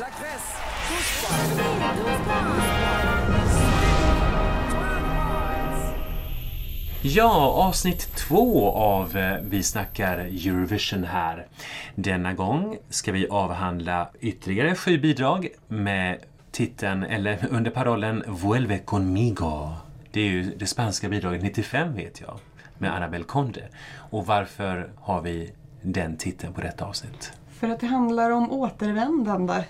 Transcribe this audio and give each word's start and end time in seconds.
La 0.00 0.06
Grèce, 0.06 0.56
touche. 0.88 1.52
Ja, 7.02 7.52
avsnitt 7.68 8.16
två 8.16 8.70
av 8.70 9.16
eh, 9.16 9.38
Vi 9.42 9.62
snackar 9.62 10.18
Eurovision 10.18 11.04
här. 11.04 11.46
Denna 11.94 12.32
gång 12.32 12.76
ska 12.88 13.12
vi 13.12 13.28
avhandla 13.28 14.08
ytterligare 14.20 14.74
sju 14.74 14.98
bidrag 14.98 15.48
med 15.68 16.18
titeln, 16.50 17.02
eller 17.02 17.46
under 17.50 17.70
parollen 17.70 18.24
Vuelve 18.26 18.78
conmigo. 18.78 19.70
Det 20.10 20.20
är 20.20 20.30
ju 20.30 20.54
det 20.56 20.66
spanska 20.66 21.08
bidraget 21.08 21.42
95 21.42 21.94
vet 21.94 22.20
jag, 22.20 22.38
med 22.78 22.94
Annabel 22.94 23.24
Conde. 23.24 23.68
Och 23.96 24.26
varför 24.26 24.90
har 25.00 25.22
vi 25.22 25.52
den 25.82 26.16
titeln 26.16 26.52
på 26.52 26.60
detta 26.60 26.84
avsnitt? 26.84 27.32
För 27.50 27.68
att 27.68 27.80
det 27.80 27.86
handlar 27.86 28.30
om 28.30 28.52
återvändande. 28.52 29.64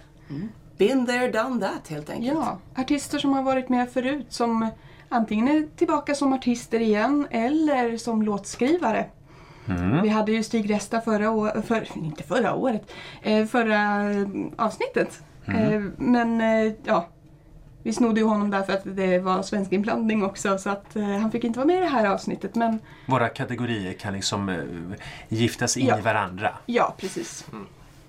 Been 0.78 1.06
there, 1.06 1.30
done 1.32 1.60
that 1.66 1.88
helt 1.88 2.10
enkelt. 2.10 2.38
Ja, 2.38 2.58
artister 2.76 3.18
som 3.18 3.32
har 3.32 3.42
varit 3.42 3.68
med 3.68 3.90
förut 3.90 4.26
som 4.28 4.68
antingen 5.08 5.48
är 5.48 5.66
tillbaka 5.76 6.14
som 6.14 6.32
artister 6.32 6.80
igen 6.80 7.26
eller 7.30 7.96
som 7.96 8.22
låtskrivare. 8.22 9.06
Vi 10.02 10.08
hade 10.08 10.32
ju 10.32 10.42
Stig 10.42 10.70
Resta 10.70 11.00
förra 11.00 11.30
året, 11.30 11.64
för, 11.66 11.88
inte 11.98 12.22
förra 12.22 12.54
året, 12.54 12.92
eh, 13.22 13.46
förra 13.46 14.10
eh, 14.10 14.26
avsnittet. 14.56 15.22
Eh, 15.46 15.80
men 15.96 16.40
eh, 16.40 16.72
ja, 16.84 17.08
vi 17.82 17.92
snodde 17.92 18.20
ju 18.20 18.26
honom 18.26 18.50
där 18.50 18.62
för 18.62 18.72
att 18.72 18.82
det 18.84 19.18
var 19.18 19.42
svensk 19.42 19.72
inblandning 19.72 20.24
också 20.24 20.58
så 20.58 20.70
att 20.70 20.96
eh, 20.96 21.02
han 21.04 21.30
fick 21.30 21.44
inte 21.44 21.58
vara 21.58 21.66
med 21.66 21.76
i 21.76 21.80
det 21.80 21.86
här 21.86 22.06
avsnittet. 22.06 22.54
Men 22.54 22.78
Våra 23.06 23.28
kategorier 23.28 23.92
kan 23.92 24.12
liksom 24.12 24.48
eh, 24.48 24.56
giftas 25.28 25.76
in 25.76 25.86
Ja. 25.86 25.98
i 25.98 26.00
varandra. 26.02 26.50
ja, 26.66 26.94
precis. 26.98 27.46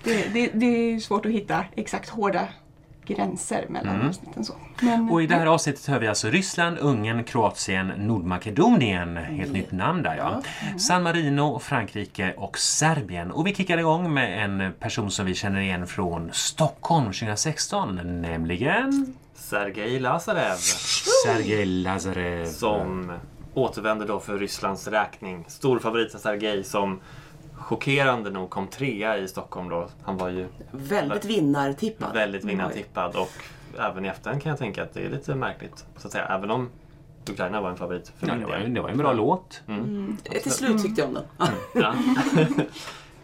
Det, 0.03 0.33
det, 0.33 0.51
det 0.53 0.65
är 0.65 0.99
svårt 0.99 1.25
att 1.25 1.31
hitta 1.31 1.65
exakt 1.75 2.09
hårda 2.09 2.47
gränser 3.05 3.65
mellan 3.69 4.07
avsnitten. 4.07 4.45
Så. 4.45 4.53
Men, 4.81 5.09
Och 5.09 5.23
i 5.23 5.27
det 5.27 5.35
här 5.35 5.45
avsnittet 5.45 5.85
hör 5.85 5.99
vi 5.99 6.07
alltså 6.07 6.27
Ryssland, 6.27 6.77
Ungern, 6.77 7.23
Kroatien, 7.23 7.87
Nordmakedonien, 7.87 9.17
helt 9.17 9.51
nytt 9.51 9.71
namn 9.71 10.03
där 10.03 10.15
ja. 10.15 10.41
San 10.77 11.03
Marino, 11.03 11.59
Frankrike 11.59 12.33
och 12.37 12.57
Serbien. 12.57 13.31
Och 13.31 13.47
vi 13.47 13.55
kickar 13.55 13.77
igång 13.77 14.13
med 14.13 14.43
en 14.45 14.73
person 14.79 15.11
som 15.11 15.25
vi 15.25 15.35
känner 15.35 15.59
igen 15.59 15.87
från 15.87 16.29
Stockholm 16.33 17.05
2016, 17.05 18.21
nämligen 18.21 19.15
Sergej 19.35 19.99
Lazarev 19.99 20.55
Sergej 21.25 21.65
Lazarev. 21.65 22.45
som 22.45 23.11
återvänder 23.53 24.07
då 24.07 24.19
för 24.19 24.37
Rysslands 24.37 24.87
räkning. 24.87 25.45
Stor 25.47 25.79
favorit 25.79 26.11
Sergej 26.21 26.63
som 26.63 26.99
chockerande 27.63 28.29
nog 28.29 28.49
kom 28.49 28.67
trea 28.67 29.17
i 29.17 29.27
Stockholm 29.27 29.69
då. 29.69 29.87
Han 30.03 30.17
var 30.17 30.29
ju 30.29 30.47
Väldigt 30.71 31.25
vinnartippad. 31.25 32.13
väldigt 32.13 32.43
vinnartippad 32.43 33.15
och 33.15 33.29
även 33.79 34.05
i 34.05 34.07
efterhand 34.07 34.41
kan 34.41 34.49
jag 34.49 34.59
tänka 34.59 34.83
att 34.83 34.93
det 34.93 35.05
är 35.05 35.09
lite 35.09 35.35
märkligt. 35.35 35.85
Så 35.97 36.07
att 36.07 36.11
säga. 36.13 36.25
Även 36.25 36.51
om 36.51 36.69
Ukraina 37.29 37.61
var 37.61 37.69
en 37.69 37.75
favorit 37.77 38.11
för 38.17 38.27
Ja, 38.27 38.35
det, 38.35 38.45
var, 38.45 38.57
det 38.57 38.81
var 38.81 38.89
en 38.89 38.97
bra 38.97 39.13
låt. 39.13 39.61
Eh, 39.67 40.39
Till 40.41 40.51
slut 40.51 40.83
tyckte 40.83 41.01
jag 41.01 41.07
om 41.07 41.13
den. 41.13 41.23
Ja. 41.73 41.93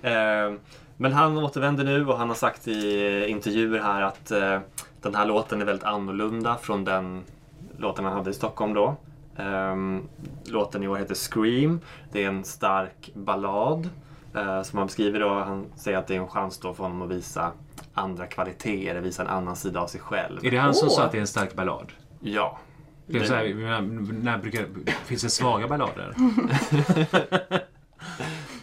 Eh, 0.02 0.53
Men 0.98 1.14
han 1.14 1.38
återvänder 1.38 1.84
nu 1.84 2.08
och 2.08 2.18
han 2.18 2.28
har 2.30 2.36
sagt 2.36 2.68
i 2.68 3.26
intervjuer 3.28 3.80
här 3.81 4.02
att 4.02 4.31
eh, 4.31 4.59
den 5.02 5.16
här 5.16 5.26
låten 5.26 5.62
är 5.62 5.66
väldigt 5.66 5.86
annorlunda 5.86 6.56
från 6.62 6.84
den 6.84 7.24
låten 7.78 8.06
han 8.06 8.14
hade 8.14 8.30
i 8.30 8.34
Stockholm 8.34 8.74
då. 8.74 8.96
Ehm, 9.38 10.08
Låten 10.46 10.84
i 10.84 10.88
år 10.88 10.98
heter 10.98 11.16
Scream. 11.16 11.80
Det 12.12 12.24
är 12.24 12.28
en 12.28 12.44
stark 12.44 13.12
ballad 13.14 13.90
som 14.63 14.77
han 14.77 14.88
beskriver 14.88 15.19
då. 15.19 15.30
Han 15.30 15.66
säger 15.75 15.97
att 15.97 16.08
det 16.08 16.16
är 16.16 16.19
en 16.19 16.27
chans 16.27 16.58
då 16.58 16.73
för 16.73 16.83
honom 16.83 17.02
att 17.02 17.09
visa 17.09 17.52
andra 17.94 18.27
kvaliteter, 18.27 19.02
visa 19.02 19.22
en 19.22 19.27
annan 19.27 19.55
sida 19.55 19.81
av 19.81 19.88
sig 19.88 20.02
själv. 20.02 20.45
Är 20.45 20.52
det 20.52 20.58
han 20.58 20.73
som 20.73 20.89
sa 20.89 21.03
att 21.03 21.11
det 21.11 21.17
är 21.17 21.22
en 21.22 21.27
stark 21.27 21.55
ballad? 21.55 21.91
Ja. 22.19 22.57
Det 23.05 23.17
är 23.17 23.23
så 23.23 23.33
här, 23.33 23.53
när, 23.53 23.81
när 24.23 24.38
brukar, 24.38 24.66
finns 25.05 25.22
det 25.22 25.30
svaga 25.30 25.67
ballader? 25.67 26.13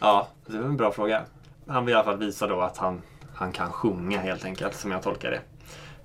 Ja, 0.00 0.28
det 0.47 0.59
var 0.59 0.65
en 0.65 0.76
bra 0.76 0.93
fråga. 0.93 1.22
Han 1.66 1.84
vill 1.84 1.93
i 1.93 1.94
alla 1.97 2.05
fall 2.05 2.19
visa 2.19 2.47
då 2.47 2.60
att 2.60 2.76
han, 2.76 3.03
han 3.34 3.53
kan 3.53 3.72
sjunga 3.72 4.19
helt 4.19 4.44
enkelt, 4.44 4.75
som 4.75 4.91
jag 4.91 5.03
tolkar 5.03 5.31
det. 5.31 5.41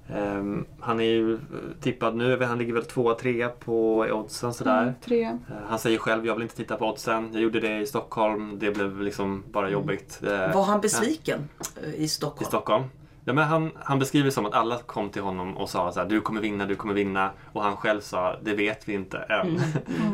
Ehm, 0.10 0.66
han 0.80 1.00
är 1.00 1.04
ju 1.04 1.34
eh, 1.34 1.40
tippad 1.82 2.16
nu, 2.16 2.44
han 2.44 2.58
ligger 2.58 2.74
väl 2.74 2.86
tvåa, 2.86 3.14
trea 3.16 3.50
på 3.50 3.98
oddsen 4.00 4.54
sådär. 4.54 4.82
Mm, 4.82 4.94
tre. 5.06 5.24
Eh, 5.24 5.36
Han 5.68 5.80
säger 5.80 5.98
själv, 5.98 6.26
jag 6.26 6.34
vill 6.34 6.44
inte 6.44 6.56
titta 6.56 6.76
på 6.76 6.86
oddsen. 6.90 7.30
Jag 7.34 7.42
gjorde 7.42 7.60
det 7.60 7.78
i 7.80 7.86
Stockholm, 7.86 8.60
det 8.60 8.72
blev 8.72 9.02
liksom 9.02 9.44
bara 9.52 9.70
jobbigt. 9.70 10.20
Eh, 10.24 10.54
Var 10.56 10.64
han 10.64 10.82
besviken 10.82 11.50
eh, 11.84 11.90
i 11.90 12.04
I 12.04 12.08
Stockholm? 12.08 12.48
Stockholm. 12.48 12.84
Ja, 13.26 13.34
men 13.34 13.44
han, 13.48 13.72
han 13.76 14.00
beskriver 14.00 14.26
det 14.26 14.32
som 14.32 14.46
att 14.46 14.54
alla 14.54 14.78
kom 14.78 15.10
till 15.10 15.22
honom 15.22 15.58
och 15.58 15.70
sa 15.70 15.92
så 15.92 16.00
här, 16.00 16.08
du 16.08 16.22
kommer 16.22 16.42
vinna, 16.42 16.66
du 16.66 16.76
kommer 16.76 16.94
vinna. 16.94 17.32
Och 17.54 17.64
han 17.64 17.78
själv 17.78 18.02
sa, 18.02 18.36
det 18.44 18.54
vet 18.54 18.90
vi 18.90 18.94
inte 18.94 19.18
än. 19.18 19.60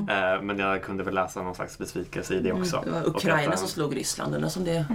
Eh, 0.10 0.42
men 0.42 0.60
jag 0.60 0.84
kunde 0.84 1.04
väl 1.04 1.14
läsa 1.16 1.42
någon 1.44 1.56
slags 1.56 1.78
besvikelse 1.78 2.34
i 2.34 2.40
det 2.40 2.52
också. 2.54 2.82
Det 2.86 2.92
var 2.92 3.08
Ukraina 3.10 3.54
att, 3.54 3.60
som 3.60 3.68
slog 3.68 3.96
Ryssland. 3.96 4.36
Undrar 4.36 4.50
som 4.50 4.64
det... 4.64 4.86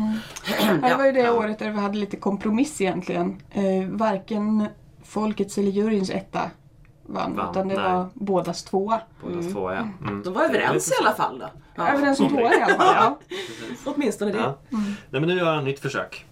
Det 0.82 0.94
var 0.98 1.06
ju 1.06 1.12
det 1.12 1.20
Ja. 1.20 1.32
året 1.32 1.58
där 1.58 1.70
vi 1.70 1.78
hade 1.78 1.96
lite 1.98 2.16
kompromiss 2.16 2.80
egentligen. 2.80 3.36
Eh, 3.50 3.88
varken 3.90 4.66
folkets 5.12 5.58
eller 5.58 5.70
juryns 5.70 6.10
etta 6.10 6.50
vann, 7.06 7.36
Vann, 7.36 7.50
utan 7.50 7.68
det 7.68 7.74
nej. 7.74 7.84
var 7.84 8.06
bådas 8.14 8.64
tvåa. 8.64 9.00
Båda 9.22 9.42
två, 9.52 9.72
ja. 9.72 9.88
Mm. 10.00 10.22
De 10.22 10.34
var 10.34 10.44
överens 10.44 10.90
i 10.90 10.94
alla 11.04 11.14
fall 11.14 11.38
då. 11.38 11.48
Ja, 11.74 11.88
Överens 11.88 12.20
om 12.20 12.28
tvåa 12.28 12.54
i 12.54 12.60
alla 12.62 12.74
fall. 12.74 12.94
Ja. 12.94 13.18
Åtminstone 13.84 14.32
det. 14.32 14.38
Ja. 14.38 14.58
Nej, 14.70 15.20
men 15.20 15.26
nu 15.26 15.36
gör 15.36 15.50
han 15.50 15.58
ett 15.58 15.64
nytt 15.64 15.80
försök. 15.80 16.26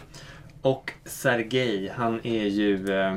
Och 0.62 0.92
Sergej, 1.04 1.92
han 1.96 2.20
är 2.22 2.44
ju... 2.46 3.00
Eh, 3.00 3.14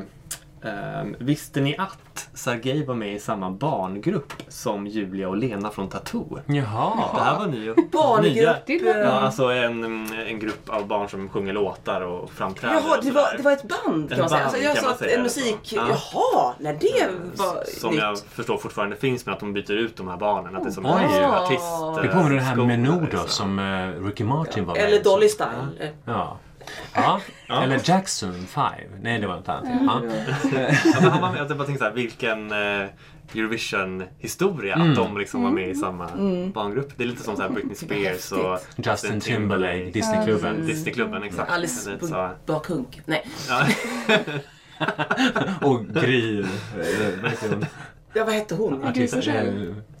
eh, 0.64 1.04
visste 1.18 1.60
ni 1.60 1.76
att 1.78 2.28
Sergej 2.34 2.86
var 2.86 2.94
med 2.94 3.14
i 3.14 3.18
samma 3.18 3.50
barngrupp 3.50 4.32
som 4.48 4.86
Julia 4.86 5.28
och 5.28 5.36
Lena 5.36 5.70
från 5.70 5.88
Tattoo? 5.88 6.38
Det 6.46 6.54
Jaha. 6.56 7.08
här 7.24 7.38
var 7.38 7.46
ny, 7.46 7.72
Barngrupp. 7.92 8.34
nya- 8.36 8.56
Det 8.66 9.00
Ja, 9.00 9.10
alltså 9.10 9.44
en, 9.44 9.84
en 10.28 10.38
grupp 10.38 10.68
av 10.70 10.86
barn 10.86 11.08
som 11.08 11.28
sjunger 11.28 11.52
låtar 11.52 12.00
och 12.00 12.30
framträder. 12.30 12.74
Jaha, 12.74 12.96
och 12.98 13.04
det 13.04 13.10
var, 13.10 13.36
det 13.36 13.42
var 13.42 13.52
ett 13.52 13.62
band 13.68 14.08
kan 14.10 14.12
Ett 14.12 14.18
man 14.18 14.28
säga. 14.28 14.28
band, 14.28 14.44
Alltså, 14.44 14.58
jag 14.62 14.74
kan 14.74 14.82
sa 14.82 14.88
man 14.88 14.92
att 14.92 14.98
säga 14.98 15.16
en 15.16 15.22
det 15.22 15.30
så. 15.30 15.40
musik... 15.40 15.72
Ja. 15.72 15.86
Jaha, 15.88 16.54
när 16.58 16.72
det 16.72 17.08
var 17.36 17.64
Som 17.80 17.90
nytt. 17.90 18.00
jag 18.00 18.18
förstår 18.18 18.56
fortfarande 18.56 18.96
finns, 18.96 19.26
men 19.26 19.34
att 19.34 19.40
de 19.40 19.52
byter 19.52 19.72
ut 19.72 19.96
de 19.96 20.08
här 20.08 20.16
barnen. 20.16 20.56
Att 20.56 20.62
det 20.62 20.68
är 20.68 20.72
som 20.72 20.86
Ah. 20.86 21.44
artist. 21.44 22.02
Det 22.02 22.08
påminner 22.08 22.30
om 22.30 22.36
det 22.36 22.40
här 22.42 22.52
skola, 22.54 22.66
med 22.66 22.78
då, 22.84 23.00
liksom. 23.00 23.28
som 23.28 23.58
eh, 23.58 24.04
Ricky 24.06 24.24
Martin 24.24 24.64
var 24.66 24.74
med 24.74 24.84
Eller. 24.84 25.04
Dolly 25.04 25.28
Style. 25.28 25.50
Ja. 25.80 25.86
Ja. 26.04 26.38
Ja. 26.94 27.20
Eller 27.48 27.80
Jackson 27.84 28.46
5. 28.46 28.64
Nej, 29.00 29.18
det 29.18 29.26
var 29.26 29.36
inte 29.38 29.52
han. 29.52 29.66
Ja. 29.86 30.02
Ja, 30.84 31.10
han 31.10 31.20
var 31.20 31.32
med, 31.32 31.40
jag 31.50 31.58
bara 31.58 31.66
tänkte 31.66 31.78
så 31.78 31.84
här, 31.84 31.92
vilken 31.92 32.52
eh, 32.52 32.88
Eurovision-historia 33.34 34.74
att 34.74 34.94
de 34.94 35.18
liksom 35.18 35.42
var 35.42 35.50
med 35.50 35.68
i 35.68 35.74
samma 35.74 36.06
barngrupp. 36.54 36.92
Det 36.96 37.04
är 37.04 37.08
lite 37.08 37.22
som 37.22 37.36
så 37.36 37.42
här 37.42 37.48
Britney 37.48 37.74
Spears 37.74 38.32
och. 38.32 38.58
Justin 38.76 39.20
Timberlake, 39.20 39.90
Disneyklubben. 39.90 40.66
Disneyklubben, 40.66 41.22
exakt. 41.22 41.50
Alice. 41.50 41.98
Bakhunk. 42.46 43.00
Nej. 43.04 43.26
Ja. 43.48 43.66
Och 45.68 45.86
Gry... 45.86 46.42
vad 47.22 47.30
heter 47.30 47.48
hon? 47.48 47.66
Ja, 48.14 48.24
vad 48.24 48.34
hette 48.34 48.54
hon? 48.54 48.84
Eh, 48.84 48.92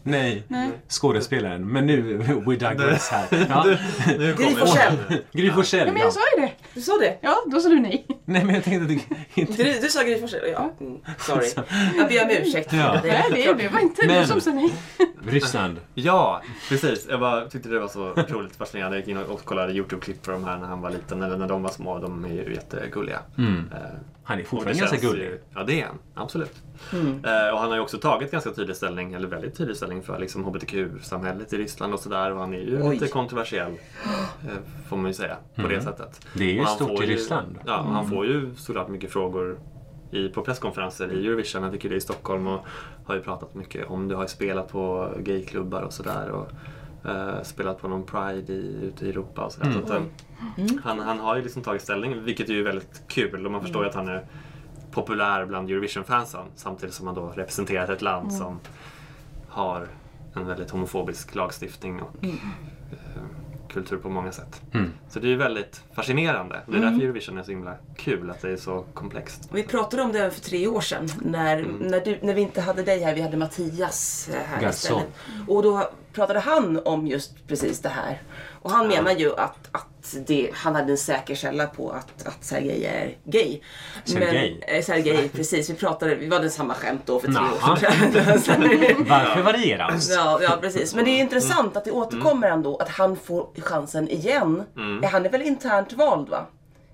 Nej, 0.06 0.42
Nej. 0.48 0.70
skådespelaren. 0.88 1.72
Men 1.72 1.86
nu, 1.86 2.16
we 2.46 2.56
digress 2.56 3.08
här. 3.08 3.46
Ja. 3.48 3.64
Nu 4.18 4.34
Gry 4.38 4.54
Forssell. 4.54 4.96
Gry 5.32 5.50
Forssell, 5.50 5.86
ja, 5.86 5.92
men 5.92 5.96
ja. 5.96 6.04
jag 6.04 6.12
sa 6.12 6.20
ju 6.36 6.42
det. 6.42 6.52
Du 6.74 6.80
sa 6.80 6.98
det? 6.98 7.18
Ja, 7.20 7.36
då 7.50 7.60
sa 7.60 7.68
du 7.68 7.80
nej. 7.80 8.06
Nej, 8.24 8.44
men 8.44 8.54
jag 8.54 8.64
tänkte 8.64 8.94
att 8.94 9.18
inte... 9.38 9.62
Du, 9.62 9.80
du 9.80 9.88
sa 9.88 10.02
Gry 10.02 10.20
Forssell? 10.20 10.40
Ja. 10.52 10.72
Mm, 10.80 10.98
sorry. 11.18 11.46
Jag 11.98 12.08
ber 12.08 12.22
om 12.24 12.30
ursäkt. 12.46 12.72
Ja. 12.72 13.00
Det- 13.02 13.08
Nej, 13.08 13.44
det, 13.46 13.62
det 13.62 13.68
var 13.68 13.80
inte 13.80 14.06
Men- 14.06 14.20
du 14.20 14.26
som 14.26 14.40
sa 14.40 14.50
nej. 14.50 14.70
Ryssland. 15.26 15.80
Ja, 15.94 16.42
precis. 16.68 17.06
Jag 17.10 17.20
bara 17.20 17.46
tyckte 17.48 17.68
det 17.68 17.78
var 17.78 17.88
så 17.88 18.10
otroligt 18.10 18.56
fascinerande. 18.56 18.96
Jag 18.96 19.00
gick 19.00 19.08
in 19.08 19.16
och 19.18 19.44
kollade 19.44 19.72
Youtube-klipp 19.72 20.22
på 20.22 20.30
de 20.30 20.44
här 20.44 20.58
när 20.58 20.66
han 20.66 20.80
var 20.80 20.90
liten 20.90 21.22
eller 21.22 21.36
när 21.36 21.48
de 21.48 21.62
var 21.62 21.70
små. 21.70 21.98
De 21.98 22.24
är 22.24 22.28
ju 22.28 22.54
jättegulliga. 22.54 23.18
Mm. 23.38 23.70
Eh, 23.72 23.78
Han 24.26 24.38
är 24.38 24.44
fortfarande 24.44 24.80
ganska 24.80 24.96
gullig. 25.08 25.24
ju- 25.24 25.40
Ja, 25.54 25.62
det 25.64 25.80
är 25.80 25.86
han. 25.86 25.98
Absolut. 26.14 26.62
Mm. 26.92 27.24
Eh, 27.24 27.52
och 27.54 27.58
han 27.58 27.68
har 27.68 27.74
ju 27.74 27.80
också 27.82 27.98
tagit 27.98 28.30
ganska 28.30 28.50
tydlig 28.50 28.76
ställning, 28.76 29.12
eller 29.12 29.28
väldigt 29.28 29.54
tydlig 29.56 29.76
ställning 29.76 30.02
för 30.02 30.18
liksom 30.18 30.44
HBTQ-samhället 30.44 31.52
i 31.52 31.58
Ryssland 31.58 31.94
och 31.94 32.00
sådär. 32.00 32.32
Och 32.32 32.40
han 32.40 32.54
är 32.54 32.58
ju 32.58 32.82
Oj. 32.82 32.94
lite 32.94 33.08
kontroversiell, 33.08 33.72
eh, 34.42 34.48
får 34.88 34.96
man 34.96 35.06
ju 35.06 35.12
säga, 35.14 35.36
på 35.56 35.68
det 35.68 35.80
sättet. 35.82 36.26
Det 36.34 36.44
är 36.44 36.52
ju 36.52 36.66
stort 36.66 36.88
får 36.88 37.04
i 37.04 37.06
ju- 37.06 37.12
Ryssland. 37.14 37.58
Ja, 37.66 37.78
och 37.78 37.84
han 37.92 38.10
får 38.10 38.26
ju 38.26 38.54
såklart 38.56 38.88
mycket 38.88 39.10
frågor 39.12 39.58
i, 40.10 40.28
på 40.28 40.42
presskonferenser 40.42 41.12
i 41.12 41.26
Eurovision. 41.26 41.62
Han 41.62 41.72
fick 41.72 41.84
ju 41.84 41.90
det 41.90 41.96
i 41.96 42.00
Stockholm 42.00 42.46
och 42.46 42.60
har 43.06 43.14
ju 43.14 43.20
pratat 43.20 43.54
mycket 43.54 43.86
om 43.90 44.08
det. 44.08 44.14
Har 44.14 44.22
ju 44.22 44.28
spelat 44.28 44.68
på 44.68 45.10
gayklubbar 45.18 45.82
och 45.82 45.92
sådär. 45.92 46.28
Och 46.30 46.50
eh, 47.04 47.42
spelat 47.42 47.80
på 47.80 47.88
någon 47.88 48.02
Pride 48.04 48.52
i, 48.52 48.78
ute 48.82 49.06
i 49.06 49.08
Europa 49.10 49.44
och 49.44 49.52
sådär. 49.52 49.72
Så 49.72 49.78
att, 49.78 49.90
eh, 49.90 50.02
han, 50.82 50.98
han 50.98 51.18
har 51.20 51.36
ju 51.36 51.42
liksom 51.42 51.62
tagit 51.62 51.82
ställning, 51.82 52.24
vilket 52.24 52.48
är 52.48 52.52
ju 52.52 52.62
väldigt 52.62 53.02
kul. 53.08 53.46
Och 53.46 53.52
man 53.52 53.60
förstår 53.62 53.82
ju 53.82 53.88
att 53.88 53.94
han 53.94 54.08
är 54.08 54.24
populär 54.90 55.44
bland 55.46 55.70
Eurovision-fansen. 55.70 56.44
Samtidigt 56.56 56.94
som 56.94 57.06
han 57.06 57.14
då 57.16 57.28
representerar 57.36 57.92
ett 57.92 58.02
land 58.02 58.32
som 58.32 58.60
har 59.48 59.88
en 60.34 60.46
väldigt 60.46 60.70
homofobisk 60.70 61.34
lagstiftning 61.34 62.02
och 62.02 62.24
eh, 62.24 62.34
popkultur 63.74 63.96
på 63.96 64.08
många 64.08 64.32
sätt. 64.32 64.62
Mm. 64.72 64.92
Så 65.08 65.20
det 65.20 65.26
är 65.26 65.28
ju 65.30 65.36
väldigt 65.36 65.82
fascinerande. 65.94 66.60
Det 66.66 66.76
är 66.76 66.80
därför 66.80 67.04
Eurovision 67.04 67.38
är 67.38 67.42
så 67.42 67.50
himla 67.50 67.74
kul, 67.96 68.30
att 68.30 68.40
det 68.42 68.50
är 68.50 68.56
så 68.56 68.84
komplext. 68.94 69.48
Vi 69.52 69.62
pratade 69.62 70.02
om 70.02 70.12
det 70.12 70.30
för 70.30 70.40
tre 70.40 70.66
år 70.66 70.80
sedan 70.80 71.08
när, 71.22 71.58
Mm. 71.58 71.76
när, 71.76 72.00
du, 72.00 72.18
när 72.22 72.34
vi 72.34 72.40
inte 72.40 72.60
hade 72.60 72.82
dig 72.82 73.00
här, 73.02 73.14
vi 73.14 73.20
hade 73.20 73.36
Mattias 73.36 74.30
här 74.46 74.60
Garçon. 74.60 74.70
istället. 74.70 75.08
Och 75.48 75.62
då 75.62 75.90
pratade 76.14 76.40
han 76.40 76.80
om 76.84 77.06
just 77.06 77.46
precis 77.48 77.80
det 77.80 77.88
här. 77.88 78.22
Och 78.62 78.70
han 78.70 78.88
menar 78.88 79.12
ju 79.12 79.30
att, 79.36 79.68
att 79.72 80.14
det, 80.26 80.50
han 80.54 80.74
hade 80.74 80.92
en 80.92 80.98
säker 80.98 81.34
källa 81.34 81.66
på 81.66 81.90
att, 81.90 82.26
att 82.26 82.44
Sergej 82.44 82.84
är 82.84 83.16
gay. 83.24 83.60
Sergej? 84.04 84.60
Men, 84.66 84.76
eh, 84.76 84.82
Sergej, 84.84 85.28
precis. 85.28 85.70
Vi 85.70 85.74
pratade, 85.74 86.14
vi 86.14 86.34
hade 86.34 86.50
samma 86.50 86.74
skämt 86.74 87.02
då 87.06 87.20
för 87.20 87.26
tre 87.26 87.34
Naha. 87.40 87.72
år 87.72 87.76
sedan. 88.38 89.06
Varför 89.08 89.42
varieras? 89.42 90.10
Ja, 90.10 90.38
ja, 90.42 90.58
precis. 90.60 90.94
Men 90.94 91.04
det 91.04 91.10
är 91.10 91.18
intressant 91.20 91.76
att 91.76 91.84
det 91.84 91.90
återkommer 91.90 92.48
ändå, 92.50 92.76
att 92.76 92.88
han 92.88 93.16
får 93.16 93.48
chansen 93.58 94.08
igen. 94.08 94.62
Mm. 94.76 95.02
Han 95.12 95.26
är 95.26 95.30
väl 95.30 95.42
internt 95.42 95.92
vald 95.92 96.28
va? 96.28 96.46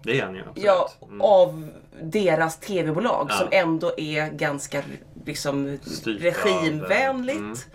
Det 0.03 0.19
är 0.21 0.25
han 0.25 0.35
ju 0.35 0.41
absolut. 0.41 0.65
Ja, 0.67 0.91
Mm. 1.07 1.21
av 1.21 1.69
deras 2.03 2.61
tv-bolag 2.61 3.27
Ja. 3.31 3.35
som 3.37 3.49
ändå 3.51 3.93
är 3.97 4.29
ganska 4.31 4.83
liksom, 5.25 5.79
Styrt 5.83 6.23
regimvänligt. 6.23 7.69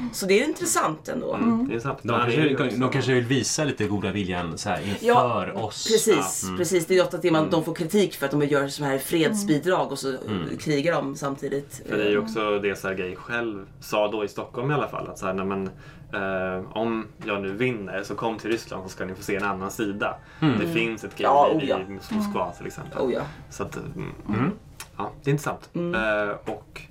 Mm. 0.00 0.10
Så 0.14 0.26
det 0.26 0.40
är 0.40 0.44
intressant 0.48 1.08
ändå. 1.08 1.34
Mm, 1.34 1.68
det 1.68 1.74
är 1.74 1.78
sant. 1.80 1.98
De 2.02 2.08
kanske, 2.20 2.70
de, 2.76 2.90
kanske 2.90 3.12
vill 3.14 3.24
visa 3.24 3.64
lite 3.64 3.86
goda 3.86 4.10
viljan 4.12 4.58
så 4.58 4.68
här, 4.68 4.80
inför 4.88 5.06
Ja, 5.06 5.52
oss. 5.54 5.88
Precis, 5.88 6.40
Ja, 6.42 6.48
mm. 6.48 6.58
precis. 6.58 6.86
Det 6.86 6.96
är 6.98 7.02
ofta 7.02 7.16
det 7.16 7.30
man, 7.30 7.50
de 7.50 7.64
får 7.64 7.74
kritik 7.74 8.14
för 8.14 8.26
att 8.26 8.32
de 8.32 8.42
gör 8.42 8.68
så 8.68 8.84
här 8.84 8.98
fredsbidrag 8.98 9.92
och 9.92 9.98
så 9.98 10.08
Mm. 10.26 10.58
krigar 10.58 10.92
de 10.92 11.16
samtidigt. 11.16 11.82
För 11.88 11.96
det 11.96 12.04
är 12.04 12.10
ju 12.10 12.18
också 12.18 12.58
det 12.58 12.76
Sergej 12.78 13.16
själv 13.16 13.66
sa 13.80 14.08
då 14.08 14.24
i 14.24 14.28
Stockholm 14.28 14.70
i 14.70 14.74
alla 14.74 14.88
fall. 14.88 15.08
Att 15.08 15.18
så 15.18 15.26
här, 15.26 15.34
nej, 15.34 15.46
men, 15.46 15.66
eh, 16.14 16.76
om 16.76 17.06
jag 17.24 17.42
nu 17.42 17.52
vinner 17.52 18.02
så 18.02 18.14
kom 18.14 18.38
till 18.38 18.50
Ryssland 18.50 18.82
så 18.82 18.88
ska 18.88 19.04
ni 19.04 19.14
få 19.14 19.22
se 19.22 19.36
en 19.36 19.44
annan 19.44 19.70
sida. 19.70 20.16
Det 20.60 20.66
finns 20.74 21.04
ett 21.04 21.10
Ja, 21.16 21.48
gayliv 21.48 21.74
oh 21.74 21.80
ja. 21.88 21.94
i 22.12 22.14
Moskva 22.14 22.52
till 22.52 22.66
exempel. 22.66 22.98
Oh 23.00 23.12
ja. 23.12 23.22
Så 23.50 23.62
att, 23.62 23.76
mm, 23.76 24.50
Ja, 24.96 25.10
det 25.22 25.30
är 25.30 25.32
intressant. 25.32 25.70
Eh, 25.74 26.52
och 26.54 26.82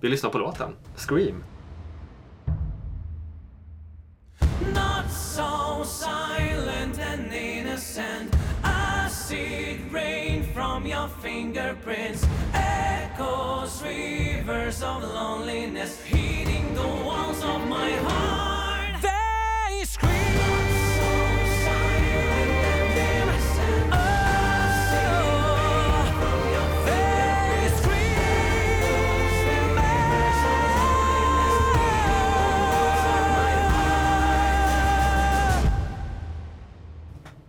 vi 0.00 0.08
lyssnar 0.08 0.30
på 0.30 0.38
låten. 0.38 0.68
Scream. 0.96 1.44
Not 4.72 5.10
so 5.10 5.82
silent 5.84 6.98
and 6.98 7.32
innocent. 7.32 8.34
Acid 8.62 9.92
rain 9.92 10.44
from 10.54 10.86
your 10.86 11.08
fingerprints. 11.08 12.26
Echoes, 12.54 13.82
rivers 13.82 14.82
of 14.82 15.02
loneliness. 15.02 16.02
Heating 16.04 16.74
the 16.74 16.88
walls 17.04 17.42
of 17.42 17.66
my 17.68 17.90
heart. 17.90 18.31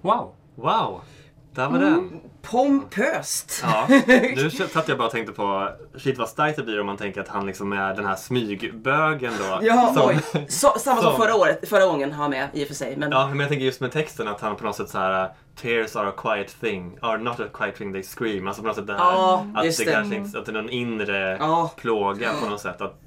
Wow! 0.03 0.31
Wow! 0.55 1.01
Där 1.55 1.69
var 1.69 1.79
den. 1.79 2.19
Pompöst. 2.41 3.59
Ja, 3.63 3.87
nu 4.35 4.49
satt 4.49 4.87
jag 4.87 4.97
bara 4.97 5.05
och 5.05 5.11
tänkte 5.13 5.33
på, 5.33 5.69
shit 5.97 6.17
vad 6.17 6.29
starkt 6.29 6.57
det 6.57 6.63
blir 6.63 6.79
om 6.79 6.85
man 6.85 6.97
tänker 6.97 7.21
att 7.21 7.27
han 7.27 7.45
liksom 7.45 7.73
är 7.73 7.93
den 7.95 8.05
här 8.05 8.15
smygbögen 8.15 9.33
då. 9.39 9.59
Ja, 9.61 9.93
som, 9.95 10.09
oj. 10.09 10.45
Så, 10.49 10.67
samma 10.79 11.01
som 11.01 11.11
som- 11.11 11.21
förra 11.21 11.35
året, 11.35 11.69
förra 11.69 11.85
gången 11.85 12.11
har 12.11 12.23
jag 12.23 12.29
med 12.29 12.49
i 12.53 12.63
och 12.63 12.67
för 12.67 12.75
sig. 12.75 12.97
Men 12.97 13.11
Ja, 13.11 13.27
men 13.27 13.39
jag 13.39 13.49
tänker 13.49 13.65
just 13.65 13.81
med 13.81 13.91
texten 13.91 14.27
att 14.27 14.41
han 14.41 14.55
på 14.55 14.63
något 14.63 14.75
sätt 14.75 14.89
så 14.89 14.97
här 14.97 15.29
Tears 15.61 15.95
are 15.95 16.07
a 16.09 16.13
quiet 16.17 16.55
thing, 16.61 16.97
are 17.01 17.17
not 17.17 17.39
a 17.39 17.43
quiet 17.53 17.75
thing 17.75 17.93
they 17.93 18.03
scream. 18.03 18.47
Alltså 18.47 18.61
på 18.61 18.67
något 18.67 18.77
sätt 18.77 18.87
det 18.87 18.93
här 18.93 18.99
Ja, 19.11 19.47
att 19.55 19.63
det, 19.63 19.85
det. 19.85 19.91
kanske 19.91 20.15
inte, 20.15 20.39
att 20.39 20.45
det 20.45 20.51
är 20.51 20.53
någon 20.53 20.69
inre 20.69 21.37
Ja. 21.39 21.71
plåga 21.77 22.29
på 22.43 22.49
något 22.49 22.61
sätt. 22.61 22.81
Att, 22.81 22.99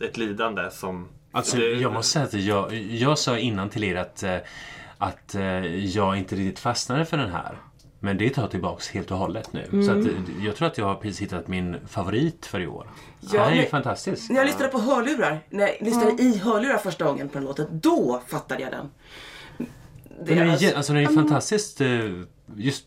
ett 0.00 0.16
lidande 0.16 0.70
som... 0.70 1.08
Alltså, 1.32 1.56
det- 1.56 1.72
jag 1.72 1.92
måste 1.92 2.12
säga 2.12 2.24
att 2.24 2.32
jag, 2.34 2.74
jag 2.74 3.18
sa 3.18 3.38
innan 3.38 3.68
till 3.68 3.84
er 3.84 3.96
att, 3.96 4.22
eh, 4.22 4.36
att 4.98 5.34
eh, 5.34 5.42
jag 5.84 6.16
inte 6.18 6.36
riktigt 6.36 6.58
fastnade 6.58 7.04
för 7.04 7.16
den 7.16 7.30
här. 7.30 7.58
Men 8.00 8.18
det 8.18 8.30
tar 8.30 8.42
jag 8.42 8.50
tillbaks 8.50 8.88
helt 8.90 9.10
och 9.10 9.18
hållet 9.18 9.52
nu. 9.52 9.82
Så 9.84 9.90
att, 9.90 10.06
eh, 10.06 10.12
jag 10.44 10.56
tror 10.56 10.68
att 10.68 10.78
jag 10.78 10.84
har 10.86 10.94
precis 10.94 11.20
hittat 11.20 11.48
min 11.48 11.76
favorit 11.88 12.46
för 12.46 12.60
i 12.60 12.66
år. 12.66 12.86
Ja, 13.20 13.44
den 13.44 13.52
är 13.52 13.56
ju 13.62 13.66
fantastisk. 13.66 14.30
när 14.30 14.36
jag 14.36 14.46
lyssnade 14.46 14.68
på 14.68 14.78
hörlurar, 14.78 15.40
när 15.50 15.66
jag 15.68 15.76
lyssnade 15.80 16.22
i 16.22 16.38
hörlurar 16.38 16.78
första 16.78 17.04
gången 17.04 17.28
på 17.28 17.34
den 17.34 17.44
låten, 17.44 17.66
då 17.70 18.22
fattade 18.26 18.62
jag 18.62 18.70
den. 18.72 18.90
Det 20.24 20.34
Den 20.34 20.48
är, 20.48 20.56
ju- 20.58 20.74
alltså, 20.74 20.92
den 20.92 21.04
är 21.04 21.10
ju 21.10 21.14
fantastiskt 21.16 21.80
eh, 21.80 21.88
just 22.56 22.86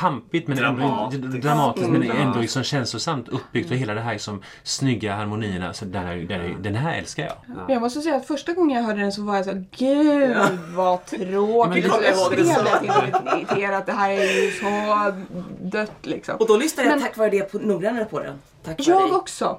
pampigt 0.00 0.48
men 0.48 0.58
ändå 0.58 0.80
Dramatiskt. 0.80 1.22
dramatiskt 1.42 1.88
men 1.90 2.02
Mm. 2.02 2.16
ändå 2.16 2.40
liksom 2.40 2.62
känslosamt 2.62 3.28
uppbyggt 3.28 3.70
och 3.70 3.76
hela 3.76 3.94
det 3.94 4.00
här 4.00 4.12
liksom 4.12 4.42
snygga 4.62 5.14
harmonierna. 5.14 5.72
Så 5.72 5.84
den, 5.84 6.06
här, 6.06 6.16
den, 6.16 6.40
här, 6.40 6.56
den 6.60 6.74
här 6.74 6.98
älskar 6.98 7.22
jag. 7.24 7.36
Men 7.56 7.72
jag 7.74 7.80
måste 7.82 8.00
säga 8.00 8.16
att 8.16 8.26
första 8.26 8.52
gången 8.52 8.76
jag 8.76 8.84
hörde 8.84 9.00
den 9.00 9.12
så 9.12 9.22
var 9.22 9.36
jag 9.36 9.44
så 9.44 9.64
gud 9.78 10.36
vad 10.74 11.04
tråkigt. 11.06 11.82
det 11.82 11.88
kommer 11.88 12.04
jag 12.04 12.30
det 12.30 13.54
det 13.54 13.62
er 13.62 13.72
att 13.72 13.86
det 13.86 13.92
här 13.92 14.10
är 14.10 14.42
ju 14.44 14.50
så 14.50 15.12
dött 15.60 15.92
liksom. 16.02 16.36
Och 16.36 16.46
då 16.46 16.56
lyssnade 16.56 16.88
jag 16.88 16.96
Men- 16.96 17.06
tack 17.06 17.16
vare 17.16 17.30
det 17.30 17.52
på, 17.52 17.58
noggrannare 17.58 18.04
på 18.04 18.20
den. 18.20 18.34
Tack 18.64 18.86
Jag 18.88 19.02
dig. 19.10 19.12
också. 19.16 19.58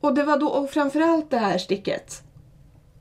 Och 0.00 0.14
det 0.14 0.22
var 0.22 0.36
då, 0.38 0.46
och 0.48 0.70
framförallt 0.70 1.30
det 1.30 1.38
här 1.38 1.58
sticket. 1.58 2.22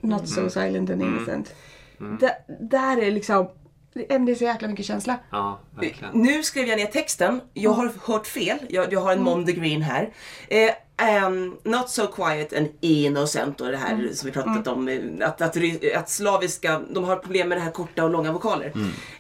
Not 0.02 0.14
Mm. 0.22 0.28
so 0.28 0.50
silent 0.60 0.90
and 0.90 1.02
innocent. 1.02 1.54
Där, 1.98 2.32
där 2.60 2.98
är 3.04 3.12
liksom, 3.12 3.48
det 3.96 4.32
är 4.32 4.36
så 4.36 4.44
jäkla 4.44 4.68
mycket 4.68 4.86
känsla. 4.86 5.20
Ja, 5.32 5.60
verkligen. 5.76 6.14
Nu 6.14 6.44
skrev 6.44 6.68
jag 6.68 6.78
ner 6.78 6.86
texten. 6.86 7.42
Jag 7.54 7.72
har 7.72 7.92
hört 8.06 8.28
fel. 8.28 8.58
Jag, 8.70 8.94
jag 8.94 9.00
har 9.00 9.12
en 9.12 9.24
Mom 9.24 9.46
the 9.46 9.52
Green 9.52 9.82
här. 9.82 10.14
Eh, 10.48 11.26
um, 11.26 11.58
not 11.64 11.90
so 11.90 12.08
quiet 12.08 12.54
and 12.54 12.68
innocent 12.82 13.62
och 13.62 13.72
det 13.72 13.78
här 13.78 14.10
som 14.14 14.26
vi 14.26 14.32
pratat 14.32 14.68
om. 14.68 14.88
eh, 14.88 15.28
Att, 15.28 15.42
att, 15.42 15.58
att 15.98 16.10
slaviska, 16.10 16.82
de 16.90 17.04
har 17.04 17.16
problem 17.16 17.50
med 17.50 17.58
det 17.58 17.62
här 17.62 17.72
korta 17.72 18.04
och 18.04 18.10
långa 18.10 18.32
vokaler. 18.32 18.74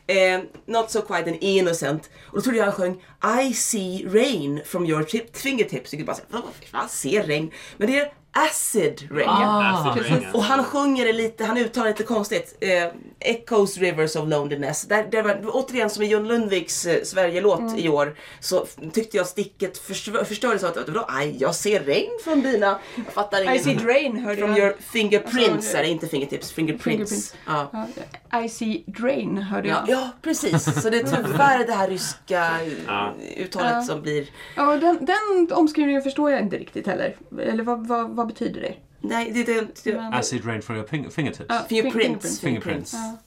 Eh, 0.07 0.42
not 0.66 0.92
so 0.92 1.01
quiet 1.01 1.28
and 1.28 1.38
innocent. 1.42 2.10
Och 2.28 2.36
då 2.36 2.42
trodde 2.42 2.57
jag 2.57 2.66
han 2.66 2.74
sjöng 2.74 3.04
I 3.50 3.54
see 3.54 4.06
rain 4.07 4.62
from 4.66 4.86
your 4.86 5.04
tip, 5.04 5.38
fingertips. 5.38 5.94
Jag 5.94 6.06
bara, 6.06 6.18
vad 6.30 6.44
fan 6.71 6.89
ser 6.89 7.24
regn? 7.24 7.51
Men 7.78 7.88
det 7.92 8.00
är 8.00 8.12
acid 8.35 9.07
rain. 9.11 9.29
Acid 9.29 9.93
precis. 9.93 10.11
Rain, 10.11 10.23
ja. 10.23 10.37
Och 10.37 10.43
han 10.43 10.63
sjunger 10.63 11.05
det 11.05 11.13
lite, 11.13 11.43
han 11.45 11.57
uttalar 11.57 11.85
det 11.85 11.91
lite 11.91 12.03
konstigt. 12.03 12.57
Eh, 12.61 12.87
Echoes 13.19 13.77
Rivers 13.77 14.15
of 14.15 14.29
Loneliness. 14.29 14.81
Där, 14.81 15.07
där 15.11 15.23
var, 15.23 15.41
återigen 15.43 15.89
som 15.89 16.03
i 16.03 16.07
Jon 16.07 16.27
Lundviks 16.27 16.85
eh, 16.85 17.03
Sverige-låt 17.03 17.77
i 17.77 17.89
år 17.89 18.15
så 18.39 18.65
tyckte 18.93 19.17
jag 19.17 19.27
sticket 19.27 19.77
förstör, 19.77 20.23
förstördes 20.23 20.63
av 20.63 20.69
att 20.69 20.87
vadå, 20.87 21.05
aj 21.07 21.35
jag 21.39 21.56
ser 21.56 21.80
regn 21.80 22.11
från 22.23 22.42
dina... 22.42 22.80
Jag 22.95 23.13
fattar 23.13 23.42
I 23.42 23.45
see 23.45 23.51
ingenting. 23.71 23.77
drain 23.87 24.18
hörde 24.18 24.37
From 24.42 24.49
jag. 24.49 24.59
your 24.59 24.75
fingerprints 24.92 25.51
Alltså, 25.54 25.77
är 25.77 25.81
det, 25.81 25.87
inte 25.89 26.07
fingertips. 26.07 26.51
Fingerprints. 26.51 26.83
Fingerprints. 27.11 27.35
Ja. 27.47 27.85
Ja, 28.31 28.44
I 28.44 28.49
see 28.49 28.83
drain 28.87 29.37
hörde 29.37 29.68
Ja, 29.68 29.83
jag. 29.87 29.97
ja, 29.99 30.09
precis. 30.21 30.81
Så 30.83 30.89
det 30.89 30.97
är 30.99 31.04
tyvärr 31.04 31.65
det 31.68 31.73
här 31.73 31.87
ryska 31.87 32.49
Ja. 32.87 33.13
uttalet 33.37 33.71
Ja. 33.71 33.81
som 33.81 34.01
blir... 34.01 34.27
Ja, 34.56 34.77
den, 34.77 35.06
den 35.06 35.47
omskrivningen 35.57 36.01
förstår 36.01 36.31
jag 36.31 36.42
inte 36.42 36.57
riktigt 36.57 36.87
heller. 36.87 37.15
Eller 37.39 37.63
vad, 37.63 37.87
vad, 37.87 38.09
vad 38.09 38.24
betyder 38.27 38.61
det? 38.61 38.73
Nej, 39.01 39.31
det, 39.31 39.44
det, 39.44 39.67
det, 39.83 39.94
Men- 39.95 40.13
Acid 40.13 40.45
rain 40.45 40.61
from 40.61 40.75
your 40.75 40.87
fing- 40.87 41.09
fingertips. 41.09 41.45
Ja. 41.49 41.65
Fingerprints. 41.69 41.91
Fingerprints. 41.99 42.39
Fingerprints. 42.39 42.94
Ja. 42.94 43.17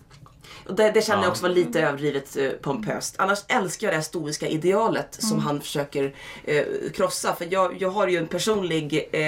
Och 0.66 0.74
det, 0.74 0.90
det 0.90 1.02
känner 1.06 1.18
jag 1.22 1.26
Ja. 1.26 1.30
också 1.30 1.42
var 1.42 1.50
lite 1.50 1.80
överdrivet 1.80 2.36
eh, 2.36 2.48
pompöst. 2.50 3.14
Annars 3.18 3.38
älskar 3.48 3.86
jag 3.86 3.92
det 3.92 3.96
här 3.96 4.02
stoiska 4.02 4.48
idealet 4.48 5.16
som 5.20 5.38
han 5.38 5.60
försöker 5.60 6.14
eh, 6.44 6.64
krossa. 6.94 7.34
För 7.34 7.46
jag, 7.50 7.82
jag 7.82 7.90
har 7.90 8.08
ju 8.08 8.16
en 8.18 8.26
personlig 8.26 9.08
eh, 9.12 9.20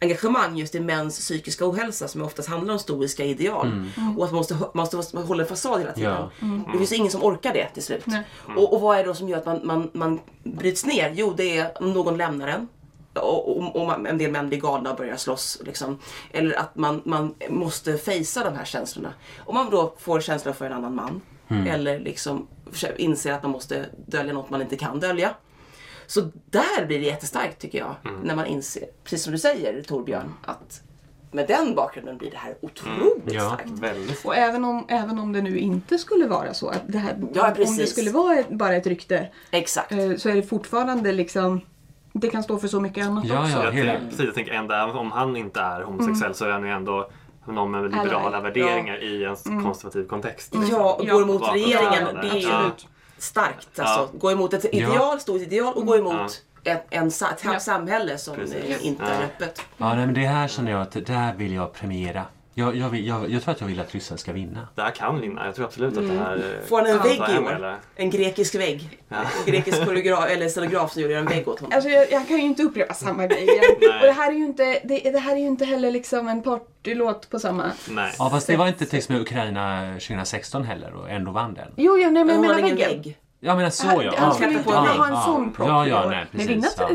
engagemang 0.00 0.56
just 0.56 0.74
i 0.74 0.80
mäns 0.80 1.18
psykiska 1.18 1.66
ohälsa 1.70 2.08
som 2.08 2.22
oftast 2.22 2.48
handlar 2.48 2.72
om 2.74 2.78
stoiska 2.80 3.24
ideal. 3.24 3.86
Och 4.18 4.24
att 4.24 4.30
man 4.30 4.38
måste, 4.38 4.54
hå- 4.54 4.70
man 4.74 4.86
måste 4.94 5.18
hålla 5.18 5.42
en 5.42 5.48
fasad 5.48 5.80
hela 5.80 5.92
tiden. 5.92 6.12
Ja. 6.12 6.30
Det 6.72 6.78
finns 6.78 6.92
ingen 6.92 7.10
som 7.10 7.24
orkar 7.24 7.52
det 7.52 7.68
till 7.74 7.82
slut. 7.82 8.06
Nej. 8.06 8.22
Och, 8.56 8.72
och 8.72 8.80
vad 8.80 8.98
är 8.98 9.02
det 9.02 9.08
då 9.08 9.14
som 9.14 9.28
gör 9.28 9.38
att 9.38 9.46
man, 9.46 9.60
man, 9.64 9.90
man 9.92 10.20
bryts 10.44 10.84
ner? 10.86 11.12
Jo, 11.16 11.34
det 11.36 11.58
är 11.58 11.82
om 11.82 11.92
någon 11.92 12.16
lämnar 12.16 12.48
en. 12.48 12.68
Och, 13.20 13.56
och, 13.56 13.76
och 13.76 13.86
man- 13.86 14.06
en 14.06 14.18
del 14.18 14.30
män 14.30 14.48
blir 14.48 14.60
galna 14.60 14.90
och 14.90 14.96
börjar 14.96 15.16
slåss. 15.16 15.58
Liksom. 15.64 15.98
Eller 16.32 16.54
att 16.58 16.76
man, 16.76 17.02
man 17.04 17.34
måste 17.48 17.98
fejsa 17.98 18.44
de 18.44 18.56
här 18.56 18.64
känslorna. 18.64 19.12
Om 19.38 19.54
man 19.54 19.70
då 19.70 19.94
får 19.98 20.20
känslor 20.20 20.52
för 20.52 20.64
en 20.66 20.72
annan 20.72 20.94
man. 20.94 21.20
Eller 21.68 21.98
liksom 22.00 22.46
inser 22.96 23.32
att 23.32 23.42
man 23.42 23.52
måste 23.52 23.86
dölja 24.06 24.32
något 24.32 24.50
man 24.50 24.62
inte 24.62 24.76
kan 24.76 25.00
dölja. 25.00 25.34
Så 26.06 26.20
där 26.50 26.86
blir 26.86 26.98
det 26.98 27.04
jättestarkt 27.04 27.58
tycker 27.60 27.78
jag. 27.78 27.94
När 28.24 28.36
man 28.36 28.46
inser, 28.46 28.84
precis 29.04 29.22
som 29.22 29.32
du 29.32 29.38
säger 29.38 29.82
Torbjörn, 29.82 30.34
att 30.44 30.80
med 31.32 31.46
den 31.48 31.74
bakgrunden 31.74 32.18
blir 32.18 32.30
det 32.30 32.36
här 32.36 32.54
otroligt 32.60 33.22
Ja. 33.34 33.40
starkt. 33.46 33.70
Väldigt 33.70 34.24
Och 34.24 34.36
även 34.36 34.64
om, 34.64 34.84
även 34.88 35.18
om 35.18 35.32
det 35.32 35.42
nu 35.42 35.58
inte 35.58 35.98
skulle 35.98 36.26
vara 36.26 36.54
så, 36.54 36.68
att 36.68 36.82
det 36.88 36.98
här, 36.98 37.16
Ja, 37.34 37.54
om 37.66 37.76
det 37.76 37.86
skulle 37.86 38.10
vara 38.10 38.34
ett, 38.38 38.48
bara 38.48 38.76
ett 38.76 38.86
rykte, 38.86 39.28
Exakt. 39.50 39.92
eh, 39.92 40.16
så 40.16 40.28
är 40.28 40.34
det 40.34 40.42
fortfarande 40.42 41.12
liksom, 41.12 41.60
det 42.20 42.28
kan 42.30 42.42
stå 42.42 42.58
för 42.58 42.68
så 42.68 42.80
mycket 42.80 43.06
annat 43.06 43.24
Ja, 43.24 43.40
också. 43.42 43.58
ja. 43.58 43.64
Jag 43.64 43.72
hela- 43.72 43.92
tänker, 43.92 44.08
precis, 44.10 44.24
jag 44.26 44.34
tänker 44.34 44.52
ändå, 44.52 44.74
även 44.74 44.96
om 44.96 45.12
han 45.12 45.36
inte 45.36 45.60
är 45.60 45.82
homosexuell 45.82 46.34
så 46.34 46.44
är 46.44 46.50
han 46.50 46.62
ju 46.64 46.70
ändå 46.70 47.10
någon 47.48 47.70
med 47.70 47.82
liberala 47.82 48.40
värderingar 48.40 49.02
i 49.04 49.24
en 49.24 49.62
konservativ 49.64 50.06
kontext. 50.08 50.54
Ja, 50.70 50.94
och 50.94 51.04
Ja. 51.04 51.12
går 51.14 51.22
emot 51.22 51.40
Vara 51.40 51.52
regeringen. 51.52 52.14
Det 52.22 52.28
är 52.28 52.34
ju 52.34 52.48
Ja. 52.48 52.70
starkt. 53.18 53.78
Alltså. 53.78 54.18
Gå 54.18 54.30
emot 54.32 54.52
ett 54.52 54.64
Ja. 54.64 54.70
ideal, 54.70 55.20
stort 55.20 55.40
ideal 55.40 55.74
och 55.74 55.86
gå 55.86 55.96
emot 55.96 56.42
ett 56.64 56.86
en, 56.90 57.08
ett 57.08 57.42
Ja. 57.44 57.60
samhälle 57.60 58.18
som 58.18 58.34
Precis. 58.36 58.80
inte 58.82 59.04
är 59.04 59.20
Ja. 59.20 59.24
öppet. 59.26 59.62
Ja, 59.76 59.94
nej, 59.94 60.06
men 60.06 60.14
det 60.14 60.26
här 60.26 60.48
känner 60.48 60.70
jag 60.72 60.80
att 60.80 60.92
det 60.92 61.08
här 61.12 61.34
vill 61.34 61.52
jag 61.52 61.72
premiera. 61.72 62.22
Jag, 62.58 62.76
jag, 62.76 62.90
vill, 62.90 63.06
jag, 63.06 63.30
jag 63.30 63.42
tror 63.42 63.52
att 63.54 63.60
jag 63.60 63.68
vill 63.68 63.80
att 63.80 63.94
Ryssland 63.94 64.20
ska 64.20 64.32
vinna. 64.32 64.68
Det 64.74 64.82
här 64.82 64.90
kan 64.90 65.20
vinna. 65.20 65.46
Jag 65.46 65.54
tror 65.54 65.64
absolut 65.64 65.96
att 65.96 66.08
det 66.08 66.14
här... 66.18 66.36
eh, 66.36 66.66
Får 66.68 66.76
han 66.78 66.86
en 66.86 66.98
vägg 67.02 67.36
i 67.36 67.38
år? 67.38 67.76
En 67.96 68.10
grekisk 68.10 68.54
vägg. 68.54 68.98
En 69.08 69.52
grekisk 69.52 69.84
koreograf 69.84 70.26
eller 70.30 70.48
scenograf 70.48 70.92
som 70.92 71.02
gjorde 71.02 71.16
en 71.16 71.26
vägg 71.26 71.48
åt 71.48 71.60
honom. 71.60 71.72
Alltså 71.74 71.90
jag, 71.90 72.12
jag 72.12 72.28
kan 72.28 72.36
ju 72.36 72.42
inte 72.42 72.62
upprepa 72.62 72.94
samma 72.94 73.26
grej 73.26 73.42
igen. 73.42 73.64
Och 74.00 74.06
det 74.06 74.12
här 74.12 74.30
är 74.32 74.34
ju 74.36 74.44
inte, 74.44 74.80
det, 74.84 74.98
det 75.10 75.18
här 75.18 75.32
är 75.32 75.40
ju 75.40 75.46
inte 75.46 75.64
heller 75.64 75.90
liksom 75.90 76.28
en 76.28 76.42
partylåt 76.42 77.30
på 77.30 77.38
samma... 77.38 77.64
Nej. 77.90 78.12
Ja, 78.18 78.30
fast 78.30 78.46
det 78.46 78.56
var 78.56 78.68
inte 78.68 78.86
text 78.86 79.08
med 79.08 79.20
Ukraina 79.20 79.86
2016 79.92 80.64
heller 80.64 80.94
och 80.94 81.10
ändå 81.10 81.30
vann 81.32 81.54
den. 81.54 81.68
Jo, 81.76 81.98
jo, 81.98 82.10
nej 82.10 82.24
men 82.24 82.28
jag 82.34 82.40
menar 82.40 82.62
väggen. 82.62 82.76
vägg. 82.76 83.16
Jag 83.40 83.56
menar 83.56 83.70
så 83.70 83.86
Han, 83.86 84.04
ja. 84.04 84.12
han 84.18 84.28
ja, 84.28 84.34
skulle 84.34 84.50
klättra 84.52 84.80
inte 84.80 84.92
ha 85.02 85.06
en 85.08 85.22
sån 85.22 85.52
propp 85.52 85.68
Ja, 85.68 85.86
ja, 85.86 86.04
nej, 86.10 86.26
Men 86.30 86.46
precis. 86.46 86.76
ja. 86.78 86.88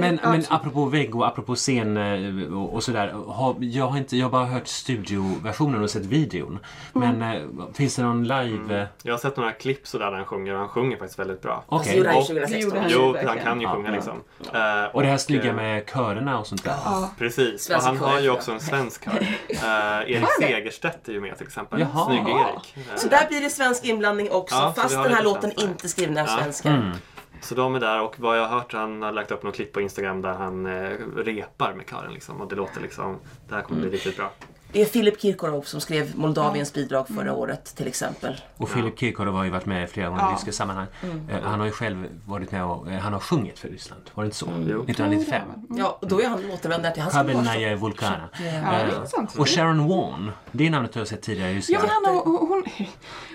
Men, 0.00 0.18
ja, 0.22 0.30
men 0.30 0.42
så- 0.42 0.54
apropå 0.54 0.84
vägg 0.84 1.16
och 1.16 1.26
apropå 1.26 1.54
scen 1.54 1.96
eh, 1.96 2.52
och, 2.58 2.74
och 2.74 2.82
sådär. 2.82 3.14
Har, 3.26 3.56
jag, 3.60 3.86
har 3.86 3.98
inte, 3.98 4.16
jag 4.16 4.26
har 4.26 4.30
bara 4.30 4.44
hört 4.44 4.66
studioversionen 4.66 5.82
och 5.82 5.90
sett 5.90 6.04
videon. 6.04 6.58
Men 6.92 7.22
eh, 7.22 7.40
finns 7.74 7.96
det 7.96 8.02
någon 8.02 8.22
live... 8.28 8.80
eh, 8.80 8.86
Jag 9.02 9.12
har 9.12 9.18
sett 9.18 9.36
några 9.36 9.52
klipp 9.52 9.86
sådär 9.86 10.10
där 10.10 10.16
han 10.16 10.26
sjunger 10.26 10.52
och 10.52 10.58
han 10.58 10.68
sjunger 10.68 10.96
faktiskt 10.96 11.18
väldigt 11.18 11.42
bra. 11.42 11.64
Okej. 11.66 11.78
Alltså 11.78 11.92
gjorde 11.96 12.08
han 12.10 12.18
Och- 12.18 12.26
2016. 12.26 12.58
Det 12.58 12.64
gjorde 12.64 12.80
han. 12.80 12.90
Jo, 12.90 13.28
han 13.28 13.38
kan 13.38 13.60
ju 13.60 13.66
Ja, 13.66 13.74
sjunga 13.74 13.88
ja. 13.88 13.94
liksom. 13.94 14.22
Eh, 14.52 14.84
Och 14.94 15.02
det 15.02 15.08
här 15.08 15.16
snygga 15.16 15.48
eh, 15.48 15.54
med 15.54 15.86
körerna 15.92 16.38
och 16.38 16.46
sånt 16.46 16.64
där. 16.64 16.74
Ja. 16.84 17.10
Precis, 17.18 17.70
och 17.70 17.82
han 17.82 17.96
har 17.96 18.20
ju 18.20 18.26
ja. 18.26 18.32
också 18.32 18.52
en 18.52 18.60
svensk 18.60 19.04
kör. 19.04 19.12
Uh, 19.12 19.26
Erik? 20.10 20.26
Segerstedt 20.40 21.08
är 21.08 21.12
ju 21.12 21.20
med 21.20 21.36
till 21.38 21.46
exempel. 21.46 21.80
Jaha. 21.80 22.06
Snygge 22.06 22.30
Erik. 22.30 22.74
Eh, 22.76 22.96
Så 22.96 23.08
där 23.08 23.26
blir 23.28 23.40
det 23.40 23.50
svensk 23.50 23.84
inblandning 23.84 24.30
också, 24.30 24.54
Ja, 24.56 24.72
så 24.76 24.80
fast 24.80 24.92
vi 24.94 24.96
har 24.96 25.04
den 25.04 25.12
här 25.14 25.24
lite 25.24 25.41
låten 25.42 25.50
svenskar. 25.50 25.72
inte 25.72 25.86
är 25.86 25.88
skriven 25.88 26.18
av 26.18 26.26
Ja. 26.26 26.36
svenskar. 26.42 26.70
Mm. 26.74 26.96
Så 27.40 27.54
de 27.54 27.74
är 27.74 27.80
där 27.80 28.00
och 28.02 28.14
vad 28.18 28.38
jag 28.38 28.42
har 28.48 28.58
hört, 28.58 28.72
han 28.72 29.02
har 29.02 29.12
lagt 29.12 29.30
upp 29.30 29.42
något 29.42 29.54
klipp 29.54 29.72
på 29.72 29.80
Instagram 29.80 30.22
där 30.22 30.32
han 30.32 30.66
eh, 30.66 30.90
repar 31.16 31.74
med 31.74 31.86
kören 31.90 32.12
liksom. 32.12 32.40
Och 32.40 32.48
det 32.48 32.56
låter 32.56 32.80
liksom, 32.80 33.18
det 33.48 33.54
här 33.54 33.62
kommer 33.62 33.80
bli 33.80 33.90
riktigt 33.90 34.16
bra. 34.16 34.32
Det 34.72 34.80
är 34.82 34.86
Filip 34.86 35.20
Kirkorov 35.20 35.62
som 35.62 35.80
skrev 35.80 36.16
Moldaviens 36.18 36.72
bidrag 36.72 37.08
förra 37.08 37.34
året 37.34 37.64
till 37.76 37.86
exempel. 37.86 38.40
Och 38.56 38.68
Filip 38.68 38.98
Kirkorov 38.98 39.34
har 39.34 39.44
ju 39.44 39.50
varit 39.50 39.66
med 39.66 39.90
flera 39.90 40.08
gånger 40.08 40.22
i 40.22 40.24
Ja. 40.24 40.32
ryska 40.36 40.52
sammanhang. 40.52 40.86
Eh, 41.30 41.42
Han 41.42 41.58
har 41.58 41.66
ju 41.66 41.72
själv 41.72 42.06
varit 42.26 42.52
med 42.52 42.64
och 42.64 42.90
eh, 42.90 42.98
han 43.00 43.12
har 43.12 43.20
sjungit 43.20 43.58
för 43.58 43.68
Ryssland. 43.68 44.02
Var 44.14 44.24
det 44.24 44.26
inte 44.26 44.36
så? 44.36 44.46
Jo. 44.50 44.82
1995. 44.82 45.42
Ja, 45.68 45.98
och 46.00 46.08
då 46.08 46.20
är 46.22 46.28
han 46.28 46.50
återvändare 46.50 46.92
till 46.94 47.02
hans 47.02 47.14
Kabelnaja 47.14 47.76
Vulkana. 47.76 48.28
Ja, 48.38 48.44
är 48.44 48.88
Eh, 48.88 48.94
intressant. 48.94 49.38
och 49.38 49.48
Sharon 49.48 49.88
Wan. 49.88 50.30
Det 50.52 50.70
namnet 50.70 50.94
har 50.94 51.00
jag 51.00 51.08
sett 51.08 51.22
tidigare 51.22 51.50
i 51.50 51.54
ryska. 51.56 51.72
Ja, 51.72 51.80
men 51.82 51.90
han 51.90 52.04
har, 52.14 52.24
hon, 52.24 52.64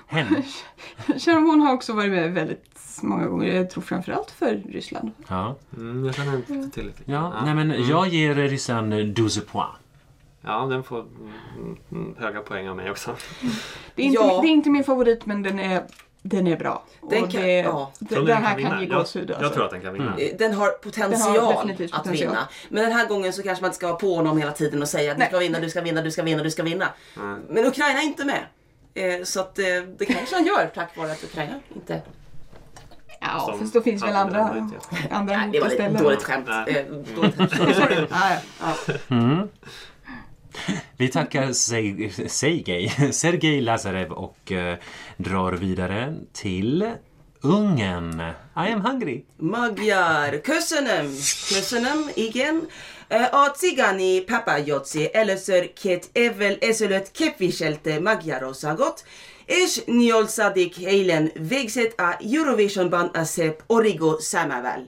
Henne. 0.08 0.44
Sharon 1.20 1.44
Moon 1.44 1.62
har 1.62 1.74
också 1.74 1.94
varit 1.94 2.12
med 2.12 2.34
väldigt 2.34 2.63
många 3.01 3.27
gånger. 3.27 3.53
Jag 3.56 3.70
tror 3.70 3.84
framförallt 3.84 4.32
för 4.32 4.56
Ryssland. 4.70 5.12
Ja. 5.27 5.56
Mm, 5.77 6.06
jag 6.06 6.15
känner 6.15 6.36
inte 6.36 6.70
till 6.75 6.86
det. 7.06 7.12
Ja, 7.12 7.34
nej 7.46 7.56
men 7.56 7.88
jag 7.88 8.08
ger 8.08 8.36
Ryssland 8.36 9.15
12 9.15 9.29
poäng. 9.51 9.67
Ja, 10.48 10.66
den 10.66 10.84
får 10.84 11.00
mm, 11.00 11.77
mm, 11.92 12.16
höga 12.20 12.42
poäng 12.42 12.70
av 12.70 12.75
mig 12.75 12.92
också. 12.92 13.16
Det 13.96 14.01
är 14.01 14.06
inte, 14.06 14.22
Ja. 14.24 14.39
det 14.42 14.48
är 14.48 14.51
inte 14.51 14.70
min 14.70 14.84
favorit 14.84 15.25
men 15.25 15.44
den 15.44 15.60
är, 15.60 15.84
den 16.22 16.48
är 16.48 16.58
bra. 16.58 16.84
Den 17.10 17.27
kan- 17.27 17.42
det, 17.42 17.58
ja. 17.58 17.92
ni 18.00 18.08
den 18.16 18.27
här 18.27 18.44
kan 18.50 18.58
vinna? 18.58 18.82
ge 18.82 18.88
jag, 18.88 18.98
gåshud. 19.00 19.30
jag 19.30 19.38
alltså. 19.38 19.54
tror 19.54 19.66
att 19.66 19.72
den 19.72 19.82
kan 19.82 19.94
vinna. 19.94 20.13
Mm. 20.13 20.38
Den 20.39 20.54
har 20.54 20.70
potential 20.70 21.34
Den 21.34 21.44
har 21.46 21.51
att 21.51 21.77
potential. 21.77 22.12
vinna. 22.13 22.48
Men 22.70 22.84
den 22.84 22.92
här 22.92 23.08
gången 23.08 23.34
så 23.34 23.44
kanske 23.44 23.62
man 23.62 23.70
inte 23.70 23.77
ska 23.77 23.88
vara 23.88 23.98
på 23.98 24.16
honom 24.16 24.38
hela 24.38 24.51
tiden 24.51 24.82
och 24.82 24.88
säga 24.89 25.13
du 25.13 25.20
Nej. 25.20 25.27
ska 25.27 25.39
vinna, 25.39 25.60
du 25.60 25.70
ska 25.70 25.82
vinna, 25.82 26.01
du 26.01 26.12
ska 26.12 26.24
vinna, 26.24 26.44
du 26.44 26.51
ska 26.51 26.63
vinna. 26.63 26.88
Mm. 27.18 27.39
Men 27.50 27.66
Ukraina 27.66 28.00
är 28.01 28.04
inte 28.06 28.25
med. 28.25 28.44
Eh, 28.94 29.24
Så 29.24 29.39
att 29.39 29.60
eh, 29.60 29.66
det 29.98 30.06
kanske 30.06 30.36
han 30.36 30.46
gör 30.46 30.72
tack 30.75 30.98
vare 30.98 31.12
att 31.12 31.24
Ukraina 31.24 31.54
inte... 31.75 32.01
Ja, 33.22 33.39
Som 33.50 33.60
fast 33.60 33.74
då 33.74 33.82
finns 33.82 34.04
väl 34.04 34.16
andra, 34.16 34.39
andra 35.12 35.38
hot 35.38 35.51
det 35.54 35.60
var 35.60 35.68
istället. 35.68 36.01
dåligt 36.04 36.24
skämt. 36.24 36.48
Eh, 36.50 36.86
dåligt 37.16 37.36
skämt. 37.36 38.10
Ja, 38.12 38.38
ja. 38.60 38.94
Mm. 39.16 39.48
Vi 40.97 41.07
tackar 41.07 41.51
Sergej, 41.51 42.09
Sergej, 42.27 42.91
Sergej 43.11 43.61
Lazarev 43.61 44.11
och 44.11 44.51
eh, 44.51 44.77
drar 45.17 45.51
vidare 45.51 46.13
till 46.31 46.85
Ungern. 47.41 48.19
I 48.55 48.71
am 48.73 48.81
hungry. 48.81 49.25
Magyar, 49.37 50.41
köszönöm, 50.41 51.13
köszönöm, 51.49 52.09
igen. 52.13 52.67
Eh, 53.07 53.33
a 53.33 53.51
cigani 53.51 54.21
papajocsi 54.21 55.09
először 55.13 55.73
két 55.73 56.09
évvel 56.11 56.57
ezelőtt 56.59 57.11
képviselte 57.11 57.99
Magyarországot, 57.99 59.03
és 59.45 59.81
nyolcadik 59.85 60.75
helyen 60.75 61.31
végzett 61.47 61.99
a 61.99 62.17
Eurovisionban 62.33 63.05
a 63.05 63.23
szép 63.23 63.63
Origo 63.67 64.19
számával. 64.19 64.87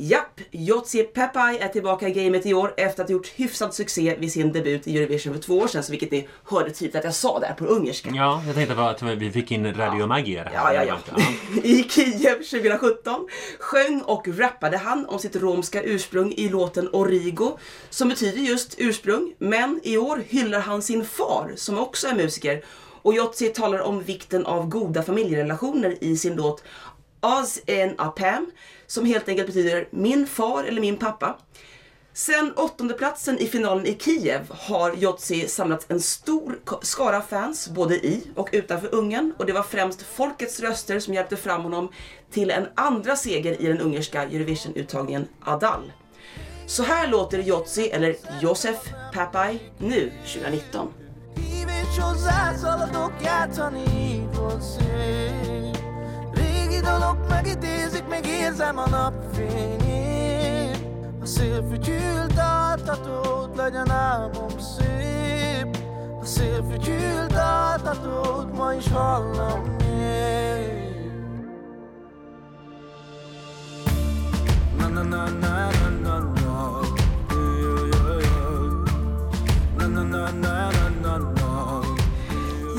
Japp, 0.00 0.40
Jotsi 0.50 1.02
Pepai 1.02 1.58
är 1.58 1.68
tillbaka 1.68 2.08
i 2.08 2.12
gamet 2.12 2.46
i 2.46 2.54
år 2.54 2.74
efter 2.76 3.02
att 3.02 3.08
ha 3.08 3.12
gjort 3.12 3.26
hyfsad 3.26 3.74
succé 3.74 4.16
vid 4.18 4.32
sin 4.32 4.52
debut 4.52 4.86
i 4.86 4.98
Eurovision 4.98 5.34
för 5.34 5.40
två 5.40 5.58
år 5.58 5.66
sedan, 5.66 5.82
så 5.82 5.90
vilket 5.90 6.10
ni 6.10 6.28
hörde 6.44 6.70
tydligt 6.70 6.96
att 6.96 7.04
jag 7.04 7.14
sa 7.14 7.38
där 7.38 7.52
på 7.52 7.64
ungerska. 7.64 8.10
Ja, 8.14 8.42
jag 8.46 8.54
tänkte 8.54 8.74
bara 8.74 8.90
att 8.90 9.02
vi 9.02 9.30
fick 9.30 9.50
in 9.50 9.74
Radio 9.74 10.06
Magyar. 10.06 10.44
här. 10.44 10.74
Ja, 10.74 10.84
ja, 10.84 10.98
ja. 11.16 11.22
I 11.62 11.82
Kiev 11.82 12.34
2017 12.34 13.28
sjöng 13.58 14.00
och 14.00 14.38
rappade 14.38 14.76
han 14.76 15.06
om 15.06 15.18
sitt 15.18 15.36
romska 15.36 15.82
ursprung 15.82 16.32
i 16.32 16.48
låten 16.48 16.88
Origo, 16.92 17.58
som 17.90 18.08
betyder 18.08 18.40
just 18.40 18.74
ursprung. 18.78 19.34
Men 19.38 19.80
i 19.82 19.96
år 19.96 20.22
hyllar 20.28 20.60
han 20.60 20.82
sin 20.82 21.04
far, 21.04 21.52
som 21.56 21.78
också 21.78 22.06
är 22.06 22.14
musiker. 22.14 22.64
Och 23.02 23.14
Jotzi 23.14 23.48
talar 23.48 23.80
om 23.80 24.02
vikten 24.02 24.46
av 24.46 24.68
goda 24.68 25.02
familjerelationer 25.02 25.96
i 26.00 26.16
sin 26.16 26.34
låt 26.34 26.62
Az 27.20 27.60
en 27.66 27.94
apam, 27.98 28.50
som 28.88 29.04
helt 29.04 29.28
enkelt 29.28 29.46
betyder 29.46 29.88
min 29.90 30.26
far 30.26 30.64
eller 30.64 30.80
min 30.80 30.96
pappa. 30.96 31.38
Sen 32.12 32.52
åttondeplatsen 32.56 33.38
i 33.38 33.46
finalen 33.46 33.86
i 33.86 33.98
Kiev 33.98 34.46
har 34.50 34.92
Jotsi 34.92 35.48
samlat 35.48 35.90
en 35.90 36.00
stor 36.00 36.58
skara 36.82 37.22
fans 37.22 37.68
både 37.68 37.94
i 37.94 38.22
och 38.34 38.48
utanför 38.52 38.94
Ungern 38.94 39.32
och 39.38 39.46
det 39.46 39.52
var 39.52 39.62
främst 39.62 40.02
folkets 40.02 40.60
röster 40.60 41.00
som 41.00 41.14
hjälpte 41.14 41.36
fram 41.36 41.62
honom 41.62 41.88
till 42.30 42.50
en 42.50 42.66
andra 42.74 43.16
seger 43.16 43.62
i 43.62 43.66
den 43.66 43.80
ungerska 43.80 44.22
Eurovision-uttagningen 44.22 45.28
Adal. 45.44 45.92
Så 46.66 46.82
här 46.82 47.08
låter 47.08 47.38
Jotsi, 47.38 47.88
eller 47.90 48.16
Josef 48.40 48.76
Papai, 49.14 49.58
nu 49.78 50.12
2019. 50.26 50.92
Dalok 56.80 57.28
megidézik, 57.28 58.08
még 58.08 58.26
érzem 58.26 58.78
a 58.78 58.88
napfényét. 58.88 60.86
A 61.22 61.26
szél 61.26 61.64
fütyült 61.70 62.38
altatót 62.38 63.56
legyen 63.56 63.90
álmom 63.90 64.48
szép. 64.58 65.76
A 66.20 66.24
szél 66.24 66.64
fütyült 66.70 67.34
altatót 67.36 68.56
ma 68.56 68.72
is 68.72 68.88
hallom 68.88 69.60
még. 69.78 70.86
Na 74.78 74.88
na 74.88 75.02
na 75.02 75.28
na 75.28 75.70
na 75.70 75.88
na 76.02 76.18
na. 76.18 76.80
Na 79.78 79.86
na 79.86 80.02
na 80.02 80.30
na 80.30 80.70
na 80.70 80.88
na 81.02 81.16
na 81.18 81.80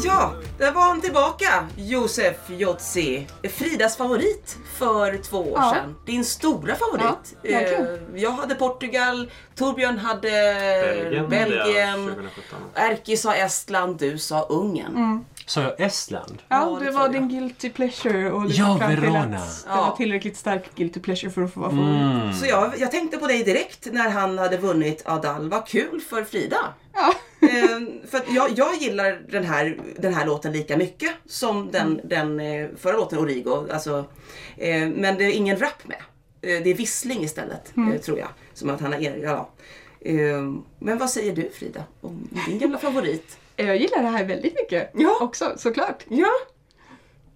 Ja, 0.03 0.37
där 0.59 0.71
var 0.71 0.81
han 0.81 1.01
tillbaka, 1.01 1.67
Josef 1.77 2.35
Jotzi. 2.49 3.27
Fridas 3.53 3.97
favorit 3.97 4.57
för 4.77 5.17
två 5.17 5.37
år 5.37 5.53
Ja. 5.55 5.73
sedan. 5.75 5.95
Din 6.05 6.25
stora 6.25 6.75
favorit. 6.75 7.35
Ja. 7.43 7.59
Eh, 7.59 7.85
jag 8.15 8.31
hade 8.31 8.55
Portugal, 8.55 9.31
Torbjörn 9.55 9.97
hade 9.97 10.21
Belgien, 10.21 11.29
Belgien, 11.29 11.65
det 11.69 11.79
är 11.79 11.95
2017. 11.95 12.59
Erki 12.75 13.17
sa 13.17 13.33
Estland, 13.35 13.97
du 13.99 14.17
sa 14.17 14.41
Ungern. 14.41 15.25
Sa 15.45 15.61
jag 15.61 15.79
Estland? 15.81 16.41
Ja, 16.47 16.69
Ja, 16.79 16.85
det 16.85 16.91
var 16.91 17.01
jag. 17.01 17.11
din 17.11 17.29
guilty 17.29 17.69
pleasure 17.69 18.31
och 18.31 18.43
du 18.47 18.53
Ja, 18.53 18.77
Verona. 18.79 19.25
det 19.27 19.39
Ja. 19.67 19.75
var 19.75 19.95
tillräckligt 19.95 20.37
stark 20.37 20.75
guilty 20.75 20.99
pleasure 20.99 21.31
för 21.31 21.41
att 21.41 21.53
få 21.53 21.59
vara 21.59 21.69
favorit. 21.71 22.01
Mm. 22.01 22.33
Så 22.33 22.45
jag, 22.45 22.73
jag 22.77 22.91
tänkte 22.91 23.17
på 23.17 23.27
dig 23.27 23.43
direkt 23.43 23.87
när 23.91 24.09
han 24.09 24.37
hade 24.37 24.57
vunnit 24.57 25.01
Adal. 25.05 25.49
Vad 25.49 25.67
kul 25.67 26.01
för 26.09 26.23
Frida. 26.23 26.57
Ja. 26.93 27.13
Eh, 27.41 27.79
för 28.09 28.21
jag, 28.35 28.49
jag 28.55 28.75
gillar 28.75 29.21
den 29.29 29.43
här, 29.43 29.77
den 29.97 30.13
här 30.13 30.25
låten 30.25 30.51
lika 30.53 30.77
mycket 30.77 31.11
som 31.25 31.71
den, 31.71 32.01
den 32.03 32.39
eh, 32.39 32.69
förra 32.77 32.97
låten 32.97 33.19
Origo. 33.19 33.67
Alltså, 33.71 34.05
eh, 34.57 34.87
men 34.89 35.17
det 35.17 35.23
är 35.23 35.31
ingen 35.31 35.57
rap 35.59 35.87
med. 35.87 35.97
Eh, 36.41 36.63
det 36.63 36.69
är 36.69 36.73
vissling 36.73 37.23
istället, 37.23 37.73
eh, 37.77 38.01
tror 38.01 38.19
jag. 38.19 38.27
Som 38.53 38.69
att 38.69 38.81
han 38.81 38.93
har, 38.93 38.99
ja. 38.99 39.49
eh, 40.01 40.15
men 40.79 40.97
vad 40.97 41.09
säger 41.09 41.35
du 41.35 41.49
Frida 41.49 41.83
om 42.01 42.29
din 42.47 42.59
gamla 42.59 42.77
favorit? 42.77 43.37
Jag 43.55 43.77
gillar 43.77 44.03
det 44.03 44.09
här 44.09 44.25
väldigt 44.25 44.55
mycket 44.55 44.91
Ja. 44.93 45.17
också 45.21 45.53
såklart. 45.57 46.03
Ja, 46.09 46.31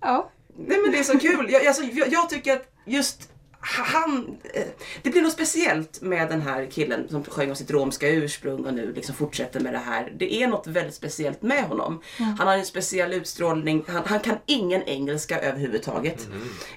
Ja. 0.01 0.29
nej 0.57 0.77
men 0.81 0.91
det 0.91 0.99
är 0.99 1.03
så 1.03 1.19
kul. 1.19 1.47
Jag, 1.51 1.65
alltså, 1.67 1.83
jag, 1.83 2.07
jag 2.11 2.29
tycker 2.29 2.53
att 2.53 2.71
just 2.85 3.29
han, 3.65 4.37
eh, 4.53 4.63
det 5.01 5.09
blir 5.09 5.21
något 5.21 5.33
speciellt 5.33 6.01
med 6.01 6.29
den 6.29 6.41
här 6.41 6.65
killen 6.71 7.09
som 7.09 7.23
sjöng 7.23 7.49
om 7.49 7.55
sitt 7.55 7.71
romska 7.71 8.09
ursprung 8.09 8.65
och 8.65 8.73
nu 8.73 8.93
liksom 8.93 9.15
fortsätter 9.15 9.59
med 9.59 9.73
det 9.73 9.79
här. 9.79 10.13
Det 10.17 10.33
är 10.33 10.47
något 10.47 10.67
väldigt 10.67 10.95
speciellt 10.95 11.41
med 11.41 11.63
honom. 11.63 12.01
Han 12.17 12.47
har 12.47 12.57
en 12.57 12.65
speciell 12.65 13.13
utstrålning. 13.13 13.83
Han, 13.87 14.03
han 14.05 14.19
kan 14.19 14.37
ingen 14.45 14.83
engelska 14.83 15.39
överhuvudtaget. 15.39 16.27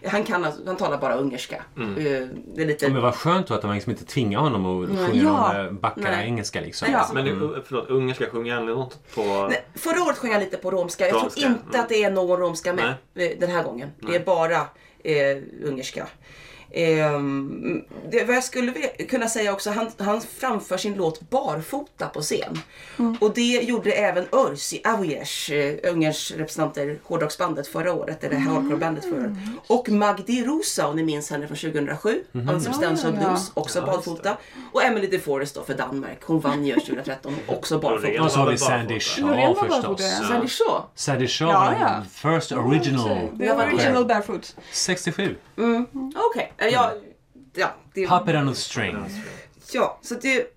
Han, 0.07 0.25
kan, 0.25 0.47
han 0.67 0.77
talar 0.77 0.99
bara 0.99 1.15
ungerska. 1.15 1.57
Eh, 1.77 1.83
Det 2.55 2.63
är 2.63 2.67
lite... 2.67 2.89
Men 2.89 3.03
vad 3.03 3.15
skönt 3.15 3.47
då 3.47 3.55
att 3.55 3.63
de 3.63 3.75
liksom 3.75 3.93
inte 3.93 4.05
tvingar 4.05 4.39
honom 4.39 4.67
att 4.85 4.89
sjunga 4.89 5.23
Ja. 5.23 5.93
Nej. 5.97 6.27
engelska 6.27 6.61
liksom. 6.61 6.89
Nej, 6.91 7.01
Ja. 7.09 7.15
Men 7.15 7.25
nu, 7.25 7.63
förlåt, 7.67 7.89
ungerska, 7.91 8.27
sjunger 8.31 8.55
han 8.55 8.67
något 8.67 9.15
på... 9.15 9.47
Nej, 9.51 9.65
förra 9.75 10.03
året 10.03 10.19
sjöng 10.19 10.33
jag 10.33 10.41
lite 10.41 10.57
på 10.57 10.71
romska. 10.71 11.07
Jag 11.09 11.15
Romska, 11.15 11.41
tror 11.41 11.53
inte 11.53 11.69
mm. 11.69 11.81
att 11.81 11.89
det 11.89 12.05
är 12.05 12.11
någon 12.11 12.39
romska 12.39 12.73
med 12.73 12.95
eh, 13.15 13.39
den 13.41 13.51
här 13.51 13.63
gången. 13.63 13.91
Det 14.01 14.17
är 14.17 14.25
bara 14.25 14.61
eh, 15.05 15.43
ungerska. 15.65 16.07
Ehm, 16.77 17.83
det, 18.11 18.25
vad 18.25 18.37
jag 18.37 18.45
skulle 18.45 18.73
kunna 19.09 19.29
säga 19.29 19.53
också, 19.53 19.71
han, 19.71 19.91
han 19.99 20.21
framför 20.21 20.77
sin 20.77 20.95
låt 20.95 21.31
barfota 21.31 22.09
på 22.09 22.21
scen. 22.21 22.59
Och 23.21 23.35
det 23.35 23.63
gjorde 23.63 23.93
även 23.93 24.27
Örsi 24.33 24.81
Avuyes, 24.85 25.49
eh, 25.49 25.93
Ungerns 25.93 26.31
representanter, 26.31 26.99
hårdrocksbandet 27.03 27.67
förra 27.69 27.93
året, 27.93 28.25
eller 28.25 28.37
hardcore-bandet 28.37 29.05
förra 29.05 29.21
året. 29.21 29.33
Och 29.67 29.89
Magdi 29.89 30.45
Rosa, 30.45 30.87
om 30.87 30.97
ni 30.97 31.03
minns 31.03 31.31
henne 31.31 31.47
från 31.47 31.57
2007, 31.57 32.23
mm 32.33 32.47
Ja, 32.47 32.61
ja, 32.81 32.97
ja. 33.03 33.11
Blues, 33.11 33.51
också 33.55 33.79
Ja, 33.79 33.87
barfota. 33.87 34.37
Och 34.73 34.83
Emily 34.83 35.07
DeForest 35.07 35.55
då 35.55 35.63
för 35.63 35.75
Danmark, 35.75 36.19
hon 36.23 36.41
vann 36.41 36.65
ju 36.65 36.75
2013, 36.75 37.37
också 37.47 37.79
barfota. 37.79 38.23
Och 38.23 38.31
så 38.31 38.39
har 38.39 38.51
vi. 38.51 38.59
Sandy 38.59 39.01
Shaw 39.01 39.55
förstås. 39.55 40.03
Sandy 40.29 40.49
Shaw. 40.49 40.83
Sandy 40.95 41.27
Shaw 41.27 41.53
Ja, 41.53 41.75
ja. 41.81 42.03
first 42.39 42.53
original. 42.53 43.29
Var 43.33 43.67
original 43.67 44.05
barefoot. 44.05 44.57
67. 44.71 45.37
Okej, 45.57 46.53
okay. 46.57 46.66
Jag... 46.69 46.91
Ja, 47.55 47.69
det, 47.95 48.07
Puppet 48.07 48.35
on 48.35 48.49
a 48.49 48.55
string. 48.55 48.97
ja, 49.73 49.99
så 50.03 50.15
det... 50.15 50.53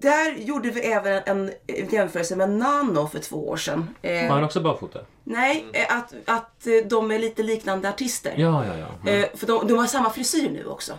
Där 0.00 0.36
gjorde 0.38 0.70
vi 0.70 0.80
även 0.80 1.22
en 1.26 1.50
jämförelse 1.90 2.36
med 2.36 2.50
Nano 2.50 3.06
för 3.08 3.18
två 3.18 3.48
år 3.48 3.56
sedan. 3.56 3.88
Eh, 4.02 4.28
Var 4.28 4.34
han 4.34 4.44
också 4.44 4.60
barfota? 4.60 5.00
Nej, 5.28 5.66
eh, 5.72 5.96
att, 5.96 6.14
att 6.26 6.66
eh, 6.66 6.72
de 6.90 7.10
är 7.10 7.18
lite 7.18 7.42
liknande 7.42 7.88
artister. 7.88 8.34
Ja, 8.36 8.64
ja, 8.66 8.72
ja. 9.04 9.10
Eh, 9.10 9.26
för 9.34 9.46
de, 9.46 9.66
de 9.66 9.78
har 9.78 9.86
samma 9.86 10.10
frisyr 10.10 10.50
nu 10.50 10.64
också. 10.66 10.92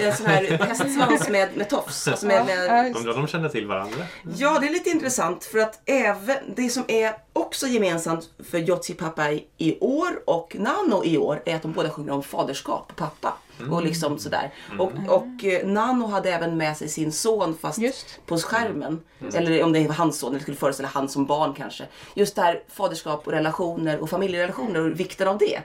En 0.00 0.16
sån 0.16 0.26
här 0.26 0.42
hästsvans 0.68 1.28
med, 1.28 1.48
med 1.56 1.68
tofs. 1.68 2.08
Alltså 2.08 2.26
med, 2.26 2.46
med, 2.46 2.96
Undrar 2.96 3.14
om 3.14 3.20
de 3.20 3.26
känner 3.26 3.48
till 3.48 3.66
varandra? 3.66 4.04
Ja, 4.36 4.58
det 4.60 4.66
är 4.66 4.72
lite 4.72 4.90
intressant 4.90 5.44
för 5.44 5.58
att 5.58 5.80
även 5.86 6.36
det 6.56 6.68
som 6.68 6.84
är 6.88 7.14
också 7.32 7.66
gemensamt 7.66 8.30
för 8.50 8.58
Jotsi 8.58 8.94
pappa 8.94 9.32
i- 9.58 9.78
år 9.80 10.22
och 10.26 10.56
Nano 10.58 11.04
i 11.04 11.18
år 11.18 11.42
är 11.46 11.56
att 11.56 11.62
de 11.62 11.72
båda 11.72 11.90
sjunger 11.90 12.12
om 12.12 12.22
faderskap 12.22 12.86
och 12.90 12.96
pappa. 12.96 13.36
Och 13.70 13.82
liksom 13.84 14.18
sådär. 14.18 14.54
Och, 14.78 14.92
och 15.08 15.44
eh, 15.44 15.66
Nano 15.66 16.06
hade 16.06 16.30
även 16.32 16.56
med 16.56 16.76
sig 16.76 16.88
sin 16.88 17.12
son 17.12 17.58
fast 17.60 17.78
Just. 17.78 18.20
på 18.26 18.38
skärmen. 18.38 19.00
Eller 19.34 19.62
om 19.62 19.72
det 19.72 19.86
var 19.88 19.94
hans 19.94 20.18
son, 20.18 20.30
eller 20.30 20.40
skulle 20.42 20.56
föreställa 20.56 20.88
han 20.88 21.08
som 21.08 21.26
barn 21.26 21.54
kanske. 21.54 21.84
Just 22.14 22.36
det 22.36 22.42
här 22.42 22.62
faderskap 22.68 23.26
och 23.26 23.32
relationer 23.76 24.00
och 24.02 24.10
familjerelationer 24.10 24.80
och 24.80 25.00
vikten 25.00 25.28
av 25.28 25.38
det. 25.38 25.60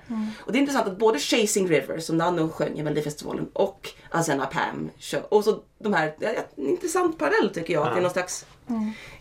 Och 0.46 0.52
det 0.52 0.58
är 0.58 0.60
intressant 0.60 0.88
att 0.88 0.98
både 0.98 1.20
Chasing 1.20 1.68
River 1.68 2.00
som 2.00 2.18
Nano 2.18 2.50
sjöng 2.50 2.80
i 2.80 2.84
Melodifestivalen 2.84 3.48
och 3.54 3.90
Azena 4.12 4.46
Pam. 4.46 4.90
Och 5.30 5.44
så 5.44 5.60
de 5.80 5.94
här, 5.94 6.16
ja, 6.20 6.30
en 6.58 6.68
intressant 6.70 7.18
parallell 7.20 7.50
tycker 7.54 7.74
jag. 7.74 7.88
Att 7.88 7.94
det 7.94 8.00
är 8.00 8.02
någon 8.02 8.12
slags 8.12 8.46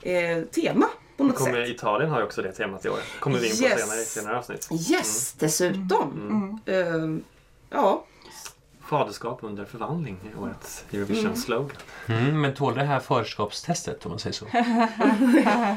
eh, 0.02 0.42
tema 0.44 0.86
på 1.16 1.24
något 1.24 1.36
Kommer, 1.36 1.64
sätt. 1.66 1.68
Italien 1.76 2.10
har 2.10 2.18
ju 2.18 2.24
också 2.24 2.42
det 2.42 2.52
temat 2.52 2.84
i 2.84 2.88
år. 2.88 2.98
kommer 3.20 3.38
vi 3.38 3.50
in 3.50 3.56
på 3.56 3.62
Yes. 3.64 3.80
senare 3.80 4.00
i 4.00 4.04
senare 4.04 4.38
avsnitt. 4.38 4.68
Yes, 4.90 5.32
dessutom. 5.38 6.60
Eh, 6.66 6.76
ja. 7.70 8.04
Faderskap 8.88 9.38
under 9.42 9.64
förvandling 9.64 10.16
i 10.24 10.42
årets 10.42 10.84
Eurovision-slogan. 10.92 11.76
Mm, 12.06 12.40
men 12.40 12.54
tål 12.54 12.74
det 12.74 12.84
här 12.84 13.00
förskapstestet 13.00 14.04
om 14.06 14.10
man 14.10 14.18
säger 14.18 14.34
så? 14.34 14.46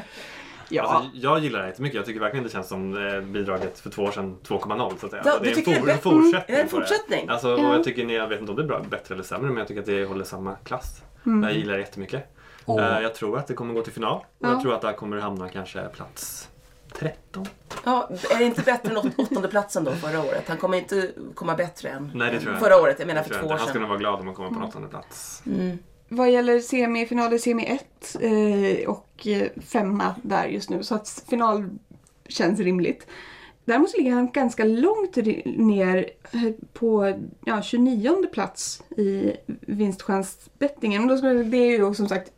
Ja. 0.70 0.82
Alltså, 0.82 1.10
jag 1.14 1.38
gillar 1.38 1.60
det 1.62 1.66
jättemycket. 1.66 1.96
Jag 1.96 2.06
tycker 2.06 2.20
verkligen 2.20 2.44
det 2.44 2.50
känns 2.50 2.68
som 2.68 3.06
eh, 3.08 3.20
bidraget 3.20 3.78
för 3.80 3.90
två 3.90 4.02
år 4.02 4.10
sedan 4.10 4.36
2.0 4.48 4.98
så 5.00 5.06
att 5.06 5.10
säga. 5.12 5.22
Ja, 5.24 5.30
Alltså, 5.32 5.44
det 5.44 5.50
är 5.50 5.58
en, 5.58 5.64
for, 5.80 5.86
det 5.86 5.92
är 5.92 5.94
en 5.94 6.00
fortsättning 6.00 6.54
Mm, 6.56 6.60
en 6.64 6.68
på 6.68 6.76
det. 6.80 6.86
fortsättning. 6.86 7.28
Alltså, 7.28 7.52
och 7.54 7.74
jag, 7.74 7.84
tycker, 7.84 8.06
jag 8.10 8.28
vet 8.28 8.40
inte 8.40 8.52
om 8.52 8.56
det 8.56 8.62
är 8.62 8.66
bra, 8.66 8.82
bättre 8.90 9.14
eller 9.14 9.24
sämre 9.24 9.48
men 9.48 9.56
jag 9.58 9.68
tycker 9.68 9.80
att 9.80 9.86
det 9.86 10.04
håller 10.04 10.24
samma 10.24 10.54
klass. 10.54 11.02
Jag 11.42 11.52
gillar 11.52 11.74
det 11.74 11.80
jättemycket. 11.80 12.34
Eh, 12.68 13.00
jag 13.02 13.14
tror 13.14 13.38
att 13.38 13.46
det 13.46 13.54
kommer 13.54 13.74
gå 13.74 13.82
till 13.82 13.92
final. 13.92 14.16
Och 14.16 14.24
Ja. 14.38 14.48
jag 14.52 14.62
tror 14.62 14.74
att 14.74 14.80
det 14.80 14.86
här 14.86 14.94
kommer 14.94 15.16
hamna 15.18 15.48
kanske 15.48 15.88
plats 15.88 16.48
13. 16.92 17.46
ja, 17.84 18.10
är 18.34 18.38
det 18.38 18.44
inte 18.44 18.62
bättre 18.62 18.90
än 18.90 18.96
åt- 18.96 19.18
åttonde 19.18 19.48
platsen 19.48 19.84
då 19.84 19.92
förra 19.92 20.20
året? 20.20 20.44
Han 20.48 20.56
kommer 20.56 20.78
inte 20.78 21.10
komma 21.34 21.54
bättre 21.54 21.88
än 21.88 22.10
Nej, 22.14 22.30
det 22.32 22.40
tror 22.40 22.52
jag 22.52 22.60
förra 22.62 22.74
inte. 22.74 22.82
året. 22.84 22.96
Jag 22.98 23.06
menar 23.06 23.18
Jag 23.20 23.26
för 23.26 23.34
tror 23.34 23.42
två 23.42 23.48
år 23.54 23.58
Han 23.58 23.68
skulle 23.68 23.72
sedan. 23.82 23.88
vara 23.88 23.98
glad 23.98 24.20
om 24.20 24.26
han 24.26 24.34
kommer 24.34 24.60
på 24.60 24.66
åttonde 24.66 24.88
plats. 24.88 25.42
Vad 26.08 26.30
gäller 26.30 26.60
semifinaler, 26.60 27.38
semi 27.38 27.64
1 27.66 28.16
eh, 28.20 28.88
och 28.88 29.26
eh, 29.26 29.48
femma 29.60 30.14
där 30.22 30.46
just 30.46 30.70
nu. 30.70 30.82
Så 30.82 30.94
att 30.94 31.24
final 31.28 31.70
känns 32.28 32.60
rimligt. 32.60 33.06
Däremot 33.64 33.96
ligger 33.98 34.12
han 34.12 34.30
ganska 34.30 34.64
långt 34.64 35.16
ner 35.44 36.10
eh, 36.32 36.40
på 36.72 37.18
ja, 37.44 37.62
29 37.62 38.26
plats 38.32 38.82
i 38.96 39.32
vinstchansbettingen. 39.60 41.02
Men 41.02 41.08
Då 41.08 41.16
skulle, 41.16 41.42
det 41.42 41.56
är 41.56 41.78
ju 41.78 41.94
som 41.94 42.08
sagt 42.08 42.32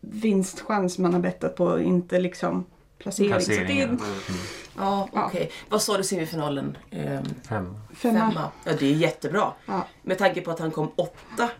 vinstchans 0.00 0.98
man 0.98 1.12
har 1.14 1.20
bettat 1.20 1.56
på, 1.56 1.80
inte 1.80 2.20
liksom 2.20 2.64
placering. 2.98 3.30
Placeringen. 3.30 3.98
Så 3.98 4.04
det 4.04 4.04
är 4.06 4.24
Ja, 4.76 5.08
Ja. 5.12 5.26
okej. 5.26 5.50
Vad 5.68 5.82
sa 5.82 5.96
du 5.96 6.04
semifinalen? 6.04 6.76
Ehm, 6.90 7.24
Fem. 7.48 7.76
femma. 7.94 8.18
femma. 8.18 8.50
Ja, 8.64 8.72
det 8.78 8.86
är 8.86 8.94
jättebra. 8.94 9.52
Ja. 9.66 9.86
Med 10.02 10.18
tanke 10.18 10.40
på 10.40 10.50
att 10.50 10.58
han 10.58 10.70
kom 10.70 10.90
åtta. 10.96 11.50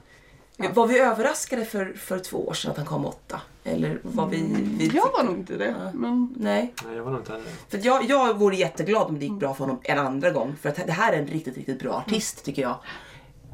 Var 0.57 0.87
vi 0.87 0.99
överraskade 0.99 1.65
för, 1.65 1.93
för 1.97 2.19
två 2.19 2.49
år 2.49 2.55
sedan 2.55 2.71
att 2.71 2.77
han 2.77 2.87
kom 2.87 3.07
åtta? 3.07 3.41
Eller 3.65 3.99
var 4.03 4.27
vi... 4.27 4.37
vi 4.79 4.87
Jag 4.87 5.13
var 5.13 5.25
nog 5.25 5.35
inte 5.35 5.57
det. 5.57 5.91
Men 5.95 6.35
Nej. 6.39 6.75
Nej, 6.87 6.97
jag 6.97 7.05
var 7.05 7.11
nog 7.11 7.21
inte 7.21 7.33
heller 7.33 7.47
För 7.69 7.81
jag, 7.83 8.05
jag 8.05 8.39
vore 8.39 8.57
jätteglad 8.57 9.07
om 9.07 9.19
det 9.19 9.25
gick 9.25 9.35
bra 9.35 9.55
för 9.55 9.65
honom 9.65 9.81
en 9.83 9.99
andra 9.99 10.31
gång. 10.31 10.57
För 10.63 10.69
att 10.69 10.87
det 10.87 10.93
här 10.93 11.13
är 11.13 11.19
en 11.19 11.27
riktigt, 11.27 11.57
riktigt 11.57 11.79
bra 11.79 11.93
artist 11.93 12.45
tycker 12.45 12.63
jag. 12.63 12.77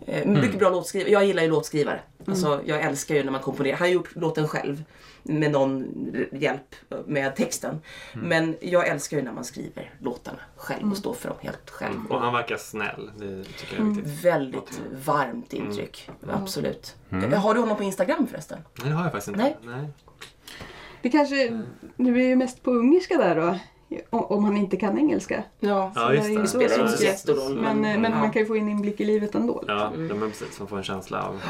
Eh, 0.07 0.27
mycket 0.27 0.59
bra 0.59 0.71
låtskrivare. 0.71 1.11
Jag 1.13 1.25
gillar 1.25 1.43
ju 1.43 1.49
låtskrivare. 1.49 2.01
Alltså, 2.27 2.61
jag 2.65 2.81
älskar 2.81 3.15
ju 3.15 3.25
när 3.25 3.33
man 3.33 3.41
komponerar. 3.41 3.77
Han 3.77 3.89
har 3.89 3.95
gjort 3.95 4.17
låten 4.17 4.49
själv 4.49 4.85
med 5.23 5.51
någon 5.51 5.87
hjälp 6.33 6.75
med 7.07 7.37
texten. 7.37 7.81
Men 8.15 8.57
jag 8.61 8.89
älskar 8.89 9.17
ju 9.17 9.23
när 9.23 9.33
man 9.33 9.45
skriver 9.45 9.95
låtarna 9.99 10.39
själv 10.57 10.91
och 10.91 10.97
står 10.97 11.15
för 11.15 11.29
dem 11.29 11.39
helt 11.41 11.71
själv. 11.71 12.07
Och 12.11 12.21
han 12.21 12.33
verkar 12.33 12.57
snäll. 12.57 13.11
Det 13.19 13.45
tycker 13.45 13.77
jag 13.77 13.87
är 13.87 13.91
viktigt. 13.91 14.25
Väldigt 14.25 14.81
varmt 15.05 15.53
intryck. 15.53 16.11
Absolut. 16.29 16.97
Eh, 17.11 17.19
Har 17.43 17.55
du 17.55 17.61
honom 17.61 17.77
på 17.77 17.83
Instagram 17.83 18.27
förresten? 18.27 18.59
Nej, 18.75 18.89
det 18.89 18.95
har 18.95 19.03
jag 19.03 19.13
faktiskt 19.13 19.29
inte. 19.29 19.41
Nej. 19.43 19.57
Nej. 19.63 19.89
det 21.03 21.11
kanske, 21.11 21.63
det 21.97 22.13
blir 22.13 22.27
ju 22.29 22.37
mest 22.37 22.63
på 22.63 22.71
ungerska 22.71 23.17
där 23.19 23.37
då. 23.37 23.59
Om 24.11 24.45
han 24.45 24.57
inte 24.57 24.77
kan 24.77 24.99
engelska. 24.99 25.43
Ja. 25.61 25.93
Ja, 25.95 26.13
just 26.15 26.27
det 26.27 26.33
är 26.33 26.37
det. 26.37 26.43
Det 26.43 26.49
spelar 26.49 26.69
så 26.69 26.81
inte 26.81 26.97
så 26.97 27.05
jättestor 27.05 27.35
roll. 27.35 27.55
Men, 27.61 27.85
eh, 27.85 27.99
men 28.01 28.13
ja. 28.13 28.19
man 28.19 28.31
kan 28.31 28.43
ju 28.43 28.47
få 28.49 28.57
en 28.57 28.69
inblick 28.69 29.01
i 29.01 29.05
livet 29.05 29.35
ändå. 29.35 29.65
Ja, 29.67 29.75
ja, 30.09 30.15
men 30.15 30.31
precis. 30.31 30.59
Man 30.59 30.69
får 30.69 30.77
en 30.77 30.83
känsla 30.83 31.23
av... 31.23 31.41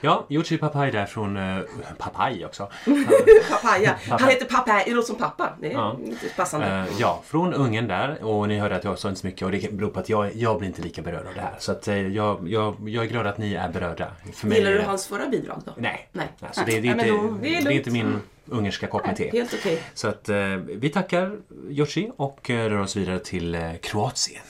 Ja, 0.00 0.26
Yuji 0.28 0.58
Papai 0.58 0.90
där 0.90 1.06
från 1.06 1.36
uh, 1.36 1.62
Papai 1.98 2.44
också. 2.44 2.68
Papaya. 3.50 3.94
Han 4.08 4.28
heter 4.28 4.44
Papaya. 4.46 4.82
Det 4.86 4.94
låter 4.94 5.06
som 5.06 5.16
pappa. 5.16 5.48
Det 5.60 5.66
är 5.66 5.72
Ja. 5.72 5.96
passande. 6.36 6.66
Eh, 6.66 6.84
ja, 7.00 7.20
från 7.24 7.54
Ungern 7.54 7.88
där. 7.88 8.24
Och 8.24 8.48
ni 8.48 8.58
hörde 8.58 8.76
att 8.76 8.84
jag 8.84 8.98
sa 8.98 9.08
inte 9.08 9.20
så 9.20 9.26
mycket 9.26 9.42
och 9.42 9.50
det 9.52 9.72
beror 9.72 9.90
på 9.90 10.00
att 10.00 10.08
jag, 10.08 10.34
jag 10.34 10.58
blir 10.58 10.68
inte 10.68 10.82
lika 10.82 11.02
berörd 11.02 11.26
av 11.26 11.34
det 11.34 11.40
här. 11.40 11.54
Så 11.58 11.72
att, 11.72 11.88
eh, 11.88 11.96
jag, 12.08 12.48
jag, 12.48 12.88
jag 12.88 13.04
är 13.04 13.08
glad 13.08 13.26
att 13.26 13.38
ni 13.38 13.54
är 13.54 13.68
berörda. 13.68 14.08
För 14.34 14.46
mig, 14.48 14.58
Gillar 14.58 14.70
du 14.70 14.78
är- 14.78 14.84
hans 14.84 15.06
förra 15.06 15.28
bidrag 15.28 15.62
då? 15.64 15.72
Nej. 15.76 16.08
Nej. 16.12 16.28
Alltså, 16.40 16.62
det, 16.66 16.80
det, 16.80 16.88
är 16.88 16.92
inte, 16.92 17.04
det, 17.04 17.10
det 17.40 17.48
är 17.54 17.58
är 17.58 17.62
lugnt. 17.64 17.70
inte 17.76 17.90
min 17.90 18.20
ungerska 18.46 18.86
kopp 18.86 19.06
med 19.06 19.16
te. 19.16 19.30
Helt 19.30 19.54
okej. 19.54 19.82
Så 19.94 20.08
att 20.08 20.28
eh, 20.28 20.56
vi 20.56 20.88
tackar 20.88 21.38
Yoshi 21.68 22.10
och 22.16 22.50
eh, 22.50 22.70
rör 22.70 22.80
oss 22.80 22.96
vidare 22.96 23.18
till 23.18 23.54
eh, 23.54 23.74
Kroatien. 23.82 24.42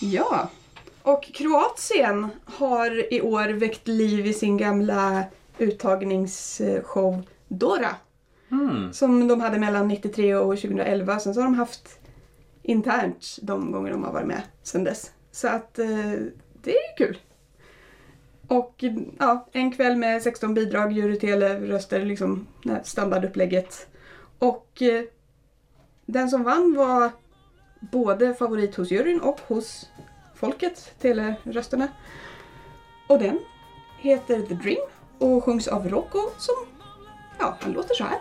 Ja. 0.00 0.50
Och 1.02 1.24
Kroatien 1.34 2.28
har 2.44 3.14
i 3.14 3.20
år 3.20 3.48
väckt 3.48 3.88
liv 3.88 4.26
i 4.26 4.32
sin 4.34 4.56
gamla 4.56 5.24
uttagningsshow 5.58 7.22
Dora. 7.48 7.96
Som 8.92 9.28
de 9.28 9.40
hade 9.40 9.58
mellan 9.58 9.88
93 9.88 10.34
och 10.34 10.56
2011. 10.56 11.20
Sen 11.20 11.34
så 11.34 11.40
har 11.40 11.44
de 11.44 11.54
haft 11.54 11.98
internt 12.62 13.38
de 13.42 13.72
gånger 13.72 13.90
de 13.90 14.04
har 14.04 14.12
varit 14.12 14.26
med 14.26 14.42
sen 14.62 14.84
dess. 14.84 15.10
Så 15.32 15.48
att 15.48 15.78
eh, 15.78 16.12
det 16.62 16.76
är 16.76 16.96
kul. 16.96 17.18
Och 18.48 18.84
ja, 19.18 19.46
en 19.52 19.72
kväll 19.72 19.96
med 19.96 20.22
16 20.22 20.54
bidrag, 20.54 20.92
jury, 20.92 21.18
tele, 21.18 21.60
röster, 21.60 22.04
liksom 22.04 22.46
det 22.64 22.80
standardupplägget. 22.84 23.86
Och 24.38 24.82
eh, 24.82 25.04
den 26.06 26.30
som 26.30 26.42
vann 26.42 26.74
var 26.74 27.10
både 27.80 28.34
favorit 28.34 28.74
hos 28.74 28.90
juryn 28.90 29.20
och 29.20 29.40
hos 29.46 29.86
folket, 30.34 30.94
telerösterna. 31.00 31.88
Och 33.08 33.18
den 33.18 33.38
heter 33.98 34.42
The 34.42 34.54
Dream 34.54 34.88
och 35.18 35.44
sjungs 35.44 35.68
av 35.68 35.88
Rocco 35.88 36.18
som, 36.38 36.54
ja, 37.38 37.56
han 37.60 37.72
låter 37.72 37.94
så 37.94 38.04
här. 38.04 38.18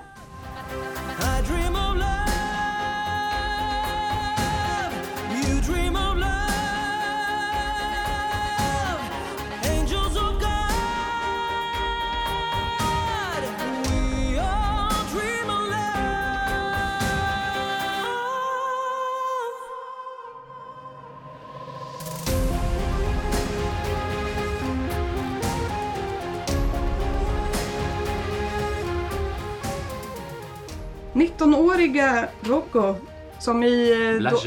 19-åriga 31.18 32.28
Rocco 32.42 32.96
som 33.40 33.64
i... 33.64 33.92
eh, 34.22 34.32
då-. 34.32 34.38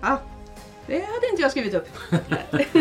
Ah, 0.00 0.16
det 0.86 0.94
hade 0.94 1.28
inte 1.30 1.42
jag 1.42 1.50
skrivit 1.50 1.74
upp. 1.74 1.88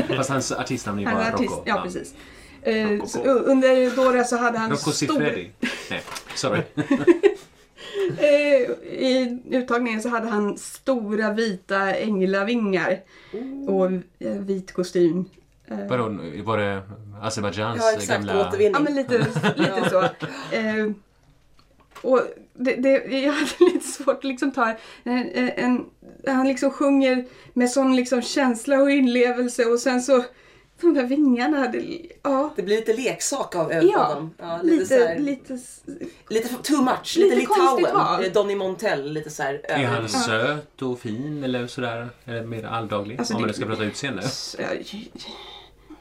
Fast 0.17 0.29
hans 0.29 0.51
artistnamn 0.51 0.97
är 0.99 1.01
ju 1.01 1.07
Han 1.07 1.15
bara 1.17 1.25
är 1.27 1.33
artist, 1.33 1.51
Rocco. 1.51 1.63
ja 1.65 1.81
precis. 1.83 2.13
Eh, 2.62 2.89
Rocco. 2.89 3.07
så, 3.07 3.19
u- 3.23 3.43
under 3.45 3.95
Dora 3.95 4.23
så 4.23 4.38
hade 4.38 4.57
han 4.57 4.69
Rocco 4.71 4.91
stor... 4.91 4.91
Siffredi. 4.93 5.51
Nej, 5.89 6.01
sorry. 6.36 6.62
Eh, 8.17 8.71
I 9.03 9.39
uttagningen 9.51 10.01
så 10.01 10.10
hade 10.10 10.27
han 10.27 10.57
stora 10.57 11.33
vita 11.33 11.93
änglavingar 11.95 12.99
och 13.67 13.86
eh, 14.19 14.31
vit 14.39 14.73
kostym. 14.73 15.25
Eh, 15.67 15.77
Vadå, 15.89 16.03
var 16.43 16.57
det 16.57 16.81
Azerbajdzjans 17.21 17.81
Ja, 17.81 17.91
exakt. 17.97 18.10
gamla... 18.27 18.47
Återvinning. 18.47 18.73
Ja 18.73 18.79
men 18.79 18.95
lite, 18.95 19.17
lite 19.57 19.89
så. 19.89 20.01
Eh, 20.55 20.91
och 22.01 22.21
det, 22.53 22.75
det, 22.75 22.89
jag 23.19 23.33
hade 23.33 23.51
lite 23.73 23.88
svårt 23.88 24.17
att 24.17 24.23
liksom 24.23 24.51
ta 24.51 24.73
en, 25.03 25.29
en, 25.55 25.86
Han 26.27 26.47
liksom 26.47 26.71
sjunger 26.71 27.25
med 27.53 27.69
sån 27.71 27.95
liksom 27.95 28.21
känsla 28.21 28.81
och 28.81 28.91
inlevelse 28.91 29.65
och 29.65 29.79
sen 29.79 30.01
så 30.01 30.23
de 30.81 30.93
där 30.93 31.03
vingarna. 31.03 31.67
Det, 31.67 32.01
ja, 32.23 32.53
Det 32.55 32.62
blir 32.63 32.75
lite 32.75 32.93
leksak 32.93 33.55
av 33.55 33.71
Ja, 33.73 33.77
ögonen. 33.77 34.29
Ja, 34.38 34.60
lite, 34.63 34.86
så 34.86 34.93
lite, 34.93 35.05
här, 35.07 35.19
lite, 35.19 35.57
lite 36.29 36.49
too 36.63 36.81
much. 36.81 37.15
lite 37.17 37.36
Lite, 37.36 37.51
Litauen. 37.53 38.23
Eh, 38.25 38.31
Donny 38.31 38.55
Montell. 38.55 39.13
Lite 39.13 39.29
så 39.29 39.43
här, 39.43 39.62
Är 39.63 39.86
han 39.86 40.10
söt 40.10 40.81
och 40.81 40.99
fin 40.99 41.43
eller 41.43 41.67
sådär? 41.67 42.10
Eller 42.25 42.43
mer 42.43 42.63
alldaglig? 42.65 43.19
Alltså, 43.19 43.33
Om 43.33 43.41
man 43.41 43.47
det- 43.47 43.51
nu 43.51 43.53
ska 43.62 43.65
prata 43.65 43.83
utseende. 43.83 44.23
ja, 44.60 44.65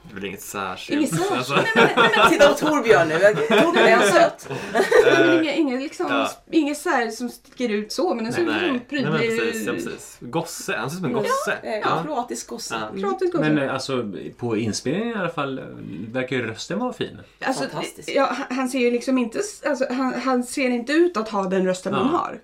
Det 0.08 0.12
är 0.12 0.14
väl 0.14 0.24
inget 0.24 0.40
särskilt. 0.42 0.98
Inget 0.98 1.10
särskilt. 1.10 1.32
Alltså, 1.36 2.30
Titta 2.30 2.48
på 2.48 2.54
Torbjörn 2.54 3.08
nu. 3.08 3.14
Torbjörn, 3.48 3.76
är 3.86 3.96
han 3.96 4.06
söt? 4.12 4.48
men 5.04 5.38
inget, 5.42 5.56
inget, 5.56 5.80
liksom, 5.82 6.06
Ja. 6.10 6.30
inget 6.50 6.78
så 6.78 6.88
här 6.90 7.10
som 7.10 7.28
sticker 7.28 7.68
ut 7.68 7.92
så 7.92 8.14
men 8.14 8.26
en 8.26 8.32
sån 8.32 8.44
nej, 8.44 8.54
nej, 8.54 8.62
nej, 8.62 8.70
men 8.72 8.80
prydlig... 9.20 9.40
precis, 9.40 9.66
ja, 9.66 9.72
precis. 9.72 10.16
Gosse, 10.20 10.76
han 10.76 10.90
ser 10.90 10.96
ut 10.96 11.00
som 11.02 11.10
en 11.10 11.12
gosse. 11.12 11.52
Eh, 11.62 11.78
Ja. 11.78 12.02
Kroatisk 12.04 12.48
gosse. 12.48 12.74
Ja. 12.94 13.00
Kroatisk 13.00 13.34
också. 13.34 13.40
Men 13.50 13.58
eh, 13.58 13.74
alltså 13.74 14.12
på 14.36 14.56
inspelningen 14.56 15.08
i 15.08 15.14
alla 15.14 15.28
fall 15.28 15.58
eh, 15.58 15.64
verkar 16.12 16.36
ju 16.36 16.42
rösten 16.46 16.78
vara 16.78 16.92
fin. 16.92 17.18
Alltså, 17.40 17.62
Fantastiskt. 17.68 18.08
ja, 18.14 18.24
han- 18.48 18.56
han 18.56 18.68
ser 18.68 18.78
ju 18.78 18.90
liksom 18.90 19.18
inte, 19.18 19.40
alltså, 19.68 19.86
han, 19.90 20.14
han 20.20 20.42
ser 20.44 20.68
inte 20.70 20.92
ut 20.92 21.16
att 21.16 21.28
ha 21.28 21.42
den 21.44 21.66
rösten 21.66 21.92
Ja. 21.92 21.98
man 22.04 22.14
har. 22.14 22.40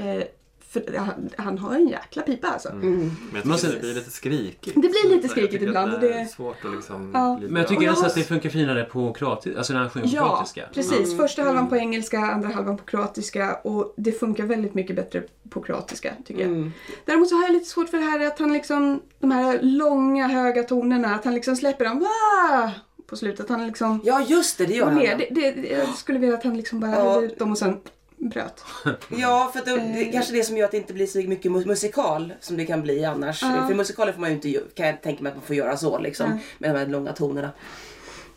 Eh, 0.00 0.22
för 0.72 0.96
han, 0.98 1.30
han 1.38 1.58
har 1.58 1.74
en 1.74 1.88
jäkla 1.88 2.22
pipa 2.22 2.48
alltså. 2.48 2.72
Men 2.74 3.10
jag 3.44 3.58
tycker 3.60 3.72
det 3.74 3.80
blir 3.80 3.94
lite 3.94 4.10
skrikigt. 4.10 4.74
Det 4.74 4.80
blir 4.88 5.08
lite 5.16 5.28
skrikigt 5.28 5.62
ibland, 5.62 6.00
Det 6.00 6.12
är 6.12 6.24
svårt 6.24 6.64
att 6.64 6.72
liksom... 6.74 7.10
Ja. 7.14 7.38
Men 7.42 7.56
jag 7.56 7.68
tycker 7.68 7.88
har- 7.88 8.06
att 8.06 8.14
det 8.14 8.22
funkar 8.22 8.50
finare 8.50 8.84
på 8.84 9.12
kroatiska, 9.12 9.58
alltså 9.58 9.72
när 9.72 9.80
han 9.80 9.90
sjunger 9.90 10.06
på 10.08 10.14
Ja, 10.16 10.26
kroatiska. 10.28 10.68
precis. 10.74 11.16
Första 11.16 11.42
halvan 11.42 11.68
på 11.68 11.76
engelska, 11.76 12.18
andra 12.18 12.48
halvan 12.48 12.76
på 12.76 12.84
kroatiska 12.84 13.54
och 13.64 13.94
det 13.96 14.12
funkar 14.12 14.44
väldigt 14.44 14.74
mycket 14.74 14.96
bättre 14.96 15.22
på 15.50 15.60
kroatiska 15.62 16.12
tycker 16.26 16.40
jag. 16.40 16.50
Mm. 16.50 16.72
Däremot 17.04 17.28
så 17.28 17.34
har 17.34 17.42
jag 17.42 17.52
lite 17.52 17.66
svårt 17.70 17.88
för 17.88 17.96
det 17.98 18.04
här 18.04 18.26
att 18.26 18.38
han 18.38 18.52
liksom, 18.52 19.00
de 19.20 19.30
här 19.30 19.58
långa 19.62 20.28
höga 20.28 20.62
tonerna, 20.62 21.14
att 21.14 21.24
han 21.24 21.34
liksom 21.34 21.56
släpper 21.56 21.84
dem 21.84 21.98
"Wah!" 22.00 22.70
på 23.06 23.16
slutet. 23.16 23.48
Han 23.48 23.66
liksom 23.66 24.00
Ja, 24.04 24.20
just 24.28 24.58
det. 24.58 24.66
Det 24.66 24.74
gör 24.74 24.86
han. 24.86 24.94
mer. 24.94 25.16
Det, 25.30 25.50
det, 25.50 25.68
jag 25.68 25.88
skulle 25.88 26.18
vilja 26.18 26.34
att 26.34 26.44
han 26.44 26.56
liksom 26.56 26.80
bara 26.80 26.90
Ja. 26.94 27.20
ut 27.22 27.38
dem 27.38 27.50
och 27.52 27.58
sen 27.58 27.76
bröt. 28.20 28.64
Ja, 29.08 29.50
för 29.52 29.58
att 29.58 29.66
det, 29.66 29.76
det 29.76 30.08
är 30.08 30.12
kanske 30.12 30.32
det 30.32 30.44
som 30.44 30.56
gör 30.56 30.64
att 30.64 30.70
det 30.70 30.76
inte 30.76 30.92
blir 30.92 31.06
så 31.06 31.18
mycket 31.18 31.52
mu- 31.52 31.66
musikal 31.66 32.32
som 32.40 32.56
det 32.56 32.66
kan 32.66 32.82
bli 32.82 33.04
annars. 33.04 33.42
Ja. 33.42 33.66
För 33.68 33.74
musikaler 33.74 34.12
får 34.12 34.20
man 34.20 34.30
ju 34.30 34.34
inte, 34.36 34.60
kan 34.74 34.86
jag 34.86 35.02
tänka 35.02 35.22
mig 35.22 35.30
att 35.30 35.36
man 35.36 35.46
får 35.46 35.56
göra 35.56 35.76
så 35.76 35.98
liksom. 35.98 36.30
Nej. 36.30 36.44
Med 36.58 36.74
de 36.74 36.78
här 36.78 36.86
långa 36.86 37.12
tonerna. 37.12 37.50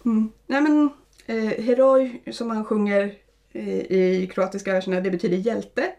Mm. 0.06 0.32
Nej 0.48 0.62
men, 0.62 0.90
eh, 1.26 1.64
heroj 1.66 2.24
som 2.32 2.50
han 2.50 2.66
sjunger 2.66 3.14
eh, 3.54 3.92
i 3.92 4.30
kroatiska 4.34 4.74
verserna, 4.74 5.02
det 5.02 5.12
betyder 5.12 5.38
hjälte. 5.38 5.92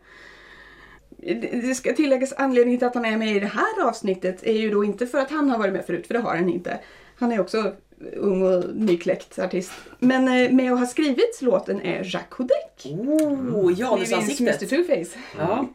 Det 1.16 1.61
det 1.62 1.75
ska 1.75 1.92
tilläggas 1.92 2.33
anledningen 2.33 2.79
till 2.79 2.88
att 2.88 2.94
han 2.94 3.05
är 3.05 3.16
med 3.16 3.37
i 3.37 3.40
det 3.40 3.47
här 3.47 3.88
avsnittet 3.88 4.42
är 4.42 4.53
ju 4.53 4.70
då 4.70 4.85
inte 4.85 5.07
för 5.07 5.18
att 5.18 5.31
han 5.31 5.51
har 5.51 5.59
varit 5.59 5.73
med 5.73 5.87
förut, 5.87 6.07
för 6.07 6.14
det 6.14 6.20
har 6.20 6.37
han 6.37 6.49
inte. 6.49 6.81
Han 7.16 7.33
är 7.33 7.40
också 7.40 7.75
ung 8.12 8.43
och 8.43 8.64
nykläckt 8.75 9.38
artist. 9.38 9.73
Men 9.99 10.29
eh, 10.29 10.53
med 10.53 10.73
och 10.73 10.79
har 10.79 10.87
skrivit 10.87 11.43
låten 11.43 11.81
är 11.81 12.14
Jacques 12.14 12.38
Houdek. 12.38 12.87
Oh, 12.87 13.81
Janusansiktet. 13.81 14.62
Mr 14.62 14.77
Two-Face. 14.77 15.17
Ja. 15.38 15.69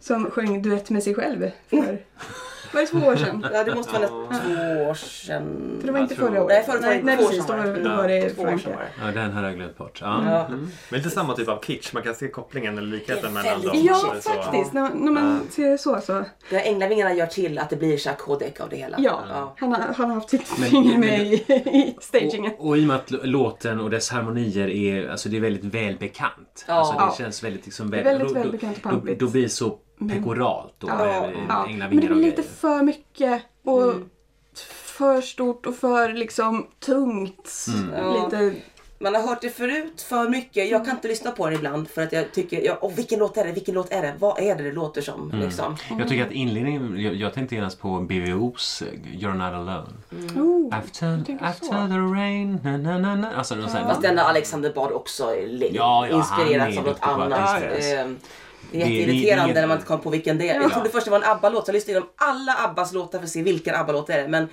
Som 0.00 0.30
sjöng 0.30 0.62
duett 0.62 0.90
med 0.90 1.02
sig 1.02 1.14
själv 1.14 1.50
för, 1.68 1.98
var 2.72 2.80
det 2.80 2.86
två 2.86 2.98
år 3.06 3.16
sedan? 3.16 3.46
ja, 3.52 3.64
det 3.64 3.74
måste 3.74 3.92
vara 3.92 4.08
två 4.08 4.82
år 4.90 4.94
sedan. 4.94 5.76
För 5.80 5.86
det 5.86 5.92
var 5.92 6.00
inte 6.00 6.14
tror- 6.14 6.28
förra 6.28 6.44
året. 6.44 6.56
Nej, 6.56 6.64
förut 6.66 6.82
var 6.82 6.90
det 6.90 7.02
nej, 7.02 7.16
två 7.16 7.22
år 7.24 7.28
precis. 7.28 7.46
Då 7.46 7.52
sedan 7.52 7.58
var, 7.58 7.66
var 7.66 7.74
det. 7.76 7.88
då 7.88 7.96
var 7.96 8.08
det 8.08 8.30
Två 8.30 8.42
år 8.42 8.46
sedan 8.46 8.58
Frankrike. 8.58 8.78
Ja, 9.00 9.06
den 9.06 9.32
här 9.32 9.40
har 9.42 9.48
jag 9.48 9.56
glömt 9.58 9.76
bort. 9.78 9.98
Ja. 10.02 10.22
Ja. 10.26 10.48
Men 10.48 10.98
lite 10.98 11.10
samma 11.10 11.34
typ 11.36 11.48
av 11.48 11.60
kitsch, 11.66 11.94
man 11.94 12.02
kan 12.02 12.14
se 12.14 12.28
kopplingen 12.28 12.78
eller 12.78 12.88
likheten 12.88 13.32
mellan 13.34 13.62
dem. 13.62 13.70
Ja, 13.74 13.94
Så 13.94 14.06
det 14.12 14.16
är 14.16 14.20
så- 14.20 14.30
faktiskt. 14.30 14.72
När, 14.72 14.90
när 14.94 15.12
man 15.12 15.40
ser 15.50 15.70
det 15.70 15.78
så 15.78 16.00
så. 16.00 16.12
Här 16.12 16.62
änglavingarna 16.64 17.14
gör 17.14 17.26
till 17.26 17.58
att 17.58 17.70
det 17.70 17.76
blir 17.76 18.06
Jacques 18.06 18.26
Houdek 18.26 18.60
av 18.60 18.68
det 18.68 18.76
hela. 18.76 18.96
Ja, 19.00 19.20
ja. 19.28 19.54
Han, 19.58 19.72
har, 19.72 19.80
han 19.96 20.08
har 20.10 20.14
haft 20.14 20.30
sitt 20.30 20.48
finger 20.48 20.98
med 20.98 21.20
i, 21.26 21.34
i 21.54 21.96
stagingen. 22.00 22.52
Och, 22.58 22.68
och 22.68 22.78
i 22.78 22.82
och 22.82 22.86
med 22.86 22.96
att 22.96 23.10
låten 23.10 23.80
och 23.80 23.90
dess 23.90 24.10
harmonier 24.10 24.68
är, 24.68 25.08
alltså 25.08 25.28
det 25.28 25.36
är 25.36 25.40
väldigt 25.40 25.64
välbekant. 25.64 26.64
Ja. 26.68 26.74
Alltså 26.74 26.92
det 26.92 26.98
Ja. 27.00 27.14
känns 27.18 27.44
väldigt 27.44 27.64
liksom 27.64 27.90
Det 27.90 27.98
är 28.00 28.04
väl, 28.04 28.18
väldigt 28.18 28.34
då, 28.36 28.40
välbekant 28.42 28.76
och 28.76 28.82
då, 28.82 28.88
pampigt. 28.90 29.20
då 29.20 29.28
blir 29.28 29.42
det 29.42 29.48
så 29.48 29.78
pekoralt 29.98 30.84
och 30.84 30.90
Ja, 30.90 31.06
ja. 31.06 31.20
Men 31.20 31.66
änglavingar 31.68 31.88
det 31.88 31.96
och 32.10 32.16
blir 32.16 32.24
lite 32.30 32.36
grejer. 32.42 32.50
för 32.56 32.82
mycket 32.82 33.42
och 33.64 33.82
Mm. 33.82 34.08
för 34.84 35.20
stort 35.20 35.66
och 35.66 35.74
för 35.76 36.08
liksom 36.14 36.66
tungt. 36.80 37.66
Ja. 37.96 38.24
Lite, 38.24 38.54
Man 38.98 39.14
har 39.14 39.22
hört 39.22 39.40
det 39.40 39.50
förut 39.50 40.02
för 40.08 40.28
mycket. 40.28 40.70
Jag 40.70 40.84
kan 40.84 40.94
inte 40.94 41.08
lyssna 41.08 41.30
på 41.30 41.48
det 41.48 41.54
ibland 41.54 41.88
för 41.88 42.02
att 42.02 42.12
jag 42.12 42.32
tycker, 42.32 42.62
ja, 42.62 42.78
oh, 42.82 42.94
vilken 42.94 43.18
låt 43.18 43.36
är 43.36 43.44
det? 43.44 43.52
Vilken 43.52 43.74
låt 43.74 43.92
är 43.92 44.02
det? 44.02 44.14
Vad 44.18 44.38
är 44.38 44.54
det 44.56 44.62
det 44.62 44.72
låter 44.72 45.00
som? 45.02 45.30
Liksom. 45.34 45.76
Jag 45.98 46.08
tycker 46.08 46.26
att 46.26 46.32
inledningen, 46.32 47.00
jag, 47.00 47.14
jag 47.14 47.34
tänkte 47.34 47.54
genast 47.54 47.80
på 47.80 47.88
BVO's 47.88 48.82
You're 49.04 49.34
Not 49.34 49.54
Alone. 49.54 49.92
oh, 50.36 50.78
After, 50.78 51.24
after 51.40 51.88
the 51.88 52.20
rain, 52.20 52.60
na, 52.64 52.76
na, 52.76 52.98
na, 52.98 53.14
na. 53.16 53.32
Alltså, 53.36 53.54
här- 53.54 53.84
Fast 53.84 54.02
denna 54.02 54.22
Alexander 54.22 54.72
Bard 54.72 54.92
också 54.92 55.24
Ja, 55.72 56.06
ja, 56.10 56.42
är 56.50 56.78
av 56.78 56.84
något 56.84 56.98
annat. 57.00 57.62
Det 58.72 58.82
är 58.82 58.86
jätteirriterande 58.86 59.54
när 59.60 59.66
man 59.66 59.76
inte 59.76 59.86
kom 59.88 60.00
på 60.00 60.10
vilken 60.10 60.38
det 60.38 60.48
är. 60.48 60.60
Jag 60.60 60.72
trodde 60.72 60.88
först 60.90 61.04
det 61.04 61.10
var 61.10 61.18
en 61.18 61.30
ABBA-låt. 61.30 61.68
Jag 61.68 61.74
lyssnade 61.74 61.92
igenom 61.92 62.08
alla 62.16 62.54
ABBAs 62.64 62.92
låtar 62.92 63.18
för 63.18 63.24
att 63.24 63.30
se 63.30 63.42
vilken 63.42 63.74
ABBA-låt 63.74 64.06
det 64.06 64.12
är. 64.14 64.28
Men 64.28 64.48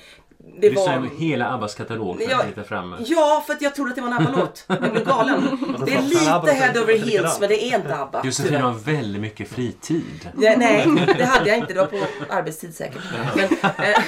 det 0.61 0.69
Du 0.69 0.75
var... 0.75 1.09
hela 1.19 1.53
Abbas 1.53 1.75
katalog 1.75 2.17
för 2.21 2.29
Ja. 2.31 2.39
att 2.39 2.45
hitta 2.45 2.63
fram. 2.63 2.95
Ja, 3.05 3.43
för 3.47 3.53
att 3.53 3.61
jag 3.61 3.75
trodde 3.75 3.89
att 3.89 3.95
det 3.95 4.01
var 4.01 4.07
en 4.09 4.13
ABBA-låt. 4.17 4.65
Jag 4.67 4.79
blev 4.91 5.05
galen. 5.05 5.41
Det 5.85 5.93
är 5.93 6.01
lite 6.01 6.51
head 6.53 6.81
over 6.83 6.97
heels, 6.97 7.39
men 7.39 7.49
det 7.49 7.63
är 7.63 7.75
inte 7.77 7.95
ABBA. 7.95 8.21
Josefin 8.25 8.61
har 8.61 8.71
väldigt 8.73 9.21
mycket 9.21 9.49
fritid. 9.49 10.29
Ja, 10.39 10.53
nej, 10.57 10.87
det 11.17 11.25
hade 11.25 11.49
jag 11.49 11.57
inte. 11.57 11.73
Det 11.73 11.79
var 11.79 11.87
på 11.87 11.97
arbetstid 12.29 12.75
säkert. 12.75 13.01
Men, 13.35 13.43
eh, 13.63 14.03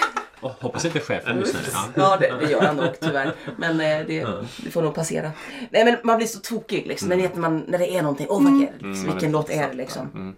Oh, 0.46 0.52
hoppas 0.60 0.86
inte 0.86 1.00
chefen 1.00 1.40
lyssnar. 1.40 1.62
Ja. 1.96 2.18
det, 2.20 2.34
det 2.40 2.52
gör 2.52 2.62
han 2.62 2.76
nog 2.76 3.00
tyvärr. 3.00 3.34
Men 3.58 3.72
eh, 3.82 4.08
det, 4.08 4.26
det 4.64 4.72
får 4.72 4.82
nog 4.82 4.96
passera. 4.96 5.32
Nej, 5.70 5.86
men 5.86 5.98
man 6.04 6.18
blir 6.18 6.28
så 6.28 6.40
tokig 6.40 6.88
liksom. 6.88 7.10
Men 7.10 7.18
vet 7.22 7.36
man, 7.36 7.64
när 7.68 7.78
det 7.78 7.92
är 7.98 8.02
någonting. 8.02 8.28
Åh, 8.30 8.44
vad 8.44 8.54
är 8.54 8.58
det? 8.66 8.72
Liksom, 8.88 8.92
Mm, 9.04 9.12
vilken 9.14 9.32
låt 9.32 9.50
är 9.50 9.68
det 9.68 9.74
liksom? 9.74 10.36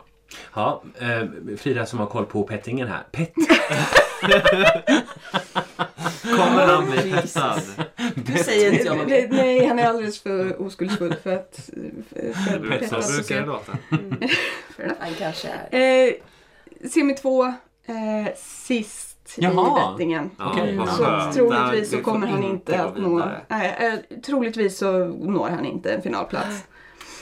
Ja, 0.56 0.84
eh, 1.00 1.24
Frida 1.58 1.86
som 1.86 2.00
har 2.00 2.06
koll 2.06 2.26
på 2.26 2.44
pettingen 2.44 2.88
här. 2.88 3.04
Pett, 3.12 3.34
Kommer 6.24 6.66
han 6.68 6.92
bli 6.92 7.12
pettad? 7.12 7.62
Du 8.16 8.34
säger 8.44 8.72
inte 8.72 8.86
jag 8.86 8.98
något. 8.98 9.08
nej, 9.30 9.66
han 9.68 9.80
är 9.80 9.88
alldeles 9.88 10.22
för 10.24 10.62
oskuldsfull 10.62 11.16
för 11.24 11.34
att... 11.36 11.70
För, 12.10 12.34
för 12.34 12.52
Det 12.54 12.60
brukar- 12.60 12.78
pettas 12.80 12.90
Så 13.08 13.12
och 13.12 13.26
brukar 13.26 13.36
det 13.36 13.46
så. 13.46 13.52
låta. 13.52 13.78
Han 15.00 15.14
kanske 15.20 15.48
är. 15.72 16.06
Eh, 16.08 16.14
Semi 16.90 17.16
2, 17.16 17.46
eh, 17.46 17.54
sist 18.38 19.07
Jaha. 19.38 19.90
i 19.90 19.92
bettingen. 19.92 20.30
Okej. 20.40 20.74
Mm, 20.74 20.88
så 20.88 21.32
troligtvis 21.34 21.92
så 21.92 21.98
kommer 22.02 22.28
han 22.28 22.44
inte 22.44 22.84
att 22.84 22.98
nå... 22.98 23.26
Nej, 23.48 23.76
eh, 24.14 24.20
troligtvis 24.22 24.78
så 24.78 24.92
når 25.06 25.50
han 25.50 25.66
inte 25.66 25.94
en 25.94 26.02
finalplats. 26.02 26.64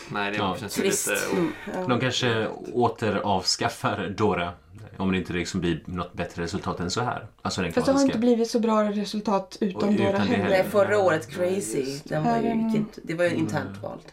Nej, 0.09 0.31
det 0.31 0.37
Ja, 0.37 0.55
känns 0.59 0.73
trist. 0.75 1.09
lite... 1.09 1.87
De 1.87 1.99
kanske 1.99 2.47
återavskaffar 2.73 4.13
Dora. 4.17 4.49
Om 4.97 5.11
det 5.11 5.17
inte 5.17 5.33
liksom 5.33 5.59
blir 5.61 5.83
något 5.85 6.13
bättre 6.13 6.43
resultat 6.43 6.79
än 6.79 6.89
så 6.91 7.01
här. 7.01 7.27
Alltså 7.41 7.61
den 7.61 7.73
Fast 7.73 7.85
det 7.87 7.93
har 7.93 8.01
inte 8.01 8.17
blivit 8.17 8.49
så 8.49 8.59
bra 8.59 8.83
resultat 8.83 9.57
utan 9.61 9.95
Dora 9.95 10.09
utan 10.09 10.21
det 10.27 10.35
heller. 10.35 10.49
Nej, 10.49 10.65
förra 10.69 10.99
året 10.99 11.27
Crazy. 11.29 11.99
Den 12.03 12.23
var 12.23 12.37
ju, 12.37 12.47
Mm. 12.47 12.75
inte- 12.75 13.01
det 13.03 13.13
var 13.13 13.25
ju 13.25 13.31
internt 13.35 13.77
valt. 13.83 14.07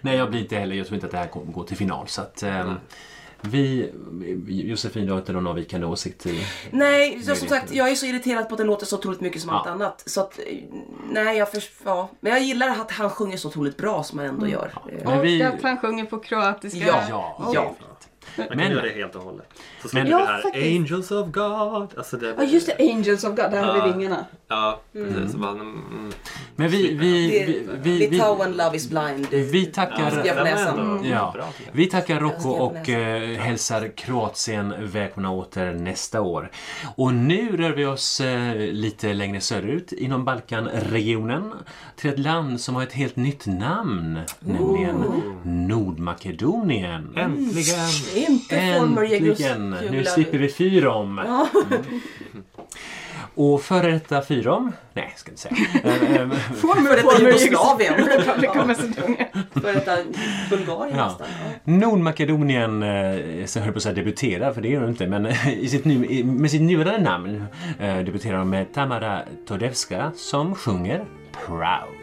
Nej, 0.00 0.16
jag 0.16 0.30
blir 0.30 0.40
inte 0.40 0.56
heller. 0.56 0.76
Jag 0.76 0.86
tror 0.86 0.94
inte 0.94 1.06
att 1.06 1.12
det 1.12 1.18
här 1.18 1.26
kommer 1.26 1.52
gå 1.52 1.64
till 1.64 1.76
final. 1.76 2.08
Så 2.08 2.20
att 2.22 2.42
ehm, 2.42 2.74
vi... 3.42 3.90
Josefin, 4.46 5.06
du 5.06 5.12
har 5.12 5.18
inte 5.18 5.32
någon 5.32 5.46
avvikande 5.46 5.86
åsikt 5.86 6.26
i... 6.26 6.46
Nej, 6.70 7.22
så, 7.22 7.34
som 7.34 7.48
sagt, 7.48 7.74
jag 7.74 7.90
är 7.90 7.94
så 7.94 8.06
irriterad 8.06 8.48
på 8.48 8.54
att 8.54 8.58
den 8.58 8.66
låter 8.66 8.86
så 8.86 8.96
otroligt 8.98 9.20
mycket 9.20 9.42
som 9.42 9.50
Ja. 9.50 9.58
allt 9.58 9.66
annat. 9.66 10.02
Så 10.06 10.20
att, 10.20 10.38
eh, 10.38 10.44
nej, 11.10 11.38
jag 11.38 11.52
förs- 11.52 11.70
ja. 11.84 12.10
Men 12.20 12.32
jag 12.32 12.42
gillar 12.42 12.68
att 12.68 12.90
han 12.90 13.10
sjunger 13.10 13.36
så 13.36 13.48
otroligt 13.48 13.76
bra 13.76 14.02
som 14.02 14.18
han 14.18 14.28
ändå 14.28 14.48
gör. 14.48 14.72
Eh, 14.92 14.94
Men 15.04 15.18
och 15.18 15.24
vi- 15.24 15.42
att 15.42 15.62
han 15.62 15.78
sjunger 15.78 16.04
på 16.04 16.18
kroatiska. 16.18 16.78
Ja. 16.86 17.02
Ja, 17.10 17.50
Ja. 17.54 17.74
Man 18.36 18.48
kan 18.48 18.56
Men- 18.56 18.72
göra 18.72 18.82
det 18.82 18.88
helt 18.92 19.14
och 19.16 19.22
hållet. 19.22 19.46
Så 19.82 19.98
Ja, 19.98 20.02
vi 20.04 20.10
här 20.12 20.42
faktiskt. 20.42 20.66
Angels 20.66 21.10
of 21.10 21.28
God. 21.28 21.98
Alltså 21.98 22.16
det, 22.16 22.34
Ja 22.38 22.44
just 22.44 22.66
det, 22.66 22.90
Angels 22.92 23.24
of 23.24 23.30
God, 23.30 23.36
där 23.50 23.62
har 23.64 23.76
Ja. 23.76 23.84
vi 23.86 23.92
vingarna. 23.92 24.26
Ja, 24.48 24.80
precis. 24.92 25.34
Bara, 25.34 25.50
mm, 25.50 26.12
Men 26.56 26.68
vi, 26.68 26.94
vi, 26.94 27.30
Det 27.38 27.46
vi, 27.46 27.68
vi, 27.82 27.98
vi, 27.98 28.08
Litauen 28.10 28.52
Love 28.56 28.76
is 28.76 28.88
blind. 28.90 29.26
vi 29.30 29.66
tackar... 29.66 30.02
Ja. 30.02 30.22
tycker 30.22 31.10
jag. 31.10 31.34
Vi 31.72 31.86
tackar 31.86 32.20
Rocco 32.20 32.48
och 32.48 32.88
eh, 32.88 33.38
hälsar 33.38 33.96
Kroatien 33.96 34.74
välkomna 34.78 35.30
åter 35.30 35.72
nästa 35.72 36.20
år. 36.20 36.50
Och 36.96 37.14
nu 37.14 37.56
rör 37.56 37.70
vi 37.70 37.86
oss 37.86 38.20
eh, 38.20 38.56
lite 38.56 39.12
längre 39.14 39.40
söderut 39.40 39.92
inom 39.92 40.24
Balkanregionen 40.24 41.52
till 41.96 42.10
ett 42.10 42.18
land 42.18 42.60
som 42.60 42.74
har 42.74 42.82
ett 42.82 42.92
helt 42.92 43.16
nytt 43.16 43.46
namn, 43.46 44.18
nämligen 44.40 45.04
Nordmakedonien. 45.44 47.14
Äntligen! 47.16 47.88
Inte 48.28 48.78
former 48.78 49.02
Äntligen! 49.02 49.76
Nu 49.90 50.04
slipper 50.04 50.38
vi 50.38 50.48
Fyrom. 50.48 51.20
Ja. 51.26 51.48
Och 53.34 53.62
före 53.62 53.90
detta 53.90 54.22
Fyrom, 54.22 54.72
nej 54.92 55.12
ska 55.16 55.30
inte 55.30 55.40
säga. 55.42 55.56
Eh, 55.84 56.20
eh, 56.20 56.30
Former, 56.30 56.96
detta 56.96 57.44
Jugoslavien. 57.44 57.94
Republic 57.94 58.50
of 58.50 58.66
Macedonia. 58.66 59.26
För 59.52 59.72
detta 59.74 59.96
Bulgarien 60.50 60.96
Ja. 60.96 61.06
nästan. 61.06 61.26
Ja. 61.64 61.72
Nordmakedonien, 61.72 62.82
eh, 62.82 63.46
så 63.46 63.60
höll 63.60 63.72
på 63.72 63.76
att 63.76 63.82
säga 63.82 63.94
debutera, 63.94 64.54
för 64.54 64.60
det 64.62 64.68
gör 64.68 64.80
de 64.80 64.88
inte, 64.90 65.06
men 65.06 65.26
eh, 65.26 65.52
i 65.58 65.68
sitt 65.68 65.84
nu, 65.84 66.24
med 66.24 66.50
sitt 66.50 66.62
nuvarande 66.62 67.02
namn 67.10 67.44
eh, 67.80 67.98
debuterar 67.98 68.38
de 68.38 68.50
med 68.50 68.74
Tamara 68.74 69.22
Todevska 69.48 70.12
som 70.16 70.54
sjunger 70.54 71.04
Proud. 71.46 72.01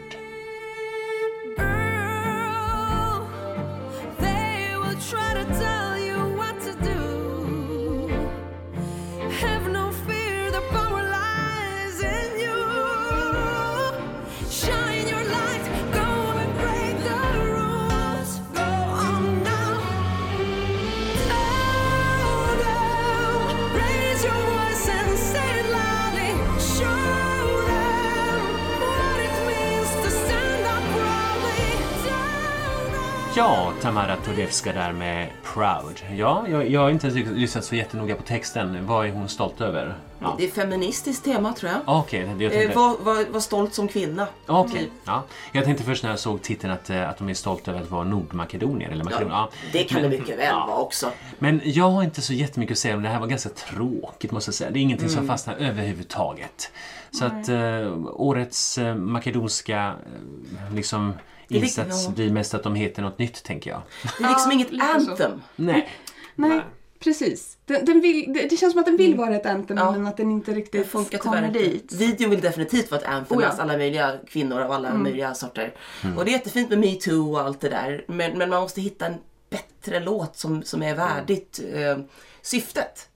Ja, 33.40 33.72
Tamara 33.82 34.16
Todevska 34.16 34.72
där 34.72 34.92
med 34.92 35.28
Proud. 35.54 36.02
Ja, 36.16 36.44
jag, 36.48 36.70
jag 36.70 36.80
har 36.80 36.90
inte 36.90 37.08
lyssnat 37.10 37.64
så 37.64 37.74
jättenoga 37.74 38.14
på 38.14 38.22
texten. 38.22 38.86
Vad 38.86 39.06
är 39.06 39.10
hon 39.12 39.28
stolt 39.28 39.60
över? 39.60 39.94
Ja. 40.18 40.34
Det 40.38 40.44
är 40.44 40.50
feministiskt 40.50 41.24
tema 41.24 41.52
tror 41.52 41.72
jag. 41.72 41.80
Okej, 41.98 42.34
det 42.38 42.44
jag 42.44 42.52
Eh, 42.52 42.58
tänkte... 42.58 42.78
var, 42.78 42.96
var, 43.02 43.24
var 43.32 43.40
stolt 43.40 43.74
som 43.74 43.88
kvinna. 43.88 44.26
Okej, 44.46 44.80
Typ. 44.80 44.90
ja. 45.04 45.22
Jag 45.52 45.64
tänkte 45.64 45.84
först 45.84 46.02
när 46.02 46.10
jag 46.10 46.18
såg 46.18 46.42
titeln 46.42 46.72
att, 46.72 46.90
eh, 46.90 47.08
att 47.08 47.18
de 47.18 47.28
är 47.28 47.34
stolta 47.34 47.70
över 47.70 47.80
att 47.82 47.90
vara 47.90 48.04
Nordmakedonier. 48.04 48.90
Eller 48.90 49.04
Makedonien. 49.04 49.30
Ja. 49.36 49.50
Det 49.72 49.84
kan 49.84 50.02
det 50.02 50.08
mycket 50.08 50.38
väl 50.38 50.46
Ja. 50.46 50.66
vara 50.68 50.78
också. 50.78 51.10
Men 51.38 51.60
jag 51.64 51.90
har 51.90 52.02
inte 52.02 52.22
så 52.22 52.32
jättemycket 52.32 52.74
att 52.74 52.78
säga 52.78 52.96
om 52.96 53.02
det 53.02 53.08
här 53.08 53.20
var 53.20 53.26
ganska 53.26 53.48
tråkigt 53.48 54.32
måste 54.32 54.48
jag 54.48 54.54
säga. 54.54 54.70
Det 54.70 54.78
är 54.78 54.82
ingenting 54.82 55.08
Mm. 55.08 55.18
som 55.18 55.26
fastnar 55.26 55.54
överhuvudtaget. 55.54 56.72
Så 57.10 57.24
att 57.24 57.48
eh, 57.48 57.92
årets 58.12 58.78
eh, 58.78 58.94
makedonska 58.94 59.94
eh, 60.66 60.74
liksom 60.74 61.14
insats 61.50 62.04
ja. 62.04 62.10
blir 62.10 62.30
mest 62.30 62.54
att 62.54 62.62
de 62.62 62.74
heter 62.74 63.02
något 63.02 63.18
nytt 63.18 63.42
tänker 63.42 63.70
jag. 63.70 63.82
Det 64.18 64.24
är 64.24 64.28
liksom 64.28 64.50
Ja, 64.50 64.54
inget 64.54 64.70
anthem. 64.94 65.42
Nej. 65.56 65.88
Nej, 66.34 66.60
precis. 66.98 67.56
Den, 67.66 67.84
den 67.84 68.00
vill, 68.00 68.32
det, 68.32 68.46
det 68.48 68.56
känns 68.56 68.72
som 68.72 68.80
att 68.80 68.86
den 68.86 68.96
vill 68.96 69.14
vara 69.16 69.36
ett 69.36 69.46
anthem 69.46 69.76
Ja. 69.76 69.90
men 69.92 70.06
att 70.06 70.16
den 70.16 70.30
inte 70.30 70.50
Det 70.50 70.56
riktigt 70.58 70.86
funkar 70.86 71.18
kommer 71.18 71.48
tyvärr 71.52 71.64
dit. 71.70 71.92
Videon 71.92 72.30
vill 72.30 72.40
definitivt 72.40 72.90
vara 72.90 73.00
ett 73.00 73.06
anthem 73.06 73.38
Oh 73.38 73.42
ja. 73.44 73.48
med 73.48 73.60
alla 73.60 73.76
möjliga 73.76 74.14
kvinnor 74.28 74.60
av 74.60 74.72
alla 74.72 74.94
möjliga 74.94 75.34
sorter. 75.34 75.74
Och 76.16 76.24
det 76.24 76.30
är 76.30 76.32
jättefint 76.32 76.70
med 76.70 76.78
metoo 76.78 77.32
och 77.32 77.40
allt 77.40 77.60
det 77.60 77.68
där. 77.68 78.04
Men, 78.08 78.38
men 78.38 78.50
man 78.50 78.62
måste 78.62 78.80
hitta 78.80 79.06
en 79.06 79.14
bättre 79.50 80.00
låt 80.00 80.36
som, 80.36 80.62
som 80.62 80.82
är 80.82 80.94
värdigt 80.94 81.60
eh, 81.74 81.98
syftet. 82.42 83.08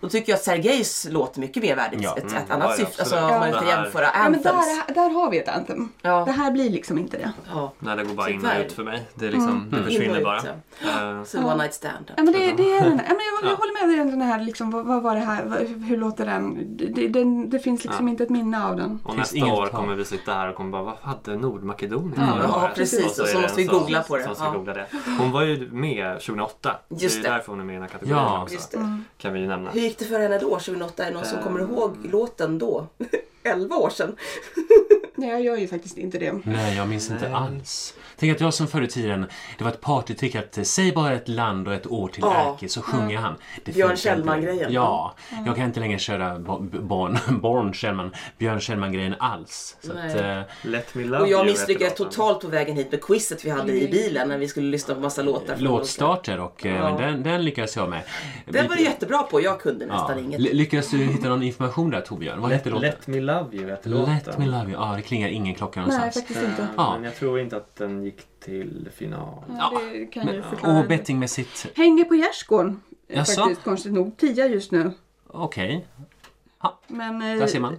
Och 0.00 0.06
då 0.06 0.08
tycker 0.08 0.32
jag 0.32 0.36
att 0.36 0.42
Sergejs 0.44 1.06
låt 1.10 1.36
är 1.36 1.40
mycket 1.40 1.62
mer 1.62 1.76
värdigt. 1.76 2.00
Ja. 2.02 2.16
Ett, 2.16 2.24
ett 2.24 2.32
Mm, 2.32 2.42
annat 2.50 2.70
ja, 2.78 2.84
syfte. 2.86 3.02
Alltså 3.02 3.16
om 3.16 3.22
man 3.22 3.48
inte 3.48 3.60
Det 3.60 3.66
här- 3.66 3.82
jämföra 3.84 4.04
Ja, 4.14 4.28
men 4.30 4.42
där, 4.42 4.94
där 4.94 5.10
har 5.10 5.30
vi 5.30 5.38
ett 5.38 5.48
anthem. 5.48 5.88
Ja. 6.02 6.22
Det 6.26 6.32
här 6.32 6.50
blir 6.50 6.70
liksom 6.70 6.98
inte 6.98 7.16
det. 7.18 7.32
Ja. 7.52 7.72
Nej, 7.78 7.96
det 7.96 8.04
går 8.04 8.14
bara 8.14 8.30
in 8.30 8.46
och 8.46 8.50
ut 8.66 8.72
för 8.72 8.84
mig. 8.84 9.08
Det, 9.14 9.26
är 9.26 9.30
liksom, 9.30 9.66
det 9.70 9.76
In 9.76 9.82
och 9.82 9.88
försvinner 9.88 10.22
bara. 10.24 10.36
Eh, 10.38 11.24
Så 11.24 11.38
one 11.38 11.56
night 11.56 11.74
stand. 11.74 12.12
Ja, 12.16 12.22
men 12.22 12.32
det, 12.32 12.38
det 12.38 12.72
är 12.72 12.80
den. 12.82 13.00
Ja, 13.08 13.14
men 13.14 13.20
jag, 13.42 13.50
jag 13.50 13.56
håller 13.56 13.80
med 13.86 13.94
dig 13.96 14.00
om 14.00 14.10
den 14.10 14.22
här, 14.22 14.40
liksom, 14.40 14.70
vad, 14.70 14.86
vad 14.86 15.02
var 15.02 15.14
det 15.14 15.20
här, 15.20 15.44
vad, 15.44 15.58
hur 15.58 15.96
låter 15.96 16.26
den? 16.26 16.76
Det, 16.76 16.86
det, 16.86 17.08
den, 17.08 17.50
det 17.50 17.58
finns 17.58 17.84
liksom 17.84 18.06
Ja. 18.06 18.10
inte 18.10 18.22
ett 18.22 18.30
minne 18.30 18.64
av 18.66 18.76
den. 18.76 19.00
Och 19.04 19.16
nästa 19.16 19.36
inget 19.36 19.52
år 19.54 19.66
kommer 19.66 19.94
vi 19.94 20.04
sitta 20.04 20.32
här 20.34 20.48
och 20.48 20.54
kommer 20.54 20.70
bara, 20.70 20.82
vad 20.82 20.94
hade 21.00 21.36
Nordmakedonien 21.36 22.12
Ja, 22.16 22.26
förra 22.26 22.42
ja, 22.48 22.70
precis. 22.74 23.04
Och 23.20 23.26
så 23.26 23.36
det 23.36 23.42
måste 23.42 23.56
vi 23.60 23.64
googla 23.66 24.02
på 24.02 24.16
det. 24.16 24.34
Så 24.34 24.50
googla 24.50 24.74
det. 24.74 24.86
Hon 25.18 25.32
var 25.32 25.42
ju 25.42 25.70
med 25.70 26.12
2008. 26.20 26.76
Just 26.88 27.16
det 27.16 27.22
det. 27.22 27.28
är 27.28 27.32
därför 27.32 27.52
hon 27.52 27.60
är 27.60 27.64
med 27.64 27.72
i 27.72 27.76
den 27.76 27.82
här 27.82 27.88
kategorin 27.90 28.16
Ja. 28.22 28.42
också. 28.42 28.78
Det. 28.78 29.02
Kan 29.18 29.32
vi 29.32 29.40
ju 29.40 29.46
nämna. 29.46 29.70
Gick 29.86 29.98
det 29.98 30.04
för 30.04 30.20
henne 30.20 30.38
då, 30.38 30.48
2008? 30.48 31.04
Är 31.04 31.08
det 31.08 31.14
någon 31.14 31.24
som 31.26 31.42
kommer 31.42 31.60
ihåg 31.60 31.96
låten 32.12 32.58
då? 32.58 32.86
11 33.42 33.76
år 33.76 33.90
sedan. 33.90 34.16
Nej, 35.14 35.28
jag 35.28 35.40
gör 35.40 35.56
ju 35.56 35.68
faktiskt 35.68 35.98
inte 35.98 36.18
det. 36.18 36.32
Nej, 36.44 36.76
jag 36.76 36.88
minns 36.88 37.10
inte 37.10 37.28
alls. 37.34 37.94
Tänk 38.18 38.32
att 38.34 38.40
jag 38.40 38.54
som 38.54 38.66
förr 38.66 38.82
i 38.82 38.86
tiden, 38.88 39.26
det 39.58 39.64
var 39.64 39.70
ett 39.70 39.80
partytrick 39.80 40.34
att 40.34 40.58
säg 40.66 40.92
bara 40.92 41.12
ett 41.12 41.28
land 41.28 41.68
och 41.68 41.74
ett 41.74 41.86
år 41.86 42.08
till 42.08 42.22
Ja. 42.26 42.52
Erki 42.54 42.68
så 42.68 42.82
sjunger 42.82 43.16
han. 43.18 43.34
Det 43.64 43.72
Björn. 43.72 43.96
Kjellman-grejen. 43.96 44.72
Ja, 44.72 45.14
jag 45.46 45.56
kan 45.56 45.64
inte 45.64 45.80
längre 45.80 45.98
köra 45.98 46.38
Bo- 46.38 46.58
Born, 46.60 47.18
Born 47.40 47.72
Kjellman, 47.72 48.10
Björn 48.38 48.60
Kjellman-grejen 48.60 49.14
alls. 49.18 49.76
Så 49.80 49.90
att, 49.92 49.96
Nej. 49.96 50.16
eh, 50.38 50.42
Let 50.62 50.94
me 50.94 51.04
love 51.04 51.18
Och 51.18 51.28
jag 51.28 51.46
misslyckades 51.46 51.94
totalt 51.94 52.40
på 52.40 52.48
vägen 52.48 52.76
hit 52.76 52.90
med 52.92 53.02
quizet 53.04 53.44
vi 53.44 53.50
hade 53.50 53.72
i 53.72 53.88
bilen 53.88 54.28
när 54.28 54.38
vi 54.38 54.48
skulle 54.48 54.66
lyssna 54.70 54.94
på 54.94 55.00
massa 55.00 55.22
låtar. 55.22 55.56
låtstarter 55.56 56.40
och 56.40 56.66
eh, 56.66 56.74
Ja. 56.76 56.82
men 56.90 57.00
den, 57.02 57.22
den 57.22 57.44
lyckades 57.44 57.76
jag 57.76 57.88
med. 57.90 58.02
Den 58.46 58.68
var 58.68 58.76
du 58.76 58.82
jättebra 58.82 59.22
på, 59.22 59.40
jag 59.40 59.60
kunde 59.60 59.86
nästan 59.86 60.18
ja. 60.18 60.24
inget. 60.24 60.40
Ly- 60.40 60.52
Lyckades 60.52 60.90
du 60.90 60.98
hitta 60.98 61.28
någon 61.28 61.42
information 61.42 61.90
där 61.90 62.00
Torbjörn? 62.00 62.40
Vad 62.40 62.50
hette 62.50 62.70
Let, 62.70 62.74
låten? 62.74 62.90
let 62.90 63.06
me 63.06 63.20
love 63.20 63.56
you 63.56 63.70
heter 63.70 63.90
låten. 63.90 64.14
Let 64.26 64.38
me 64.38 64.46
love 64.46 64.62
you. 64.70 64.72
Ja, 64.72 64.92
det 64.96 65.02
klingar 65.02 65.28
ingen 65.28 65.54
klocka 65.54 65.80
Nej, 65.80 65.88
någonstans. 65.88 66.14
faktiskt 66.26 66.44
inte. 66.48 66.66
Ja. 66.76 66.92
Men 66.94 67.04
jag 67.04 67.16
tror 67.16 67.40
inte 67.40 67.56
att 67.56 67.76
den 67.76 68.05
gick 68.06 68.40
till 68.40 68.88
final. 68.94 69.44
Ja, 69.58 69.80
det 69.92 70.06
kan 70.06 70.26
ju 70.34 70.42
förklara. 70.42 70.78
Och 70.78 70.86
bettingmässigt, 70.88 71.66
Hänger 71.76 72.04
på 72.04 72.14
gärdsgården. 72.14 72.80
eh, 73.08 73.16
Jaså? 73.16 73.40
Faktiskt 73.40 73.62
konstigt 73.64 73.92
nog. 73.92 74.16
Tia 74.16 74.46
just 74.46 74.70
nu. 74.72 74.92
okej. 75.28 75.86
Men 76.86 77.22
eh, 77.22 77.38
Där 77.38 77.46
ser 77.46 77.60
man. 77.60 77.78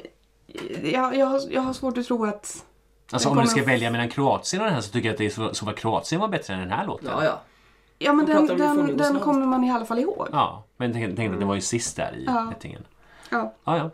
Jag, 0.84 1.16
jag, 1.18 1.26
har, 1.26 1.42
jag 1.50 1.62
har 1.62 1.74
svårt 1.74 1.98
att 1.98 2.06
tro 2.06 2.26
att... 2.26 2.66
Alltså 3.12 3.30
om 3.30 3.38
du 3.38 3.48
ska 3.48 3.62
att- 3.62 3.68
välja 3.68 3.92
mellan 3.92 4.10
Kroatien 4.10 4.62
och 4.62 4.66
den 4.66 4.74
här 4.74 4.82
så 4.82 4.92
tycker 4.92 5.08
jag 5.08 5.14
att 5.14 5.18
det 5.18 5.26
är 5.26 5.30
så, 5.30 5.54
så 5.54 5.66
var 5.66 5.74
Kroatien 5.74 6.22
var 6.22 6.28
bättre 6.28 6.54
än 6.54 6.60
den 6.60 6.70
här 6.72 6.86
låten. 6.88 7.08
Ja, 7.12 7.24
ja. 7.26 7.42
Ja 8.00 8.14
men 8.14 8.26
den, 8.26 8.48
den, 8.48 8.98
den 8.98 9.20
kommer 9.20 9.46
man 9.46 9.64
i 9.64 9.72
alla 9.72 9.86
fall 9.86 10.00
ihåg. 10.00 10.28
Ja, 10.32 10.64
men 10.78 10.94
tänk, 10.94 11.16
tänk 11.16 11.34
att 11.34 11.40
den 11.40 11.48
var 11.48 11.56
ju 11.56 11.62
sist 11.62 11.96
där 11.96 12.16
i 12.18 12.24
Ja. 12.28 12.48
bettingen. 12.50 12.84
Ja. 13.32 13.54
Ja, 13.64 13.78
ja. 13.78 13.90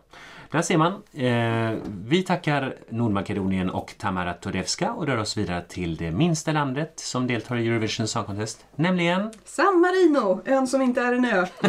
Där 0.53 0.61
ser 0.61 0.77
man. 0.77 0.93
Eh, 1.13 1.79
vi 2.05 2.23
tackar 2.23 2.75
Nordmakedonien 2.89 3.69
och 3.69 3.93
Tamara 3.97 4.33
Todevska 4.33 4.93
och 4.93 5.07
rör 5.07 5.17
oss 5.17 5.37
vidare 5.37 5.61
till 5.67 5.95
det 5.95 6.11
minsta 6.11 6.51
landet 6.51 6.93
som 6.95 7.27
deltar 7.27 7.57
i 7.57 7.67
Eurovision 7.67 8.07
Song 8.07 8.25
Contest, 8.25 8.65
nämligen 8.75 9.31
San 9.45 9.81
Marino, 9.81 10.41
ön 10.45 10.67
som 10.67 10.81
inte 10.81 11.01
är 11.01 11.13
en 11.13 11.25
ö. 11.25 11.45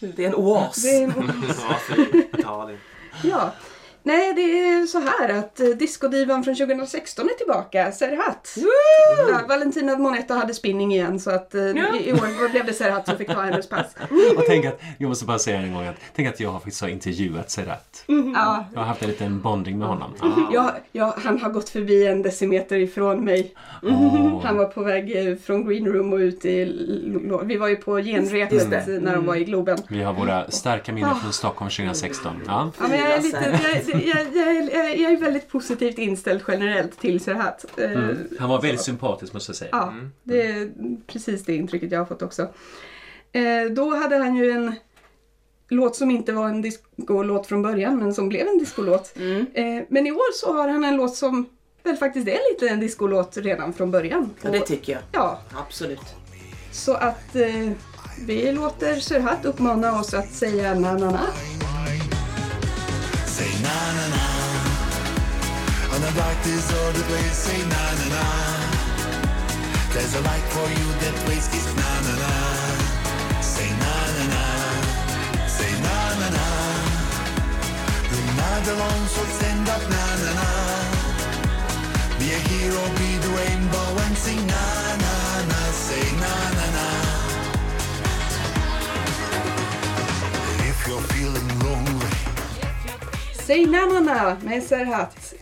Det 0.00 0.24
är 0.24 0.28
en 0.28 0.34
oas. 0.34 0.82
Det 0.82 0.88
är 0.88 1.04
en. 1.04 1.12
Italien. 2.38 2.78
ja. 3.22 3.52
Nej, 4.04 4.34
det 4.34 4.42
är 4.42 4.86
så 4.86 4.98
här 4.98 5.38
att 5.38 5.60
eh, 5.60 5.66
discodivan 5.66 6.44
från 6.44 6.54
2016 6.54 7.28
är 7.28 7.34
tillbaka, 7.34 7.92
Serhat. 7.92 8.54
Ja, 9.28 9.40
Valentina 9.48 9.98
Monetta 9.98 10.34
hade 10.34 10.54
spinning 10.54 10.92
igen 10.92 11.20
så 11.20 11.30
att 11.30 11.54
eh, 11.54 11.62
i, 11.62 12.08
i 12.08 12.12
år 12.12 12.50
blev 12.50 12.66
det 12.66 12.72
Serhat 12.72 13.06
som 13.06 13.16
fick 13.16 13.28
ta 13.28 13.40
hennes 13.40 13.68
pass. 13.68 13.86
Och 14.36 14.44
tänk 14.46 14.64
att, 14.64 14.80
jag 14.98 15.08
måste 15.08 15.24
bara 15.24 15.38
säga 15.38 15.58
en 15.58 15.74
gång 15.74 15.86
att, 15.86 15.96
tänk 16.16 16.28
att 16.28 16.40
jag 16.40 16.52
faktiskt 16.52 16.80
har 16.80 16.88
intervjuat 16.88 17.50
Serrat. 17.50 18.04
Ja, 18.34 18.64
Jag 18.72 18.80
har 18.80 18.86
haft 18.86 19.02
en 19.02 19.08
liten 19.08 19.40
bonding 19.40 19.78
med 19.78 19.88
honom. 19.88 20.14
Ja. 20.20 20.48
ja, 20.52 20.74
ja, 20.92 21.16
han 21.24 21.40
har 21.40 21.50
gått 21.50 21.68
förbi 21.68 22.06
en 22.06 22.22
decimeter 22.22 22.76
ifrån 22.76 23.24
mig. 23.24 23.54
Åh. 23.82 24.44
Han 24.44 24.56
var 24.56 24.64
på 24.64 24.82
väg 24.82 25.28
eh, 25.28 25.36
från 25.36 25.68
Green 25.68 25.86
Room 25.86 26.12
och 26.12 26.16
ut 26.18 26.44
i... 26.44 26.64
Vi 27.44 27.56
var 27.56 27.68
ju 27.68 27.76
på 27.76 27.96
genrepet 27.96 28.86
när 29.02 29.14
de 29.14 29.26
var 29.26 29.36
i 29.36 29.44
Globen. 29.44 29.78
Vi 29.88 30.02
har 30.02 30.12
våra 30.12 30.50
starka 30.50 30.92
minnen 30.92 31.16
från 31.16 31.32
Stockholm 31.32 31.70
2016. 31.70 32.32
Ja. 32.46 32.70
Ja, 32.78 32.88
men 32.88 32.98
jag, 32.98 33.12
är 33.12 33.22
lite, 33.22 33.91
jag, 33.92 34.36
jag, 34.36 34.98
jag, 34.98 35.12
är 35.12 35.20
väldigt 35.20 35.48
positivt 35.48 35.98
inställd 35.98 36.42
generellt 36.48 37.00
till 37.00 37.20
Serhat. 37.20 37.64
Eh, 37.76 37.90
Han 38.38 38.50
var 38.50 38.62
väldigt 38.62 38.80
sympatisk 38.80 39.32
måste 39.32 39.50
jag 39.50 39.56
säga. 39.56 39.70
Ja, 39.72 39.94
det 40.22 40.42
är 40.42 40.70
precis 41.06 41.44
det 41.44 41.56
intrycket 41.56 41.92
jag 41.92 41.98
har 41.98 42.06
fått 42.06 42.22
också. 42.22 42.42
Eh, 43.32 43.70
då 43.70 43.94
hade 43.94 44.16
han 44.16 44.36
ju 44.36 44.50
en 44.50 44.74
låt 45.68 45.96
som 45.96 46.10
inte 46.10 46.32
var 46.32 46.48
en 46.48 46.62
discolåt 46.62 47.46
från 47.46 47.62
början 47.62 47.98
men 47.98 48.14
som 48.14 48.28
blev 48.28 48.46
en 48.46 48.58
discolåt. 48.58 49.14
Mm. 49.16 49.46
Eh, 49.54 49.84
men 49.88 50.06
i 50.06 50.12
år 50.12 50.32
så 50.34 50.52
har 50.52 50.68
han 50.68 50.84
en 50.84 50.96
låt 50.96 51.16
som 51.16 51.46
väl 51.82 51.96
faktiskt 51.96 52.28
är 52.28 52.52
lite 52.52 52.68
en 52.68 52.80
discolåt 52.80 53.36
redan 53.36 53.72
från 53.72 53.90
början. 53.90 54.30
Ja, 54.42 54.50
det 54.50 54.60
tycker 54.60 54.92
jag. 54.92 55.02
Ja, 55.12 55.40
Absolut. 55.66 56.14
så 56.72 56.94
att 56.94 57.36
vi 58.26 58.52
låter 58.52 58.96
Serhat 58.96 59.44
uppmana 59.44 60.00
oss 60.00 60.14
att 60.14 60.30
säga 60.30 60.74
na 60.74 60.92
na 60.92 61.10
na. 61.10 61.20
Na 63.72 63.92
na 63.98 64.06
na. 64.16 64.24
On 65.94 66.00
the 66.04 66.12
dark 66.20 66.38
deserted 66.44 67.04
place, 67.08 67.38
say 67.46 67.60
na 67.72 67.84
na 67.98 68.06
na. 68.14 68.24
There's 69.94 70.14
a 70.14 70.22
light 70.28 70.46
for 70.54 70.68
you 70.78 70.88
that 71.02 71.14
place 71.24 71.48
is 71.58 71.68
na 71.80 71.90
na 72.06 72.14
na. 72.22 72.32
Say 73.40 73.70
na 73.82 73.94
na 74.16 74.24
na. 74.34 74.44
Say 75.56 75.72
na 75.86 75.96
na 76.20 76.28
na. 76.36 76.46
You're 78.10 78.34
not 78.44 78.64
alone, 78.74 79.04
so 79.14 79.22
stand 79.36 79.66
up 79.74 79.84
na 79.94 80.04
na 80.22 80.30
na. 80.40 80.50
Be 82.18 82.26
a 82.38 82.40
hero, 82.50 82.82
be 83.00 83.10
the 83.24 83.30
rainbow 83.40 83.88
and 84.04 84.16
sing 84.24 84.42
na 84.52 84.64
na 85.04 85.14
na. 85.50 85.60
Say 85.86 86.06
na 86.24 86.34
na 86.58 86.66
na. 86.76 86.91
Säg 93.52 93.66
na-na-na 93.66 94.36
med 94.44 94.62
Serhat. 94.62 95.34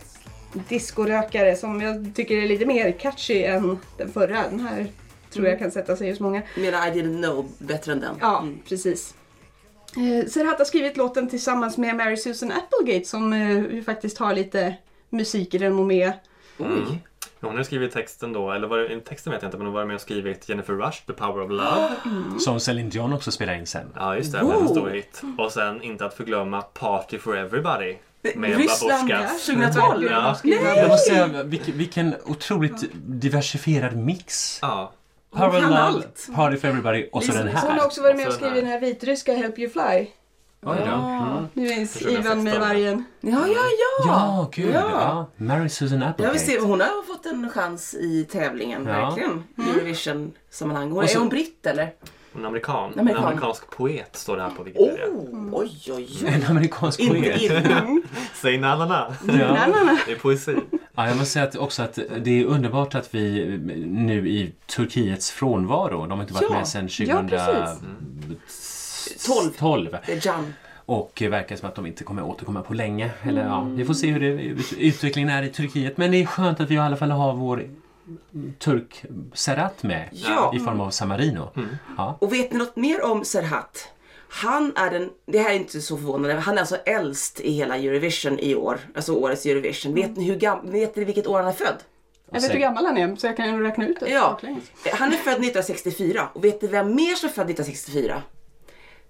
Discorökare 0.69 1.55
som 1.55 1.81
jag 1.81 2.11
tycker 2.15 2.37
är 2.37 2.47
lite 2.47 2.65
mer 2.65 2.91
catchy 2.91 3.43
än 3.43 3.79
den 3.97 4.11
förra. 4.11 4.49
Den 4.49 4.59
här 4.59 4.87
tror 5.33 5.47
jag 5.47 5.59
kan 5.59 5.71
sätta 5.71 5.95
sig 5.95 6.09
hos 6.09 6.19
många. 6.19 6.41
Mera 6.57 6.87
I 6.87 6.91
didn't 6.91 7.23
know 7.23 7.51
bättre 7.57 7.91
än 7.91 7.99
den. 7.99 8.15
Ja, 8.19 8.47
precis. 8.69 9.15
Eh, 9.95 10.27
Serhat 10.27 10.57
har 10.57 10.65
skrivit 10.65 10.97
låten 10.97 11.29
tillsammans 11.29 11.77
med 11.77 11.95
Mary 11.95 12.17
Susan 12.17 12.51
Applegate 12.51 13.05
som 13.05 13.33
eh, 13.33 13.83
faktiskt 13.83 14.17
har 14.17 14.33
lite 14.33 14.75
musik 15.09 15.53
i 15.53 15.57
renommé. 15.57 16.13
Oj. 16.57 17.01
Hon 17.41 17.57
har 17.57 17.63
skrivit 17.63 17.91
texten 17.91 18.33
då, 18.33 18.51
eller 18.51 18.67
var 18.67 18.77
det, 18.77 18.99
texten 18.99 19.33
vet 19.33 19.41
jag 19.41 19.47
inte, 19.47 19.57
men 19.57 19.67
hon 19.67 19.73
var 19.73 19.85
med 19.85 19.95
och 19.95 20.01
skrivit 20.01 20.49
Jennifer 20.49 20.73
Rush, 20.73 21.05
The 21.07 21.13
Power 21.13 21.43
of 21.43 21.49
Love. 21.51 21.89
Som 22.39 22.59
Celine 22.59 22.89
Dion 22.89 23.13
också 23.13 23.31
spelar 23.31 23.53
in 23.53 23.67
sen. 23.67 23.87
Ja, 23.95 24.15
just 24.15 24.31
det. 24.31 24.43
Var 24.43 24.53
en 24.61 24.67
stor 24.67 24.89
hit. 24.89 25.21
Och 25.37 25.51
sen 25.51 25.81
inte 25.81 26.05
att 26.05 26.13
förglömma 26.13 26.61
Party 26.61 27.17
for 27.17 27.37
Everybody. 27.37 27.95
Med 28.35 28.57
Ryssland, 28.57 29.09
Babusjkas. 29.09 29.45
2012. 29.45 30.07
Ja. 30.11 30.37
Jag 30.43 30.87
måste 30.89 31.09
säga, 31.09 31.43
vilken, 31.43 31.77
vilken 31.77 32.15
otroligt 32.25 32.83
diversifierad 32.93 33.95
mix. 33.97 34.59
Ja. 34.61 34.91
Power 35.33 35.47
of 35.47 35.53
kan 35.53 35.69
Love, 35.69 35.81
allt. 35.81 36.27
Party 36.35 36.57
for 36.57 36.67
Everybody 36.67 37.09
och 37.11 37.23
så 37.23 37.31
den 37.31 37.41
Så 37.41 37.47
hon 37.47 37.55
har 37.57 37.69
här. 37.71 37.85
också 37.85 38.01
varit 38.01 38.17
med 38.17 38.27
och 38.27 38.33
skrivit 38.33 38.55
den 38.55 38.65
här 38.65 38.79
vitryska 38.79 39.33
Help 39.33 39.59
You 39.59 39.69
Fly. 39.69 40.07
Oj 40.65 40.77
då. 40.85 40.91
Mm. 40.95 41.47
Nu 41.53 41.61
minns 41.69 41.93
2016. 41.93 42.11
Ivan 42.25 42.43
med 42.43 42.59
vargen. 42.59 43.03
Ja, 43.21 43.29
ja, 43.47 43.47
ja. 43.47 44.05
Ja, 44.07 44.49
gud. 44.53 44.73
Ja. 44.75 44.89
Ja. 44.91 45.25
Mary 45.45 45.69
Susan 45.69 46.01
Ja, 46.01 46.07
Applegate. 46.07 46.33
vi 46.37 46.45
ser, 46.45 46.61
hon 46.61 46.79
har 46.81 47.03
fått 47.07 47.25
en 47.25 47.49
chans 47.49 47.93
i 47.93 48.23
tävlingen, 48.31 48.85
Ja. 48.85 48.91
verkligen. 49.09 49.43
Eurovision-sammanhang. 49.57 50.91
Hon, 50.91 51.07
så- 51.07 51.15
är 51.15 51.19
hon 51.19 51.29
britt 51.29 51.65
eller? 51.65 51.93
En 52.35 52.45
amerikan. 52.45 52.75
Amerikan. 52.99 53.17
En 53.23 53.27
amerikansk 53.27 53.69
poet 53.69 54.15
står 54.15 54.37
det 54.37 54.43
här 54.43 54.49
på 54.49 54.61
Oh, 54.61 54.65
Wikipedia. 54.65 55.05
oj, 55.51 55.71
oj, 55.87 56.07
oj. 56.21 56.27
En 56.27 56.43
amerikansk 56.49 56.99
Inte 56.99 57.15
poet. 57.21 57.41
illa. 57.41 57.87
Säg 58.41 58.57
na 58.57 58.75
na 58.75 58.85
na. 58.85 59.13
Ja. 59.27 59.33
Na-na-na. 59.33 59.97
Det 60.05 60.11
är 60.11 60.15
poesi. 60.19 60.55
Ja, 60.95 61.07
jag 61.07 61.17
måste 61.17 61.31
säga 61.33 61.45
att 61.45 61.55
också 61.55 61.83
att 61.83 61.99
det 62.21 62.41
är 62.41 62.45
underbart 62.45 62.95
att 62.95 63.15
vi 63.15 63.57
nu 63.87 64.29
i 64.29 64.53
Turkiets 64.75 65.31
frånvaro, 65.31 66.01
de 66.05 66.11
har 66.11 66.21
inte 66.21 66.33
varit 66.33 66.47
Ja. 66.49 66.55
med 66.57 66.67
sedan 66.67 66.89
Ja, 66.99 67.23
precis. 69.13 69.23
2012. 69.27 69.83
12. 69.89 69.97
Det 70.05 70.13
är 70.13 70.27
Jan. 70.27 70.53
Och 70.85 71.11
det 71.17 71.29
verkar 71.29 71.55
som 71.55 71.69
att 71.69 71.75
de 71.75 71.85
inte 71.85 72.03
kommer 72.03 72.23
återkomma 72.23 72.61
på 72.61 72.73
länge. 72.73 73.11
Eller, 73.23 73.45
ja, 73.45 73.61
vi 73.61 73.85
får 73.85 73.93
se 73.93 74.07
hur 74.11 74.19
det, 74.19 74.43
utvecklingen 74.77 75.29
är 75.29 75.43
i 75.43 75.49
Turkiet. 75.49 75.97
Men 75.97 76.11
det 76.11 76.17
är 76.21 76.25
skönt 76.25 76.59
att 76.59 76.69
vi 76.69 76.75
i 76.75 76.77
alla 76.77 76.97
fall 76.97 77.11
har 77.11 77.33
vår 77.33 77.65
turk 78.59 79.05
Serhat 79.33 79.83
med 79.83 80.09
Ja. 80.11 80.53
i 80.55 80.59
form 80.59 80.81
av 80.81 80.89
Samarino. 80.89 81.49
Ja. 81.97 82.17
Och 82.19 82.33
vet 82.33 82.51
ni 82.51 82.57
något 82.57 82.75
mer 82.75 83.05
om 83.05 83.25
Serhat? 83.25 83.87
Han 84.29 84.73
är 84.75 84.91
den, 84.91 85.09
det 85.25 85.39
här 85.39 85.49
är 85.49 85.55
inte 85.55 85.81
så 85.81 85.97
förvånande, 85.97 86.35
han 86.35 86.55
är 86.55 86.59
alltså 86.59 86.75
äldst 86.75 87.39
i 87.39 87.51
hela 87.51 87.77
Eurovision 87.77 88.39
i 88.39 88.55
år. 88.55 88.79
Alltså 88.95 89.13
årets 89.13 89.45
Eurovision. 89.45 89.93
Vet 89.95 90.17
ni, 90.17 90.23
hur 90.23 90.35
gam, 90.35 90.71
vet 90.71 90.95
ni 90.95 91.03
vilket 91.03 91.27
år 91.27 91.37
han 91.39 91.47
är 91.47 91.51
född? 91.51 91.77
Jag 92.31 92.41
vet 92.41 92.53
hur 92.53 92.59
gammal 92.59 92.85
han 92.85 92.97
är 92.97 93.15
så 93.15 93.27
jag 93.27 93.37
kan 93.37 93.55
ju 93.55 93.63
räkna 93.63 93.87
ut 93.87 93.99
det. 93.99 94.09
Ja, 94.09 94.39
han 94.93 95.13
är 95.13 95.17
född 95.17 95.33
1964. 95.33 96.29
Och 96.33 96.45
vet 96.45 96.61
ni 96.61 96.67
vem 96.67 96.95
mer 96.95 97.15
som 97.15 97.29
är 97.29 97.33
född 97.33 97.49
1964? 97.49 98.21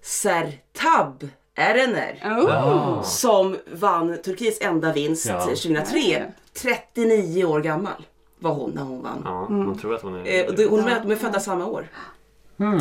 Sertab 0.02 1.28
Erener. 1.54 2.20
Oh. 2.24 3.02
Som 3.02 3.56
vann 3.72 4.18
Turkiets 4.22 4.58
enda 4.60 4.92
vinst 4.92 5.26
Ja. 5.26 5.40
2003. 5.40 6.32
39 6.54 7.44
år 7.44 7.60
gammal 7.60 8.06
var 8.38 8.54
hon 8.54 8.70
när 8.70 8.82
hon 8.82 9.02
vann. 9.02 9.22
Ja, 9.24 9.48
man 9.48 9.78
tror 9.78 9.94
att 9.94 10.02
hon 10.02 10.26
är... 10.26 10.60
Eh, 10.60 10.70
hon 10.70 10.88
är, 10.88 11.00
de 11.00 11.10
är 11.10 11.16
födda 11.16 11.40
samma 11.40 11.66
år. 11.66 11.88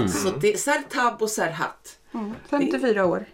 Så 0.10 0.30
det 0.40 0.54
är 0.54 0.58
Sertab 0.58 1.22
och 1.22 1.30
Serhat. 1.30 2.00
54 2.50 3.06
år. 3.06 3.26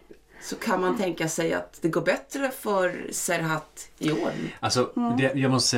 Så 0.41 0.56
kan 0.56 0.82
man 0.82 0.97
tänka 0.97 1.30
sig 1.30 1.54
att 1.54 1.78
det 1.82 1.89
går 1.89 2.02
bättre 2.02 2.52
för 2.52 3.08
Serhat 3.12 3.89
i 4.00 4.12
år. 4.12 4.32
Alltså, 4.60 4.89
det, 5.17 5.32
jag 5.36 5.52
måste... 5.52 5.78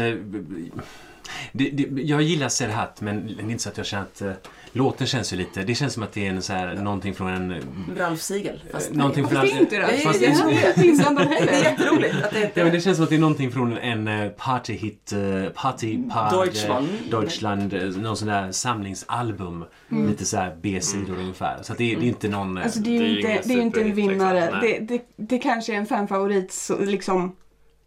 Det, 1.52 1.70
det, 1.70 2.02
jag 2.02 2.22
gillar 2.22 2.50
Serhat 2.50 3.02
men 3.02 3.28
det 3.28 3.34
är 3.44 3.50
inte 3.50 3.64
så 3.64 3.70
att 3.70 3.78
jag 3.78 3.86
känner 3.86 4.04
att 4.04 4.22
eh, 4.22 4.32
låten 4.74 5.08
känns 5.08 5.34
ju 5.34 5.38
lite... 5.38 5.64
Det 5.64 5.76
känns 5.76 5.94
som 5.94 6.04
att 6.04 6.12
det 6.12 6.26
är 6.26 6.30
en 6.30 6.42
så 6.42 6.54
här, 6.54 6.74
någonting 6.76 7.14
från 7.14 7.28
en... 7.30 7.56
Ralf 7.98 8.22
Siegel. 8.22 8.64
Fast 8.72 8.94
Någonting 8.94 9.28
från... 9.28 9.46
Inte 9.46 9.76
då? 9.80 9.82
Nej, 9.88 10.00
fast- 10.00 10.20
det 10.20 10.26
är 10.26 10.30
är 10.30 10.68
inte 10.68 10.88
inblandad 10.88 11.28
Det 11.30 11.50
är 11.50 11.64
jätteroligt 11.64 12.16
att 12.24 12.32
det 12.32 12.52
Ja, 12.54 12.64
men 12.64 12.74
det 12.74 12.82
känns 12.82 12.98
som 12.98 13.04
att 13.04 13.10
det 13.10 13.16
är 13.16 13.20
någonting 13.20 13.52
från 13.52 13.78
en 13.78 14.08
uh, 14.08 14.30
partyhit, 14.32 15.14
uh, 15.16 15.50
partypad, 15.50 16.32
Deutschland. 16.34 16.88
eh, 17.06 17.20
Deutschland, 17.20 17.74
eh, 17.74 17.82
någon 17.84 18.18
sån 18.18 18.28
där 18.28 18.52
samlingsalbum. 18.52 19.66
Lite 19.90 20.26
så 20.26 20.38
här 20.38 20.56
B-sidor 20.62 21.18
ungefär. 21.20 21.58
Så 21.64 21.72
att 21.72 21.78
det, 21.78 21.94
är- 21.94 22.00
det 22.00 22.06
är 22.06 22.08
inte 22.08 22.28
någon... 22.28 22.58
eh, 22.58 22.64
Alltså 22.64 22.80
det 22.80 22.98
är 22.98 23.02
är 23.02 23.08
ju 23.08 23.16
inte, 23.20 23.28
det 23.48 23.54
är 23.54 23.62
inte 23.62 23.82
en 23.82 23.88
superhit, 23.92 23.96
vinnare. 24.12 24.42
liksom. 24.42 24.60
Det, 24.62 24.80
det, 24.80 25.02
det 25.16 25.38
kanske 25.40 25.74
är 25.74 25.78
en 25.78 25.86
fanfavorit 25.86 26.52
så, 26.52 26.80
liksom. 26.80 27.36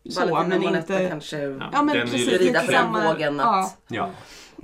Så, 0.08 0.20
Valentina 0.30 0.70
men 0.70 0.80
inte... 0.80 1.08
kanske... 1.08 1.36
Ja 1.72 1.82
men 1.82 1.86
Den 1.86 1.96
är 1.96 1.96
ju 1.96 2.02
precis. 2.10 2.26
lite 2.26 2.44
rida 2.44 2.60
på 2.60 2.70
den 2.72 2.92
vågen 2.92 3.40
att- 3.40 3.46
Ja, 3.46 3.96
ja. 3.96 4.10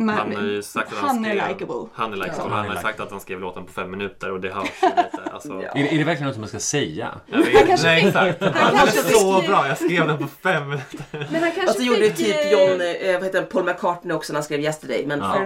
Men, 0.00 0.14
Han 0.18 0.34
har 0.36 0.42
ju 0.42 0.62
sagt 0.62 0.92
att 0.92 0.98
han, 0.98 1.08
han 1.08 1.24
är 1.24 1.34
likeable. 1.48 1.88
Han 1.94 2.12
är 2.12 2.16
likeable. 2.16 2.42
Ja. 2.50 2.56
Han 2.56 2.68
har 2.68 2.76
sagt 2.82 3.00
att 3.00 3.10
han 3.10 3.20
skrev 3.20 3.40
låten 3.40 3.64
på 3.66 3.72
fem 3.72 3.90
minuter 3.90 4.30
och 4.30 4.40
det 4.40 4.50
hörs 4.50 4.68
ju 4.82 4.88
lite. 4.88 5.30
Alltså, 5.32 5.48
Ja. 5.62 5.68
Är, 5.80 5.92
är 5.94 5.98
det 5.98 6.04
verkligen 6.04 6.28
något 6.28 6.38
man 6.38 6.48
ska 6.48 6.58
säga? 6.58 7.08
jag 7.26 7.38
vet, 7.38 7.66
kanske 7.66 7.86
nej, 7.86 8.00
fick- 8.00 8.08
exakt. 8.08 8.42
han 8.42 8.52
Han 8.54 8.76
kanske 8.76 8.98
är 9.00 9.02
så 9.12 9.40
fick- 9.40 9.48
bra. 9.48 9.68
Jag 9.68 9.76
skrev 9.78 10.06
den 10.06 10.18
på 10.18 10.26
fem 10.42 10.68
minuter. 10.68 11.04
Men 11.12 11.42
han 11.42 11.50
kanske 11.52 11.66
Fast 11.66 11.78
det 11.78 11.84
gjorde 11.84 12.00
fick, 12.00 12.16
typ 12.16 12.36
eh, 12.36 12.52
John, 12.52 12.80
eh, 12.80 13.12
vad 13.14 13.24
heter 13.24 13.40
det, 13.40 13.46
Paul 13.46 13.64
McCartney 13.64 14.16
också 14.16 14.32
när 14.32 14.38
han 14.38 14.44
skrev 14.44 14.60
Yesterday. 14.60 15.06
Men 15.06 15.18
Ja. 15.18 15.44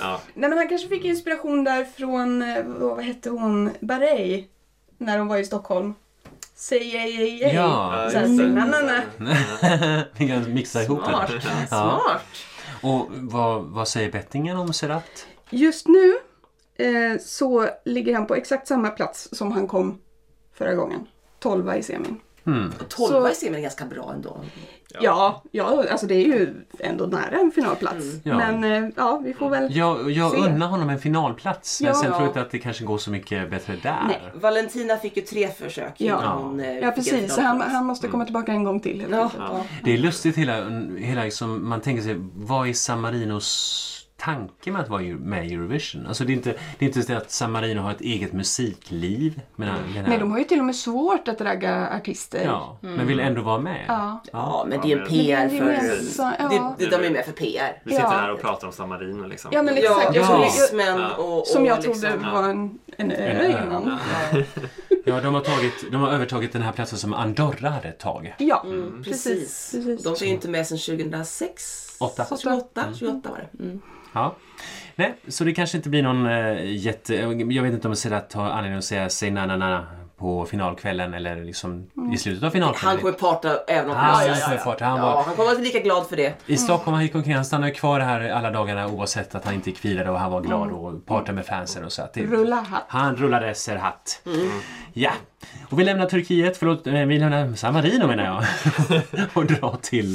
Ja. 0.00 0.20
Nej 0.34 0.48
men 0.48 0.58
han 0.58 0.68
kanske 0.68 0.88
fick 0.88 1.04
inspiration 1.04 1.64
där 1.64 1.84
från, 1.96 2.42
eh, 2.42 2.62
vad 2.66 3.00
hette 3.04 3.30
hon, 3.30 3.70
Barei. 3.80 4.48
När 4.98 5.18
de 5.18 5.28
var 5.28 5.36
i 5.36 5.44
Stockholm. 5.44 5.94
Say 6.54 6.78
yay 6.78 7.10
yay 7.10 7.38
yay. 7.42 7.54
Ja, 7.54 8.08
Så 8.12 8.18
här, 8.18 8.26
just 8.26 8.38
det. 8.38 8.46
na, 8.48 8.64
na, 8.66 8.80
na. 8.80 10.02
Vi 10.16 10.28
kan 10.28 10.54
mixa 10.54 10.82
ihop 10.82 11.04
smart. 11.04 11.30
det. 11.30 11.66
Smart. 11.68 12.22
Och 12.82 13.06
vad, 13.10 13.64
vad 13.64 13.88
säger 13.88 14.12
bettingen 14.12 14.56
om 14.56 14.72
Serhat? 14.72 15.26
Just 15.50 15.88
nu 15.88 16.14
eh, 16.76 17.18
så 17.20 17.68
ligger 17.84 18.14
han 18.14 18.26
på 18.26 18.34
exakt 18.34 18.68
samma 18.68 18.90
plats 18.90 19.28
som 19.32 19.52
han 19.52 19.68
kom 19.68 20.00
förra 20.54 20.74
gången. 20.74 21.06
12 21.38 21.74
i 21.76 21.82
semin. 21.82 22.20
Och 22.80 22.88
12 22.88 23.08
Så- 23.08 23.28
i 23.30 23.34
serien 23.34 23.54
är 23.54 23.60
ganska 23.60 23.84
bra 23.86 24.12
ändå. 24.14 24.44
Ja. 25.00 25.42
ja, 25.50 25.84
alltså 25.90 26.06
det 26.06 26.14
är 26.14 26.26
ju 26.26 26.54
ändå 26.78 27.06
nära 27.06 27.36
en 27.40 27.50
finalplats. 27.50 28.06
Ja. 28.24 28.36
Men 28.36 28.64
eh, 28.84 28.90
ja, 28.96 29.20
vi 29.24 29.34
får 29.34 29.50
väl... 29.50 29.76
Jag, 29.76 30.10
jag 30.10 30.30
Se. 30.32 30.36
unnar 30.38 30.66
honom 30.66 30.90
en 30.90 30.98
finalplats. 30.98 31.80
Men 31.80 31.88
Ja. 31.88 31.94
sen 31.94 32.06
tror 32.10 32.20
jag 32.20 32.28
inte 32.28 32.40
att 32.40 32.50
det 32.50 32.58
kanske 32.58 32.84
går 32.84 32.98
så 32.98 33.10
mycket 33.10 33.50
bättre 33.50 33.76
där. 33.82 34.04
Nej. 34.08 34.20
Valentina 34.34 34.96
fick 34.96 35.16
ju 35.16 35.22
tre 35.22 35.48
försök 35.48 35.92
Ja. 35.96 36.34
hon 36.36 36.60
eh, 36.60 36.66
Ja 36.78 36.88
en 36.88 36.94
precis, 36.94 37.34
så 37.34 37.40
han, 37.40 37.60
han 37.60 37.86
måste 37.86 38.08
komma 38.08 38.24
tillbaka 38.24 38.52
en 38.52 38.64
gång 38.64 38.80
till. 38.80 39.00
helt. 39.00 39.32
Ja. 39.38 39.64
Det 39.84 39.92
är 39.92 39.98
lustigt 39.98 40.36
hela, 40.36 40.68
hela 40.98 41.24
liksom, 41.24 41.68
man 41.68 41.80
tänker 41.80 42.02
sig, 42.02 42.16
vad 42.34 42.68
är 42.68 42.72
San 42.72 43.00
Marinos 43.00 43.88
tanke 44.24 44.70
med 44.70 44.80
att 44.82 44.88
vara 44.88 45.02
ju- 45.02 45.18
med 45.18 45.46
i 45.46 45.54
Eurovision? 45.54 46.06
Alltså 46.06 46.24
det 46.24 46.32
är 46.32 46.34
inte, 46.34 46.54
det 46.78 46.84
är 46.84 46.86
inte 46.86 47.02
så 47.02 47.12
att 47.14 47.30
San 47.30 47.52
Marino 47.52 47.80
har 47.80 47.90
ett 47.90 48.00
eget 48.00 48.32
musikliv. 48.32 49.40
Men 49.56 49.68
här, 49.68 50.04
Nej, 50.08 50.18
de 50.18 50.30
har 50.30 50.38
ju 50.38 50.44
till 50.44 50.58
och 50.58 50.64
med 50.64 50.76
svårt 50.76 51.28
att 51.28 51.40
ragga 51.40 51.88
artister. 51.88 52.42
Ja, 52.44 52.78
men 52.80 53.06
vill 53.06 53.20
ändå 53.20 53.42
vara 53.42 53.58
med. 53.58 53.84
Ja. 53.88 54.22
Ja, 54.32 54.66
men 54.68 54.80
det 54.80 54.92
är 54.92 54.96
en 54.96 54.98
men- 54.98 55.08
PR 55.08 55.36
Men 55.38 55.48
det 55.48 55.74
är 55.74 55.86
för... 55.88 56.48
det, 56.78 56.84
det, 56.84 56.96
de 56.96 57.06
är 57.06 57.10
med 57.10 57.24
för 57.24 57.32
PR. 57.32 57.80
Vi 57.84 57.90
sitter 57.90 58.04
Ja. 58.04 58.10
här 58.10 58.32
och 58.32 58.40
pratar 58.40 58.66
om 58.66 58.72
San 58.72 58.88
Marino 58.88 59.26
liksom. 59.26 59.50
Ja, 59.54 59.62
men 59.62 59.74
Ja, 59.76 59.80
exakt. 60.02 60.16
Ja. 60.16 60.82
Ja. 60.86 61.10
och, 61.16 61.38
och 61.38 61.46
som 61.46 61.66
jag 61.66 61.76
liksom, 61.84 62.10
trodde 62.10 62.30
var 62.32 62.48
en, 62.48 62.78
en 62.96 63.10
ö 63.12 63.48
innan. 63.64 63.98
Ja, 65.04 65.20
de 65.20 65.34
har, 65.34 65.40
tagit, 65.40 65.90
de 65.90 65.96
har 65.96 66.10
övertagit 66.10 66.52
den 66.52 66.62
här 66.62 66.72
platsen 66.72 66.98
som 66.98 67.14
Andorra 67.14 67.68
hade 67.70 67.88
ett 67.88 67.98
tag. 67.98 68.34
Ja, 68.38 68.62
Mm, 68.66 69.02
precis. 69.04 69.24
precis. 69.24 69.72
precis. 69.72 70.02
De 70.04 70.12
är 70.12 70.28
ju 70.28 70.34
inte 70.34 70.48
med 70.48 70.66
sedan 70.66 70.78
2006. 70.78 71.91
Åtta. 72.04 72.26
28, 72.42 72.84
28 72.98 73.30
var 73.30 73.38
det. 73.38 73.64
Mm. 73.64 73.80
Ja. 74.12 74.34
Nej, 74.96 75.14
så 75.28 75.44
det 75.44 75.52
kanske 75.52 75.76
inte 75.76 75.88
blir 75.88 76.02
någon 76.02 76.26
äh, 76.26 76.66
jätte... 76.76 77.14
Jag 77.48 77.62
vet 77.62 77.72
inte 77.74 77.88
om 77.88 77.96
Sedat 77.96 78.32
har 78.32 78.50
anledning 78.50 78.78
att 78.78 78.84
säga 78.84 79.08
säg 79.08 79.30
na 79.30 79.46
na 79.46 79.56
na 79.56 79.86
på 80.16 80.44
finalkvällen 80.44 81.14
eller 81.14 81.44
liksom 81.44 81.90
i 82.14 82.18
slutet 82.18 82.44
av 82.44 82.50
finalkvällen. 82.50 82.88
Han 82.96 82.98
kommer 82.98 83.12
parta 83.12 83.58
även 83.68 83.90
om 83.90 83.96
Han 83.96 84.26
ja, 84.26 84.34
kommer 84.44 84.56
parta, 84.58 84.84
han 84.84 84.98
ja, 84.98 85.02
var- 85.14 85.22
han 85.22 85.34
kommer 85.36 85.50
vara 85.50 85.58
lika 85.58 85.78
glad 85.80 86.06
för 86.06 86.16
det. 86.16 86.34
I 86.46 86.56
Stockholm 86.56 86.94
han 86.94 87.02
gick 87.02 87.14
omkring, 87.14 87.34
han 87.34 87.44
stannade 87.44 87.72
kvar 87.72 88.00
här 88.00 88.30
alla 88.30 88.50
dagarna 88.50 88.88
oavsett 88.88 89.34
att 89.34 89.44
han 89.44 89.54
inte 89.54 89.70
gick 89.70 89.84
vidare 89.84 90.10
och 90.10 90.18
han 90.18 90.32
var 90.32 90.40
glad 90.40 90.70
och 90.70 91.06
partade 91.06 91.32
med 91.32 91.46
fansen 91.46 91.84
och 91.84 91.92
så. 91.92 92.02
Att 92.02 92.12
det, 92.14 92.26
Rulla 92.26 92.56
hatt. 92.56 92.84
Han 92.88 93.16
rullade 93.16 93.54
Serhat. 93.54 94.22
Ja, 94.94 95.10
och 95.70 95.78
vi 95.80 95.84
lämnar 95.84 96.06
Turkiet, 96.06 96.56
förlåt, 96.56 96.86
eh, 96.86 96.92
vi 97.06 97.18
lämnar 97.18 97.54
San 97.54 97.74
Marino 97.74 98.06
menar 98.06 98.24
jag. 98.24 98.44
och 99.34 99.46
drar 99.46 99.76
till 99.82 100.12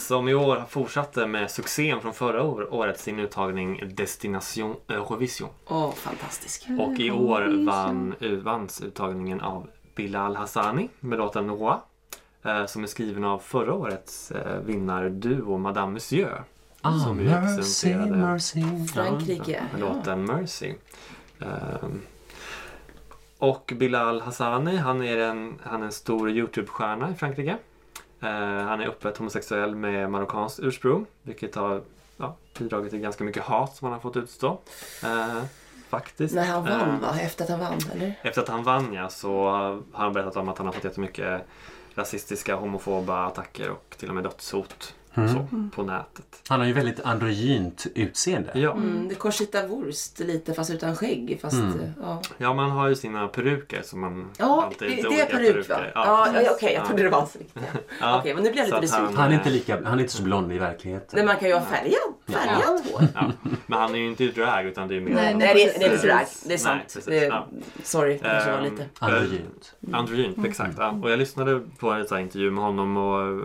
Som 0.00 0.28
i 0.28 0.34
år 0.34 0.64
fortsatte 0.68 1.26
med 1.26 1.50
succén 1.50 2.00
från 2.00 2.14
förra 2.14 2.42
år- 2.42 2.74
året 2.74 3.00
sin 3.00 3.18
uttagning 3.18 3.82
Destination 3.94 4.76
Eurovision. 4.88 5.48
Åh, 5.68 5.92
fantastisk. 5.94 6.66
Och 6.78 7.00
i 7.00 7.10
år 7.10 7.66
vann, 7.66 8.14
vanns 8.44 8.80
uttagningen 8.80 9.40
av 9.40 9.66
Bilal 9.96 10.36
Hassani 10.36 10.88
med 11.00 11.18
låten 11.18 11.46
Noa. 11.46 11.80
eh, 12.44 12.66
Som 12.66 12.82
är 12.82 12.86
skriven 12.86 13.24
av 13.24 13.38
förra 13.38 13.74
årets 13.74 14.30
eh, 14.30 14.58
vinnarduo 14.60 15.58
Madame 15.58 15.92
Monsieur. 15.92 16.42
Ah, 16.82 16.98
som 16.98 17.20
ju 17.20 17.24
mercy, 17.24 17.94
mercy. 17.94 18.62
Frankrike. 18.92 19.62
med 19.72 19.80
låten 19.80 20.24
Mercy. 20.24 20.74
Ehm, 21.40 22.02
och 23.38 23.72
Bilal 23.76 24.20
Hassani, 24.20 24.76
han 24.76 25.02
är 25.02 25.18
en, 25.18 25.58
han 25.62 25.82
är 25.82 25.86
en 25.86 25.92
stor 25.92 26.30
Youtube-stjärna 26.30 27.10
i 27.10 27.14
Frankrike. 27.14 27.56
Eh, 28.20 28.28
han 28.66 28.80
är 28.80 28.88
öppet 28.88 29.16
homosexuell 29.16 29.74
med 29.74 30.10
marockanskt 30.10 30.60
ursprung, 30.62 31.06
vilket 31.22 31.54
har 31.54 31.82
ja, 32.16 32.36
bidragit 32.58 32.90
till 32.90 33.00
ganska 33.00 33.24
mycket 33.24 33.42
hat 33.42 33.76
som 33.76 33.84
han 33.84 33.92
har 33.92 34.00
fått 34.00 34.16
utstå. 34.16 34.58
Eh, 35.04 35.42
faktiskt. 35.88 36.34
När 36.34 36.46
han 36.46 36.64
vann 36.64 37.00
va? 37.00 37.20
Efter 37.20 37.44
att 37.44 37.50
han 37.50 37.60
vann, 37.60 37.78
eller? 37.94 38.14
efter 38.22 38.42
att 38.42 38.48
han 38.48 38.62
vann 38.62 38.92
ja, 38.92 39.08
så 39.08 39.48
har 39.50 39.82
han 39.92 40.12
berättat 40.12 40.36
om 40.36 40.48
att 40.48 40.58
han 40.58 40.66
har 40.66 40.72
fått 40.72 40.84
jättemycket 40.84 41.42
rasistiska, 41.94 42.54
homofoba 42.54 43.26
attacker 43.26 43.70
och 43.70 43.94
till 43.98 44.08
och 44.08 44.14
med 44.14 44.24
dödshot 44.24 44.94
så, 45.28 45.46
på 45.76 45.82
nätet. 45.82 46.42
Han 46.48 46.60
har 46.60 46.66
ju 46.66 46.72
väldigt 46.72 47.00
androgynt 47.00 47.86
utseende. 47.94 48.50
Ja. 48.54 48.72
Mm, 48.72 49.08
det 49.08 49.14
Conchita 49.14 49.66
Wurst 49.66 50.18
lite 50.18 50.54
fast 50.54 50.70
utan 50.70 50.96
skägg. 50.96 51.38
Fast, 51.42 51.54
Mm. 51.56 51.78
ja. 52.02 52.22
ja, 52.38 52.54
man 52.54 52.70
har 52.70 52.88
ju 52.88 52.94
sina 52.94 53.28
peruker 53.28 53.82
som 53.82 54.00
man 54.00 54.30
Ja, 54.38 54.64
alltid 54.64 54.88
det, 54.90 54.96
lite 54.96 55.08
det 55.08 55.20
är 55.20 55.26
peruk 55.26 55.68
va? 55.68 55.74
peruker. 55.76 55.92
Ja, 55.94 56.28
ja, 56.42 56.50
okej, 56.56 56.72
jag 56.74 56.82
Ja. 56.82 56.86
trodde 56.86 57.02
det 57.02 57.08
var 57.08 57.18
hans 57.18 57.36
riktiga. 57.36 57.62
Ja. 58.00 58.18
Okej, 58.18 58.34
men 58.34 58.42
nu 58.44 58.50
blir 58.50 58.60
jag 58.62 58.66
lite 58.66 58.80
besviken. 58.80 59.16
Han 59.16 59.30
är 59.30 59.34
inte 59.34 59.50
lika, 59.50 59.80
han 59.84 59.98
är 59.98 60.02
inte 60.02 60.12
så 60.12 60.22
blond 60.22 60.52
i 60.52 60.58
verkligheten. 60.58 61.08
Nej, 61.12 61.24
man 61.26 61.36
kan 61.36 61.48
ju 61.48 61.54
ha 61.54 61.60
färgat, 61.62 61.98
färgat 62.28 62.90
hår. 62.92 63.02
Ja. 63.14 63.30
Men 63.66 63.78
han 63.78 63.94
är 63.94 63.98
ju 63.98 64.06
inte 64.06 64.24
i 64.24 64.28
drag 64.28 64.66
utan 64.66 64.88
det 64.88 64.96
är 64.96 65.00
mer... 65.00 65.14
Nej, 65.14 65.34
Nej, 65.34 65.54
det, 65.54 65.64
är- 65.74 65.78
det 65.78 65.84
är 65.84 65.92
inte 65.94 66.06
drag. 66.06 66.18
Det 66.42 66.46
är 66.46 66.48
Nej, 66.48 66.58
sant. 66.58 66.82
precis. 66.82 67.04
det 67.04 67.18
är, 67.18 67.28
Ja. 67.28 67.46
Sorry, 67.82 68.12
det 68.12 68.18
kanske 68.18 68.52
var 68.52 68.60
lite. 68.60 68.84
Androgynt. 68.98 69.74
Androgynt, 69.92 70.44
exakt. 70.46 70.74
Ja. 70.78 70.90
Och 71.02 71.10
jag 71.10 71.18
lyssnade 71.18 71.60
på 71.78 71.90
en 71.90 72.18
intervju 72.20 72.50
med 72.50 72.64
honom 72.64 72.96
och 72.96 73.40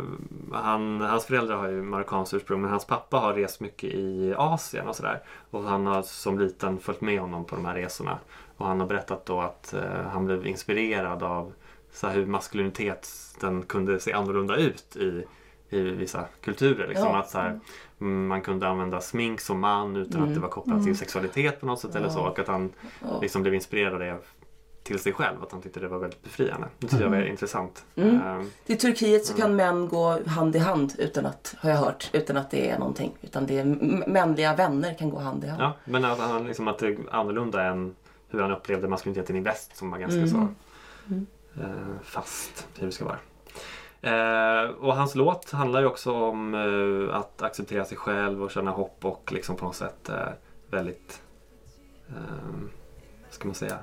han, 0.54 1.01
hans 1.01 1.26
föräldrar 1.26 1.56
har 1.58 1.68
ju 1.68 1.82
marockanskt 1.84 2.34
ursprung 2.34 2.62
men 2.62 2.70
hans 2.70 2.86
pappa 2.88 3.18
har 3.18 3.34
rest 3.34 3.60
mycket 3.60 3.93
i 3.93 4.34
Asien 4.38 4.88
och 4.88 4.95
sådär. 4.95 5.22
Och 5.51 5.64
han 5.64 5.86
har 5.86 6.01
som 6.01 6.39
liten 6.39 6.80
följt 6.80 7.01
med 7.01 7.20
honom 7.20 7.45
på 7.45 7.56
de 7.56 7.66
här 7.66 7.76
resorna. 7.76 8.20
Och 8.58 8.66
han 8.68 8.80
har 8.80 8.88
berättat 8.88 9.26
då 9.26 9.41
att 9.41 9.74
eh, 9.74 10.01
han 10.12 10.26
blev 10.26 10.47
inspirerad 10.47 11.24
av 11.24 11.54
så 11.91 12.08
hur 12.08 12.26
maskulinitet 12.26 13.10
den 13.39 13.62
kunde 13.64 13.99
se 13.99 14.14
annorlunda 14.14 14.56
ut 14.56 14.95
i, 14.95 15.24
i 15.70 15.80
vissa 15.82 16.26
kulturer. 16.41 16.88
Liksom. 16.88 17.08
Ja. 17.08 17.18
Att 17.20 17.30
så 17.30 17.38
här, 17.38 17.60
mm, 18.01 18.28
man 18.28 18.41
kunde 18.41 18.68
använda 18.68 19.01
smink 19.01 19.41
som 19.41 19.60
man 19.60 19.95
utan 19.95 20.24
att 20.24 20.34
det 20.34 20.39
var 20.39 20.49
kopplat 20.49 20.84
till 20.84 20.97
sexualitet 20.97 21.60
på 21.60 21.66
något 21.66 21.80
sätt 21.80 21.95
eller 21.95 22.10
så. 22.10 22.20
Och 22.22 22.39
att 22.39 22.47
han 22.47 22.74
Ja. 23.01 23.20
liksom 23.22 23.41
blev 23.41 23.54
inspirerad 23.54 23.93
av 23.93 23.99
det 23.99 24.18
till 24.84 24.99
sig 24.99 25.13
själv. 25.13 25.43
Att 25.43 25.51
han 25.51 25.61
tyckte 25.61 25.79
det 25.79 25.88
var 25.88 25.99
väldigt 25.99 26.23
befriande. 26.23 26.67
Det 26.79 26.88
tyckte 26.88 27.03
jag 27.03 27.09
var 27.09 27.21
intressant. 27.21 27.86
Mm. 27.95 28.21
Ehm, 28.21 28.51
I 28.65 28.75
Turkiet 28.75 29.25
så 29.25 29.34
kan 29.34 29.55
män 29.55 29.88
gå 29.88 30.19
hand 30.27 30.55
i 30.55 30.59
hand 30.59 30.93
utan 30.97 31.25
att, 31.25 31.55
har 31.59 31.69
jag 31.69 31.77
hört, 31.77 32.09
utan 32.13 32.38
att 32.38 32.51
det 32.51 32.69
är 32.69 32.79
någonting. 32.79 33.11
Utan 33.21 33.45
det 33.47 33.59
är 33.59 33.65
mänliga 34.09 34.55
vänner 34.55 34.93
kan 34.93 35.09
gå 35.09 35.19
hand 35.19 35.43
i 35.43 35.47
hand. 35.47 35.61
ja, 35.61 35.73
men 35.86 36.05
att, 36.05 36.19
han, 36.19 36.47
liksom, 36.47 36.67
att 36.67 36.79
det 36.79 36.88
är 36.88 36.97
annorlunda 37.11 37.63
än 37.63 37.95
hur 38.29 38.41
han 38.41 38.51
upplevde 38.51 38.88
maskuliniteten 38.88 39.36
i 39.36 39.39
väst 39.39 39.77
som 39.77 39.91
var 39.91 39.97
ganska 39.97 40.19
Mm. 40.19 40.29
så 40.29 41.61
eh, 41.61 41.67
fast 42.03 42.67
hur 42.79 42.86
det 42.86 42.91
ska 42.93 43.05
vara. 43.05 43.19
Eh, 44.01 44.69
och 44.69 44.95
hans 44.95 45.15
låt 45.15 45.51
handlar 45.51 45.79
ju 45.79 45.86
också 45.86 46.13
om 46.13 46.53
eh, 46.53 47.15
att 47.15 47.41
acceptera 47.41 47.86
sig 47.86 47.97
själv 47.97 48.43
och 48.43 48.51
känna 48.51 48.71
hopp 48.71 49.05
och 49.05 49.31
liksom 49.34 49.55
på 49.55 49.65
något 49.65 49.75
sätt 49.75 50.09
väldigt 50.71 51.21
eh, 52.09 52.15
vad 53.23 53.34
ska 53.34 53.47
man 53.47 53.55
säga, 53.55 53.77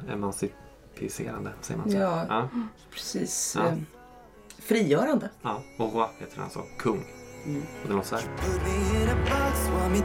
emancipiserande. 1.00 1.50
Säger 1.60 1.78
man 1.78 1.90
så? 1.90 1.96
Ja. 1.96 2.26
Ja, 2.28 2.48
Precis. 2.92 3.56
Ja. 3.58 3.66
eh, 3.66 3.74
Frigörande. 4.58 5.30
ja. 5.42 5.62
Och 5.76 5.94
roi 5.94 6.06
heter 6.18 6.40
han 6.40 6.50
så, 6.50 6.62
kung. 6.78 7.04
Mm. 7.46 7.62
Och 7.82 7.88
det 7.88 7.94
låter 7.94 8.08
så 8.08 8.16
här. 8.16 8.22
Put 8.22 8.62
me 8.66 9.02
in 9.02 9.08
a 9.08 9.16
box, 9.24 9.68
want 9.68 9.92
me 9.92 10.00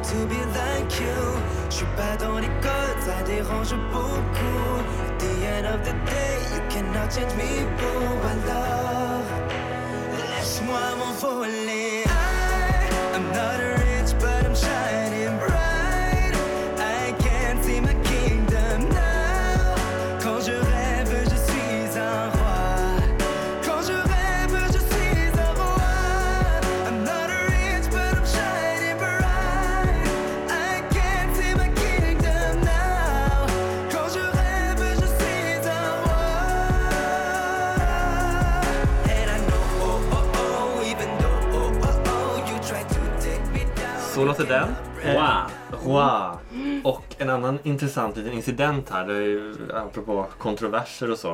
Så 44.26 44.30
låter 44.30 44.46
den. 44.46 44.68
Wow. 45.16 45.52
Wow. 45.84 46.40
Och 46.84 47.16
en 47.18 47.30
annan 47.30 47.60
intressant 47.64 48.18
liten 48.18 48.34
incident 48.34 48.90
här, 48.90 49.08
det 49.08 49.14
är 49.14 49.22
ju 49.22 49.56
apropå 49.74 50.28
kontroverser 50.38 51.12
och 51.12 51.20
så. 51.20 51.32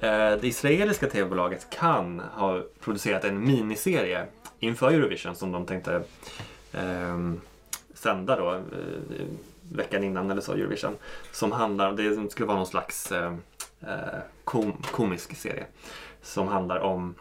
Eh, 0.00 0.32
Det 0.40 0.44
israeliska 0.44 1.06
tv-bolaget 1.06 1.66
Cannes 1.70 2.26
har 2.32 2.64
producerat 2.80 3.24
en 3.24 3.40
miniserie 3.44 4.26
inför 4.58 4.90
Eurovision 4.90 5.34
som 5.34 5.52
de 5.52 5.66
tänkte 5.66 6.02
ehm, 6.72 7.40
sända 7.94 8.36
då 8.36 8.54
eh, 8.54 8.60
veckan 9.72 10.04
innan 10.04 10.30
eller 10.30 10.40
så, 10.40 10.52
Eurovision. 10.52 10.96
Som 11.32 11.52
handlar, 11.52 11.92
det 11.92 12.30
skulle 12.30 12.46
vara 12.46 12.56
någon 12.56 12.66
slags 12.66 13.12
eh, 13.12 13.34
eh, 13.80 14.18
kom, 14.44 14.72
komisk 14.72 15.36
serie. 15.36 15.66
Som 16.22 16.48
handlar 16.48 16.78
om 16.78 17.14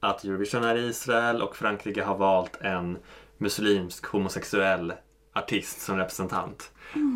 att 0.00 0.24
Eurovision 0.24 0.64
är 0.64 0.74
i 0.74 0.88
Israel 0.88 1.42
och 1.42 1.56
Frankrike 1.56 2.02
har 2.02 2.16
valt 2.16 2.56
en 2.60 2.98
muslimsk 3.42 4.06
homosexuell 4.06 4.92
artist 5.34 5.80
som 5.80 5.96
representant. 5.98 6.70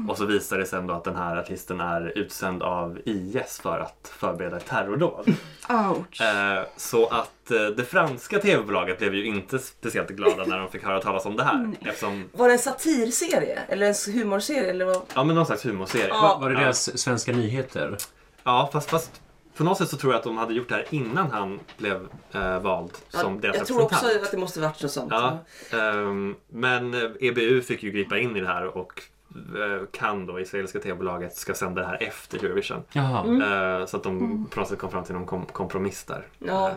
Och 0.09 0.19
så 0.19 0.25
visar 0.27 0.59
det 0.59 0.67
sig 0.67 0.83
då 0.83 0.95
att 0.95 1.05
den 1.05 1.17
här 1.17 1.37
artisten 1.37 1.81
är 1.81 2.19
utsänd 2.19 2.63
av 2.63 2.99
IS 3.05 3.61
för 3.63 3.79
att 3.81 4.13
förbereda 4.19 4.57
ett 4.57 4.67
terrordåd. 4.67 5.35
Ouch. 5.69 6.21
Eh, 6.21 6.63
så 6.77 7.07
att 7.07 7.51
eh, 7.51 7.67
det 7.77 7.85
franska 7.85 8.39
tv-bolaget 8.39 8.99
blev 8.99 9.15
ju 9.15 9.27
inte 9.27 9.59
speciellt 9.59 10.09
glada 10.11 10.45
när 10.45 10.59
de 10.59 10.69
fick 10.71 10.85
höra 10.85 11.01
talas 11.01 11.27
om 11.27 11.37
det 11.37 11.45
här. 11.45 11.71
Eftersom, 11.81 12.25
Var 12.33 12.49
det 12.49 12.55
en 12.55 12.59
satirserie? 12.59 13.59
Eller 13.69 13.87
en 13.87 14.15
humorserie? 14.15 14.71
Eller 14.71 14.85
vad? 14.85 15.03
ja 15.15 15.25
men 15.25 15.37
någon 15.37 15.47
slags 15.47 15.65
humorserie. 15.67 16.09
Ja. 16.09 16.39
Var 16.41 16.49
det 16.51 16.55
Ja. 16.55 16.61
deras 16.61 16.99
svenska 16.99 17.33
nyheter? 17.33 17.97
Ja, 18.45 18.71
fast, 18.73 18.91
fast 18.91 19.21
på 19.57 19.65
något 19.65 19.79
sätt 19.79 19.89
så 19.89 19.97
tror 19.97 20.13
jag 20.13 20.19
att 20.19 20.25
de 20.25 20.37
hade 20.39 20.55
gjort 20.55 20.69
det 20.69 20.75
här 20.75 20.87
innan 20.91 21.31
han 21.31 21.61
blev 21.79 22.09
eh, 22.33 22.61
vald 22.61 22.91
som 23.09 23.35
Ja, 23.35 23.41
deras 23.41 23.57
jag 23.57 23.67
tror 23.67 23.83
också 23.83 24.07
att 24.07 24.31
det 24.31 24.37
måste 24.37 24.61
varit 24.61 24.83
något 24.83 24.93
sånt. 24.93 25.13
Ja, 25.13 25.39
ehm, 25.79 26.35
men 26.49 26.95
eh, 26.95 27.11
EBU 27.21 27.63
fick 27.63 27.83
ju 27.83 27.91
gripa 27.91 28.19
in 28.19 28.37
i 28.37 28.41
det 28.41 28.47
här 28.47 28.77
och 28.79 29.03
eh, 29.35 29.87
kan 29.93 30.27
då, 30.27 30.41
israeliska 30.41 30.79
tv-bolaget, 30.81 31.37
ska 31.37 31.55
sända 31.55 31.81
det 31.81 31.87
här 31.87 32.03
efter 32.03 32.45
Eurovision. 32.45 32.83
Jaha. 32.93 33.79
Eh, 33.81 33.87
så 33.87 33.97
att 33.97 34.03
de 34.03 34.47
på 34.51 34.61
något 34.61 34.69
sätt 34.69 34.79
kom 34.79 34.91
fram 34.91 35.05
till 35.05 35.15
någon 35.15 35.27
kom 35.27 35.47
kompromiss 35.47 36.05
där. 36.05 36.27
Ja. 36.39 36.69
Eh, 36.69 36.75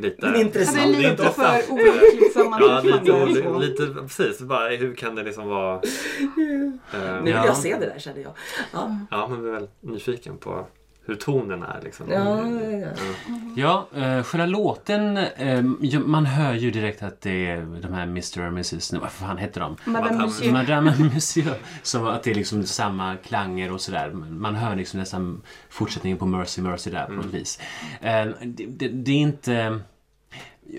lite, 0.00 0.26
Men 0.30 0.40
intressant. 0.40 0.76
Det 0.76 0.82
är 1.04 1.10
inte 1.10 1.22
lite 1.22 1.34
för 1.34 1.72
olyckligt 1.72 2.36
Ja, 3.06 3.24
lite, 3.26 3.58
lite 3.58 3.94
precis. 3.94 4.40
Bara, 4.40 4.68
hur 4.68 4.94
kan 4.94 5.14
det 5.14 5.22
liksom 5.22 5.48
vara... 5.48 5.80
Nu 6.36 6.80
vill 7.22 7.32
Ja. 7.32 7.46
jag 7.46 7.56
se 7.56 7.76
det 7.80 7.86
där 7.86 7.98
känner 7.98 8.20
jag. 8.22 8.32
Ja, 8.72 8.96
ja, 9.10 9.28
men 9.28 9.42
vi 9.42 9.48
är 9.48 9.52
väl 9.52 9.68
nyfiken 9.80 10.38
på 10.38 10.66
hur 11.10 11.16
tonen 11.16 11.62
är. 11.62 11.80
Liksom. 11.84 12.10
ja, 12.10 12.46
ja. 12.46 12.88
Ja, 13.56 13.88
eh, 14.00 14.22
själva 14.22 14.46
låten, 14.46 15.16
eh, 15.16 15.62
man 16.04 16.26
hör 16.26 16.54
ju 16.54 16.70
direkt 16.70 17.02
att 17.02 17.20
det 17.20 17.46
är 17.46 17.80
de 17.82 17.92
här 17.92 18.02
Mr 18.02 18.40
och 18.40 18.46
Mrs, 18.46 18.92
nej, 18.92 19.00
vad 19.00 19.12
fan 19.12 19.38
heter 19.38 19.60
de? 19.60 19.76
Madame 19.84 20.22
Monsieur. 20.22 20.52
Madame 20.52 20.94
Monsieur. 21.14 21.54
Som 21.82 22.06
att 22.06 22.22
det 22.22 22.30
är 22.30 22.34
liksom 22.34 22.64
samma 22.64 23.16
klanger 23.16 23.72
och 23.72 23.80
sådär. 23.80 24.10
Man 24.12 24.54
hör 24.54 24.76
liksom 24.76 25.00
nästan 25.00 25.42
fortsättningen 25.68 26.18
på 26.18 26.26
Mercy 26.26 26.62
Mercy 26.62 26.90
där 26.90 27.06
på 27.06 27.12
något 27.12 27.34
vis. 27.34 27.60
Eh, 28.00 28.26
det, 28.42 28.66
det, 28.66 28.88
det 28.88 29.12
är 29.12 29.16
inte... 29.16 29.80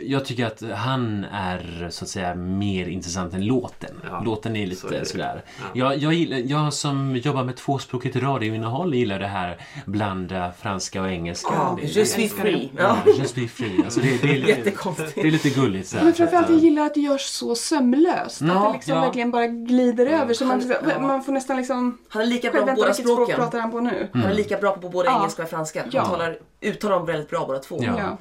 Jag 0.03 0.25
tycker 0.25 0.45
att 0.45 0.61
han 0.75 1.25
är 1.31 1.87
så 1.89 2.05
att 2.05 2.09
säga 2.09 2.35
mer 2.35 2.85
intressant 2.87 3.33
än 3.33 3.45
låten. 3.45 4.01
Ja, 4.09 4.21
låten 4.25 4.55
är 4.55 4.75
så 4.75 4.87
är 4.87 4.91
lite 4.91 4.99
det. 4.99 5.05
sådär. 5.05 5.43
Ja. 5.59 5.65
Jag, 5.73 5.97
jag, 5.97 6.13
gillar, 6.13 6.37
jag 6.37 6.73
som 6.73 7.15
jobbar 7.15 7.43
med 7.43 7.55
tvåspråkigt 7.55 8.15
radioinnehåll 8.15 8.93
gillar 8.95 9.19
det 9.19 9.27
här 9.27 9.57
blanda 9.85 10.51
franska 10.61 11.01
och 11.01 11.09
engelska. 11.09 11.49
Ja, 11.53 11.77
det, 11.81 11.87
je 11.87 12.05
suis 12.05 12.33
free. 12.33 12.71
ja, 12.77 12.97
je 13.17 13.25
suis 13.27 13.51
free. 13.51 13.81
Alltså 13.85 13.99
det, 13.99 14.21
det, 14.21 14.29
är, 14.35 14.39
lite- 14.39 14.71
det 15.15 15.27
är 15.27 15.31
lite 15.31 15.49
gulligt. 15.49 15.87
Så 15.87 15.97
här, 15.97 16.03
Men 16.03 16.13
framförallt 16.13 16.49
jag 16.49 16.57
ja. 16.57 16.61
gillar 16.63 16.85
att 16.85 16.93
det 16.93 17.01
görs 17.01 17.21
så 17.25 17.55
sömlöst. 17.55 18.41
Ja, 18.41 18.47
att 18.67 18.67
det 18.67 18.73
liksom 18.77 18.95
ja. 18.95 19.01
verkligen 19.01 19.31
bara 19.31 19.47
glider 19.47 20.05
över. 20.05 20.33
Så 20.33 20.45
man, 20.45 20.63
man 21.01 21.23
får 21.23 21.31
nästan 21.33 21.57
liksom... 21.57 21.97
Han 22.09 22.21
är 22.21 22.25
lika 22.25 22.51
bra 22.51 22.59
på 22.59 22.65
vänta, 22.65 22.81
båda 22.81 22.87
vilket 22.87 23.05
språk 23.05 23.15
språken. 23.17 23.35
pratar 23.35 23.59
han 23.59 23.71
på 23.71 23.79
nu? 23.79 24.07
Han 24.13 24.23
är 24.23 24.33
lika 24.33 24.57
bra 24.57 24.71
på 24.77 24.89
både 24.89 25.09
Ja. 25.09 25.17
engelska 25.19 25.43
och 25.43 25.49
franska. 25.49 25.81
Han 25.93 26.09
talar, 26.09 26.37
uttalar 26.61 26.95
dem 26.95 27.05
väldigt 27.05 27.29
bra 27.29 27.45
båda 27.47 27.59
två. 27.59 27.83
Ja. 27.83 28.17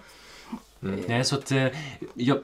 Mm. 0.82 1.00
Nej, 1.08 1.24
så 1.24 1.36
att, 1.36 1.52
eh, 1.52 1.66
jag, 2.14 2.38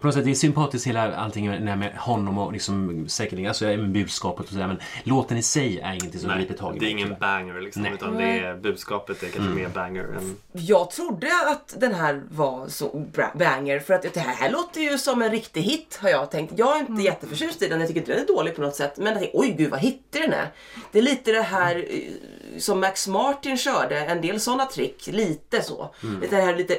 på 0.00 0.06
något 0.06 0.14
sätt, 0.14 0.24
det 0.24 0.30
är 0.30 0.34
sympatiskt 0.34 0.86
hela 0.86 1.16
allting 1.16 1.46
med, 1.48 1.78
med 1.78 1.94
honom 1.96 2.38
och 2.38 2.52
liksom, 2.52 3.08
säkerligen, 3.08 3.48
alltså 3.48 3.64
med 3.64 3.92
budskapet 3.92 4.46
och 4.46 4.52
sådär 4.52 4.66
men 4.66 4.80
låten 5.04 5.36
i 5.36 5.42
sig 5.42 5.80
är 5.80 5.92
ingenting 5.92 6.20
som 6.20 6.28
Nej, 6.28 6.38
griper 6.38 6.54
tag 6.54 6.76
i 6.76 6.78
det 6.78 6.86
är 6.86 6.90
ingen 6.90 7.06
tyvärr. 7.08 7.20
banger 7.20 7.60
liksom, 7.60 7.82
Nej. 7.82 7.92
utan 7.94 8.16
det 8.16 8.38
är 8.38 8.54
budskapet 8.54 9.22
är 9.22 9.28
kanske 9.28 9.54
mer 9.54 9.68
banger 9.68 10.04
än... 10.04 10.36
Jag 10.52 10.90
trodde 10.90 11.28
att 11.46 11.74
den 11.80 11.94
här 11.94 12.22
var 12.30 12.68
så 12.68 12.98
bra- 13.12 13.32
banger 13.38 13.78
för 13.80 13.94
att 13.94 14.02
det 14.14 14.20
här, 14.20 14.50
låter 14.50 14.80
ju 14.80 14.98
som 14.98 15.22
en 15.22 15.30
riktig 15.30 15.62
hit 15.62 15.98
har 16.02 16.08
jag 16.08 16.30
tänkt. 16.30 16.52
Jag 16.56 16.76
är 16.76 16.80
inte 16.80 17.02
jätteförtjust 17.02 17.62
i 17.62 17.68
den, 17.68 17.78
jag 17.80 17.88
tycker 17.88 18.00
inte 18.00 18.12
den 18.12 18.22
är 18.22 18.26
dålig 18.26 18.56
på 18.56 18.62
något 18.62 18.76
sätt. 18.76 18.96
Men 18.96 19.06
jag 19.06 19.18
tänkte, 19.18 19.38
oj 19.38 19.54
gud 19.58 19.70
vad 19.70 19.80
hittig 19.80 20.22
den 20.22 20.32
är. 20.32 20.48
Det 20.92 20.98
är 20.98 21.02
lite 21.02 21.32
det 21.32 21.42
här 21.42 21.76
eh, 21.90 22.00
som 22.58 22.80
Max 22.80 23.08
Martin 23.08 23.56
körde, 23.58 24.00
en 24.00 24.20
del 24.20 24.40
sådana 24.40 24.64
trick. 24.66 25.06
Lite 25.06 25.62
så. 25.62 25.94
Lite 26.20 26.36
det 26.36 26.42
här 26.42 26.56
lite... 26.56 26.76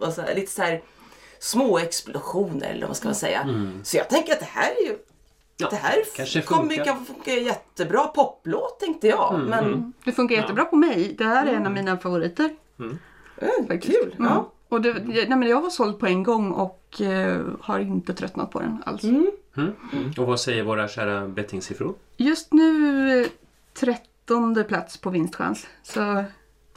Och 0.00 0.12
så, 0.12 0.22
lite 0.42 0.52
så 0.52 0.62
här 0.62 0.82
små 1.38 1.78
explosioner 1.78 2.70
eller 2.70 2.86
vad 2.86 2.96
ska 2.96 3.08
man 3.08 3.14
säga. 3.14 3.48
Så 3.84 3.96
jag 3.96 4.08
tänker 4.08 4.32
att 4.32 4.40
det 4.40 4.48
här 4.50 4.70
är 4.70 4.86
ju 4.88 4.96
Ja, 5.56 5.68
det 5.70 5.76
här 5.76 5.96
kanske 6.16 6.42
kommer 6.42 6.84
kan 6.84 7.04
funka 7.04 7.30
jättebra 7.34 8.06
poplåt 8.06 8.80
tänkte 8.80 9.08
jag. 9.08 9.40
Men 9.48 9.92
Det 10.04 10.12
funkar 10.12 10.36
jättebra 10.36 10.64
på 10.64 10.76
mig. 10.76 11.14
Det 11.18 11.24
här 11.24 11.46
är 11.46 11.52
en 11.54 11.66
av 11.66 11.72
mina 11.72 11.98
favoriter. 11.98 12.50
eh, 13.36 13.48
Faktiskt. 13.68 13.98
kul. 14.02 14.14
Mm. 14.18 14.32
Ja. 14.32 14.52
Och 14.68 14.80
det, 14.80 14.94
nej, 15.04 15.28
men 15.28 15.42
jag 15.48 15.60
var 15.60 15.70
såld 15.70 15.98
på 15.98 16.06
en 16.06 16.22
gång 16.22 16.52
och 16.52 17.00
eh, 17.00 17.40
har 17.60 17.78
inte 17.78 18.14
tröttnat 18.14 18.50
på 18.50 18.60
den 18.60 18.82
alls. 18.86 19.02
Och 20.18 20.26
vad 20.26 20.40
säger 20.40 20.62
våra 20.62 20.88
kära 20.88 21.28
bettingsiffror? 21.28 21.94
Just 22.16 22.52
nu 22.52 23.20
eh, 23.22 23.26
trettonde 23.74 24.64
plats 24.64 24.96
på 24.96 25.10
vinstchans. 25.10 25.66
Så 25.82 26.24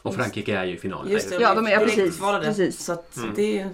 Och 0.05 0.15
Frankrike 0.15 0.57
är 0.57 0.65
ju 0.65 0.73
i 0.73 0.77
final. 0.77 1.11
Just 1.11 1.29
det, 1.29 1.35
Ja, 1.41 1.55
de 1.55 1.67
är- 1.67 1.77
precis, 1.77 2.19
precis. 2.41 2.79
Så 2.85 2.93
att 2.93 3.17
det 3.35 3.59
är 3.59 3.69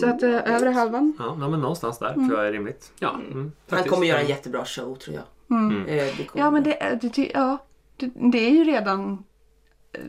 Så 0.00 0.06
att 0.08 0.22
eh, 0.22 0.54
övre 0.54 0.68
halvan. 0.70 1.12
Ja, 1.18 1.34
men 1.48 1.60
någonstans 1.60 1.98
där 1.98 2.12
tror 2.14 2.32
jag 2.34 2.46
är 2.46 2.52
rimligt. 2.52 2.92
Ja. 2.98 3.10
Mm, 3.14 3.32
Han 3.34 3.52
faktiskt. 3.68 3.94
kommer 3.94 4.06
göra 4.06 4.20
en 4.20 4.26
jättebra 4.28 4.64
show 4.64 4.94
tror 4.94 5.16
jag. 5.16 5.24
Mm. 5.58 5.86
Eh, 5.86 6.20
Ja 6.34 6.50
men 6.50 6.62
det, 6.62 6.82
är- 6.82 6.98
det, 7.02 7.30
ja, 7.34 7.58
det, 7.96 8.10
det 8.32 8.38
är 8.46 8.50
ju 8.50 8.64
redan... 8.64 9.24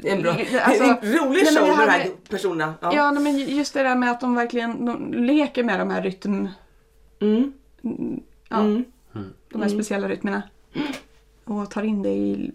en, 0.03 0.21
bra, 0.21 0.31
Alltså, 0.63 0.83
en 0.83 0.97
rolig 1.13 1.47
show 1.47 1.67
med 1.67 1.77
de 1.87 1.91
här 1.91 2.09
personerna. 2.29 2.73
Ja. 2.81 2.91
Ja, 2.95 3.11
nej, 3.11 3.23
men 3.23 3.37
just 3.39 3.73
det 3.73 3.83
där 3.83 3.95
med 3.95 4.11
att 4.11 4.21
de 4.21 4.35
verkligen 4.35 4.85
de 4.85 5.13
leker 5.13 5.63
med 5.63 5.79
de 5.79 5.89
här 5.89 6.01
rytm... 6.01 6.47
Mm. 7.21 7.53
Ja, 8.49 8.57
Mm. 8.59 8.83
de 9.49 9.61
här 9.61 9.69
speciella 9.69 10.07
rytmerna. 10.07 10.41
Och 11.49 11.69
tar 11.71 11.83
in 11.83 12.01
det 12.01 12.09
i 12.09 12.51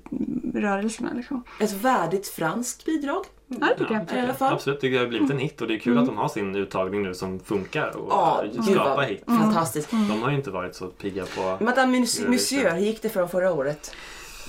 rörelserna 0.54 1.12
liksom. 1.14 1.44
Ett 1.60 1.72
värdigt 1.72 2.28
franskt 2.28 2.84
bidrag. 2.84 3.24
Ja, 3.46 3.56
det 3.66 3.78
tycker 3.78 3.94
jag. 3.94 4.18
I 4.18 4.20
alla 4.20 4.34
fall. 4.34 4.52
Absolut, 4.52 4.80
det 4.80 4.96
har 4.98 5.06
blivit 5.06 5.30
en 5.30 5.38
hit 5.38 5.60
och 5.60 5.68
det 5.68 5.74
är 5.74 5.78
kul 5.78 5.98
att 5.98 6.06
de 6.06 6.16
har 6.16 6.28
sin 6.28 6.56
uttagning 6.56 7.02
nu 7.02 7.14
som 7.14 7.40
funkar 7.40 7.96
och 7.96 8.08
Ja, 8.10 8.44
ja, 8.52 8.62
skapar 8.62 9.02
hit. 9.02 9.22
fantastiskt. 9.26 9.90
De 9.90 10.22
har 10.22 10.30
ju 10.30 10.36
inte 10.36 10.50
varit 10.50 10.74
så 10.74 10.86
pigga 10.86 11.24
på... 11.36 11.64
Madame. 11.64 11.98
Monsieur, 12.28 12.70
hur 12.70 12.80
gick 12.84 13.02
det 13.02 13.08
för 13.08 13.20
dem 13.20 13.28
förra 13.28 13.52
året? 13.52 13.94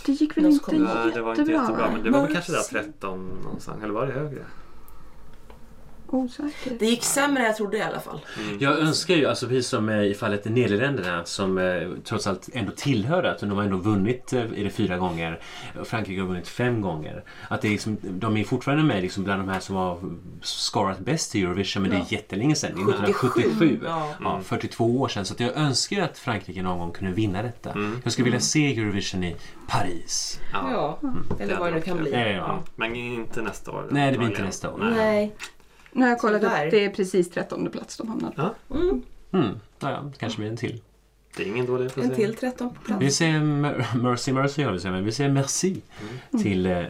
Det 0.06 0.12
gick 0.12 0.38
väl 0.38 0.44
De 0.44 0.50
inte 0.50 0.66
kom- 0.66 0.84
Nej, 0.84 1.12
det 1.14 1.22
var 1.22 1.32
inte 1.40 1.52
jättebra 1.52 1.90
men 1.94 2.04
det 2.04 2.10
var 2.10 2.22
väl 2.22 2.34
kanske 2.34 2.52
där 2.52 2.62
13 2.84 3.28
någonstans, 3.44 3.84
eller 3.84 3.94
var 3.94 4.06
det 4.08 4.14
högre? 4.14 4.46
Osäker. 6.08 6.72
Det 6.80 6.86
gick 6.86 7.04
sämre 7.04 7.40
än 7.42 7.46
jag 7.48 7.56
trodde 7.56 7.78
i 7.78 7.82
alla 7.82 8.00
fall. 8.00 8.20
Jag 8.60 8.80
önskar 8.80 9.16
ju, 9.16 9.26
alltså 9.26 9.48
precis 9.48 9.68
som 9.68 9.90
i 9.90 10.14
fallet 10.14 10.46
Nederländerna 10.46 11.26
som 11.26 11.58
eh, 11.58 11.82
trots 12.04 12.28
allt 12.28 12.50
ändå 12.54 12.72
tillhör 12.76 13.24
att 13.24 13.40
de 13.40 13.52
har 13.52 13.64
ändå 13.64 13.78
vunnit 13.78 14.34
eh, 14.34 14.40
är 14.42 14.64
det 14.64 14.70
fyra 14.70 14.98
gånger. 14.98 15.40
Frankrike 15.84 16.22
har 16.22 16.28
vunnit 16.28 16.48
fem 16.48 16.82
gånger. 16.82 17.24
Att 17.50 17.62
det 17.62 17.68
är 17.68 17.72
liksom, 17.72 17.98
de 18.02 18.38
är 18.38 18.44
fortfarande 18.44 18.84
med 18.84 19.02
liksom 19.02 19.24
bland 19.24 19.42
de 19.42 19.50
här 19.50 19.60
som 19.60 19.76
har 19.76 20.00
skarat 20.42 21.00
bäst 21.00 21.36
i 21.36 21.42
Eurovision 21.42 21.82
men 21.84 21.92
det 21.92 21.98
är 21.98 22.06
jättelänge 22.14 22.56
sedan. 22.56 22.72
Det 22.76 22.82
är 22.82 23.04
1977. 23.04 23.80
Ja. 23.86 24.10
Ja, 24.24 24.42
42 24.44 25.02
år 25.02 25.08
sedan. 25.08 25.26
Så 25.26 25.34
att 25.34 25.40
jag 25.40 25.58
önskar 25.58 26.02
att 26.02 26.18
Frankrike 26.18 26.62
någon 26.62 26.80
gång 26.80 26.92
kunde 26.92 27.14
vinna 27.14 27.42
detta. 27.44 27.78
Jag 28.04 28.14
skulle 28.14 28.26
vilja 28.26 28.40
se 28.40 28.80
Eurovision 28.80 29.24
i 29.24 29.36
Paris. 29.68 30.40
Ja, 30.54 31.00
eller 31.40 31.58
vad 31.60 31.70
det 31.70 31.76
nu 31.76 31.82
kan 31.82 31.98
bli. 31.98 32.12
Ja, 32.12 32.20
ja, 32.20 32.28
Ja, 32.28 32.36
ja. 32.36 32.64
men 32.76 32.96
inte 32.96 33.42
nästa 33.42 33.72
år. 33.72 33.88
Nej, 33.92 34.12
det 34.12 34.18
blir 34.18 34.28
inte 34.28 34.44
nästa 34.44 34.74
år. 34.74 34.78
Nej. 34.78 35.36
Nu 35.96 36.02
har 36.02 36.10
jag 36.10 36.20
kollat 36.20 36.42
Tyvärr. 36.42 36.66
upp, 36.66 36.72
det 36.72 36.86
är 36.86 36.90
precis 36.90 37.30
trettonde 37.30 37.70
plats 37.70 37.98
de 37.98 38.08
hamnar 38.08 38.32
på. 38.68 38.76
Mm. 38.76 39.60
Ja, 39.80 39.92
ja, 39.92 40.12
kanske 40.20 40.40
blir 40.40 40.50
en 40.50 40.58
till. 40.58 40.82
Det 41.38 41.44
är 41.44 41.48
ingen 41.48 41.66
dålig 41.66 41.86
En 41.86 41.92
placering. 41.92 42.16
till 42.16 42.36
13 42.36 42.70
på 42.70 42.82
plats. 42.82 43.02
Vi 43.02 43.12
säger 43.12 43.40
mer- 43.40 43.88
Mercy 44.02 44.34
Mercy, 44.34 44.62
jag 44.62 44.72
vill 44.72 44.82
säga, 44.82 44.92
men 44.92 45.06
vi 45.06 45.12
säger 45.12 45.30
merci 45.30 45.82
till 46.42 46.66
eh, 46.66 46.84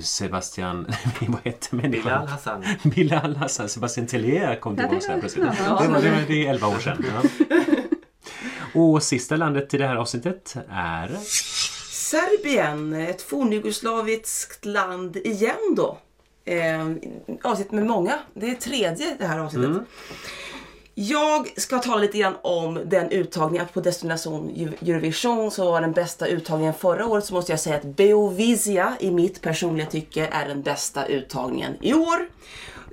Sebastian, 0.00 0.86
vad 1.28 1.40
heter 1.44 1.76
Bilal 1.76 1.90
människan? 1.90 2.28
Hassan. 2.28 2.64
Bilal 2.82 3.36
Hassan, 3.36 3.68
Sebastian 3.68 4.06
Tellier 4.06 4.56
kom 4.60 4.76
Ja, 4.76 4.82
det 4.82 4.88
tillbaka 4.88 5.06
här 5.06 5.14
var- 5.14 5.20
plötsligt. 5.20 5.44
ja. 5.66 5.80
Det 5.82 5.88
var, 5.88 6.00
det 6.02 6.10
var 6.10 6.18
det 6.28 6.46
är 6.46 6.50
11 6.50 6.66
år 6.68 6.78
sedan. 6.78 7.04
Ja. 7.14 7.56
Och 8.80 9.02
sista 9.02 9.36
landet 9.36 9.74
i 9.74 9.78
det 9.78 9.86
här 9.86 9.96
avsnittet 9.96 10.56
är... 10.70 11.16
Serbien, 11.90 12.92
ett 12.92 13.22
fornjugoslaviskt 13.22 14.64
land 14.64 15.16
igen 15.16 15.74
då. 15.76 15.98
Eh, 16.48 16.88
avsnitt 17.42 17.72
med 17.72 17.86
många. 17.86 18.18
Det 18.34 18.50
är 18.50 18.54
tredje 18.54 19.16
det 19.18 19.26
här 19.26 19.38
avsnittet. 19.38 19.82
Jag 20.94 21.60
ska 21.60 21.78
tala 21.78 22.00
lite 22.00 22.18
grann 22.18 22.36
om 22.42 22.80
den 22.84 23.10
uttagningen 23.10 23.66
på 23.72 23.80
Destination 23.80 24.50
Eurovision 24.80 25.50
som 25.50 25.66
var 25.66 25.80
den 25.80 25.92
bästa 25.92 26.26
uttagningen 26.26 26.74
förra 26.74 27.06
året 27.06 27.24
så 27.24 27.34
måste 27.34 27.52
jag 27.52 27.60
säga 27.60 27.76
att 27.76 27.84
Beovisia 27.84 28.92
i 29.00 29.10
mitt 29.10 29.40
personliga 29.40 29.86
tycke 29.86 30.26
är 30.26 30.48
den 30.48 30.62
bästa 30.62 31.06
uttagningen 31.06 31.72
i 31.80 31.94
år. 31.94 32.28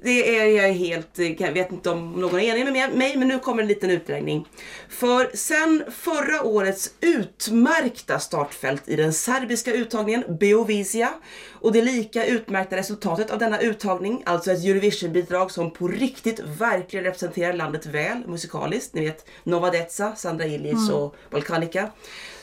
Det 0.06 0.38
är 0.38 0.46
jag 0.46 0.74
helt, 0.74 1.20
jag 1.40 1.52
vet 1.52 1.72
inte 1.72 1.90
om 1.90 2.12
någon 2.12 2.40
är 2.40 2.56
enig 2.56 2.74
med 2.74 2.94
mig, 2.98 3.18
men 3.18 3.28
nu 3.28 3.40
kommer 3.40 3.62
en 3.62 3.68
liten 3.68 3.90
utläggning. 3.90 4.48
För 4.90 5.32
sen 5.34 5.84
förra 5.92 6.44
årets 6.44 6.94
utmärkta 7.02 8.20
startfält 8.20 8.90
i 8.90 8.96
den 8.96 9.14
serbiska 9.14 9.74
uttagningen, 9.74 10.24
Beovisia, 10.40 11.14
och 11.52 11.72
det 11.72 11.82
lika 11.82 12.26
utmärkta 12.26 12.76
resultatet 12.76 13.32
av 13.32 13.40
denna 13.40 13.60
uttagning, 13.60 14.24
alltså 14.26 14.52
ett 14.52 14.66
Eurovision-bidrag 14.66 15.52
som 15.52 15.72
på 15.72 15.88
riktigt 15.88 16.40
verkligen 16.40 17.06
representerar 17.06 17.54
landet 17.54 17.86
väl 17.86 18.28
musikaliskt, 18.28 18.94
ni 18.94 19.02
vet 19.02 19.26
Nova 19.44 19.72
Deca, 19.72 20.16
Sandra 20.16 20.46
Illich 20.46 20.92
och 20.92 21.16
Balkanica, 21.32 21.92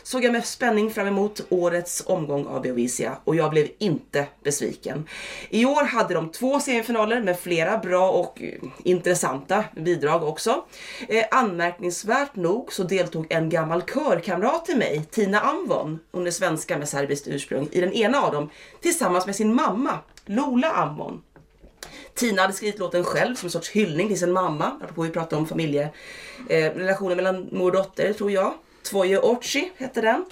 såg 0.02 0.24
jag 0.24 0.32
med 0.32 0.46
spänning 0.46 0.90
fram 0.90 1.06
emot 1.06 1.40
årets 1.48 2.02
omgång 2.06 2.46
av 2.46 2.62
Beovisia 2.62 3.18
och 3.24 3.36
jag 3.36 3.50
blev 3.50 3.68
inte 3.78 4.26
besviken. 4.44 5.08
I 5.50 5.64
år 5.64 5.84
hade 5.84 6.14
de 6.14 6.30
två 6.30 6.60
semifinaler 6.60 7.22
med 7.22 7.38
flera 7.38 7.78
bra 7.78 8.10
och 8.10 8.42
eh, 8.42 8.52
intressanta 8.84 9.64
bidrag 9.76 10.22
också. 10.22 10.64
Eh, 11.08 11.24
anmärkningsvärt 11.30 12.36
nog 12.36 12.72
så 12.72 12.82
deltog 12.82 13.26
en 13.30 13.50
gammal 13.50 13.82
körkamrat 13.82 14.64
till 14.64 14.76
mig, 14.76 15.04
Tina 15.10 15.40
Amvon, 15.40 15.98
hon 16.12 16.26
är 16.26 16.30
svenska 16.30 16.78
med 16.78 16.88
serbiskt 16.88 17.28
ursprung, 17.28 17.68
i 17.72 17.80
den 17.80 17.92
ena 17.92 18.20
av 18.20 18.32
dem 18.32 18.50
tillsammans 18.80 19.26
med 19.26 19.36
sin 19.36 19.54
mamma, 19.54 19.98
Lola 20.26 20.70
Amvon. 20.70 21.22
Tina 22.14 22.42
hade 22.42 22.54
skrivit 22.54 22.78
låten 22.78 23.04
själv 23.04 23.34
som 23.34 23.46
en 23.46 23.50
sorts 23.50 23.70
hyllning 23.70 24.08
till 24.08 24.18
sin 24.18 24.32
mamma, 24.32 24.78
apropå 24.82 25.02
vi 25.02 25.10
pratade 25.10 25.36
om 25.36 25.46
familjerelationer 25.46 27.10
eh, 27.10 27.16
mellan 27.16 27.48
mor 27.52 27.66
och 27.66 27.76
dotter 27.76 28.12
tror 28.12 28.30
jag. 28.30 28.54
Tvoje 28.92 29.18
Ochi 29.18 29.70
hette 29.76 30.00
den. 30.00 30.24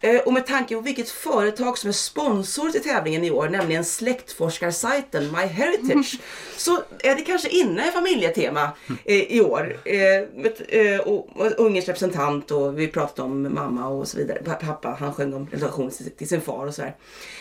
Eh, 0.00 0.20
Och 0.20 0.32
med 0.32 0.46
tanke 0.46 0.74
på 0.74 0.80
vilket 0.80 1.08
företag 1.10 1.78
som 1.78 1.88
är 1.88 1.92
sponsor 1.92 2.70
till 2.70 2.82
tävlingen 2.82 3.24
i 3.24 3.30
år, 3.30 3.48
nämligen 3.48 3.84
släktforskarsajten 3.84 5.32
MyHeritage, 5.32 6.18
så 6.56 6.82
är 7.00 7.14
det 7.14 7.22
kanske 7.22 7.48
inne 7.48 7.88
i 7.88 7.90
familjetema 7.90 8.70
eh, 9.04 9.16
i 9.16 9.40
år. 9.40 9.80
Eh, 9.84 10.98
och, 11.00 11.28
Ungerns 11.58 11.86
representant 11.86 12.50
och 12.50 12.78
vi 12.78 12.88
pratade 12.88 13.22
om 13.28 13.54
mamma 13.54 13.88
och 13.88 14.08
så 14.08 14.16
vidare. 14.18 14.42
Pa- 14.44 14.54
Pappa, 14.54 14.96
han 15.00 15.14
sjöng 15.14 15.34
om 15.34 15.48
relation 15.52 15.90
till, 15.90 16.10
till 16.10 16.28
sin 16.28 16.40
far 16.40 16.66
och 16.66 16.74
sådär. 16.74 16.96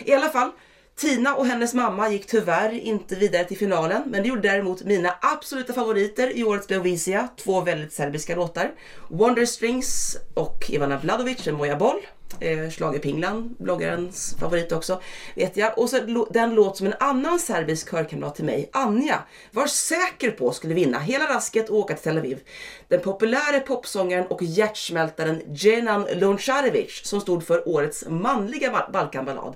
I 0.05 0.13
alla 0.13 0.29
fall, 0.29 0.51
Tina 0.99 1.35
och 1.35 1.45
hennes 1.45 1.73
mamma 1.73 2.09
gick 2.09 2.27
tyvärr 2.27 2.71
inte 2.71 3.15
vidare 3.15 3.43
till 3.43 3.57
finalen, 3.57 4.03
men 4.05 4.21
det 4.21 4.29
gjorde 4.29 4.41
däremot 4.41 4.83
mina 4.83 5.15
absoluta 5.21 5.73
favoriter 5.73 6.37
i 6.37 6.43
årets 6.43 6.67
Beovisia, 6.67 7.27
två 7.37 7.61
väldigt 7.61 7.93
serbiska 7.93 8.35
låtar. 8.35 8.71
Wonder 9.09 9.45
Strings 9.45 10.17
och 10.33 10.65
Ivana 10.69 10.97
Vladovic 10.97 11.45
med 11.45 11.55
Moja 11.55 11.75
Boll. 11.75 11.99
Eh, 12.39 12.69
Schlagerpinglan, 12.69 13.55
bloggarens 13.59 14.35
favorit 14.39 14.71
också, 14.71 15.01
vet 15.35 15.57
jag. 15.57 15.77
Och 15.77 15.89
så 15.89 16.27
den 16.33 16.55
låt 16.55 16.77
som 16.77 16.87
en 16.87 16.93
annan 16.99 17.39
serbisk 17.39 17.91
körkamrat 17.91 18.35
till 18.35 18.45
mig, 18.45 18.69
Anja, 18.73 19.23
var 19.51 19.67
säker 19.67 20.31
på 20.31 20.51
skulle 20.51 20.73
vinna 20.73 20.99
hela 20.99 21.35
rasket 21.35 21.69
och 21.69 21.77
åka 21.77 21.93
till 21.93 22.03
Tel 22.03 22.17
Aviv. 22.17 22.39
Den 22.87 23.01
populära 23.01 23.59
popsångaren 23.59 24.27
och 24.27 24.43
hjärtsmältaren 24.43 25.41
Jenan 25.47 26.07
Loncarevic 26.13 27.01
som 27.03 27.21
stod 27.21 27.43
för 27.43 27.69
årets 27.69 28.05
manliga 28.09 28.89
Balkanballad, 28.93 29.55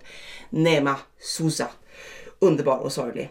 Nema 0.50 0.96
Sousa. 1.20 1.68
Underbar 2.40 2.78
och 2.78 2.92
sorglig. 2.92 3.30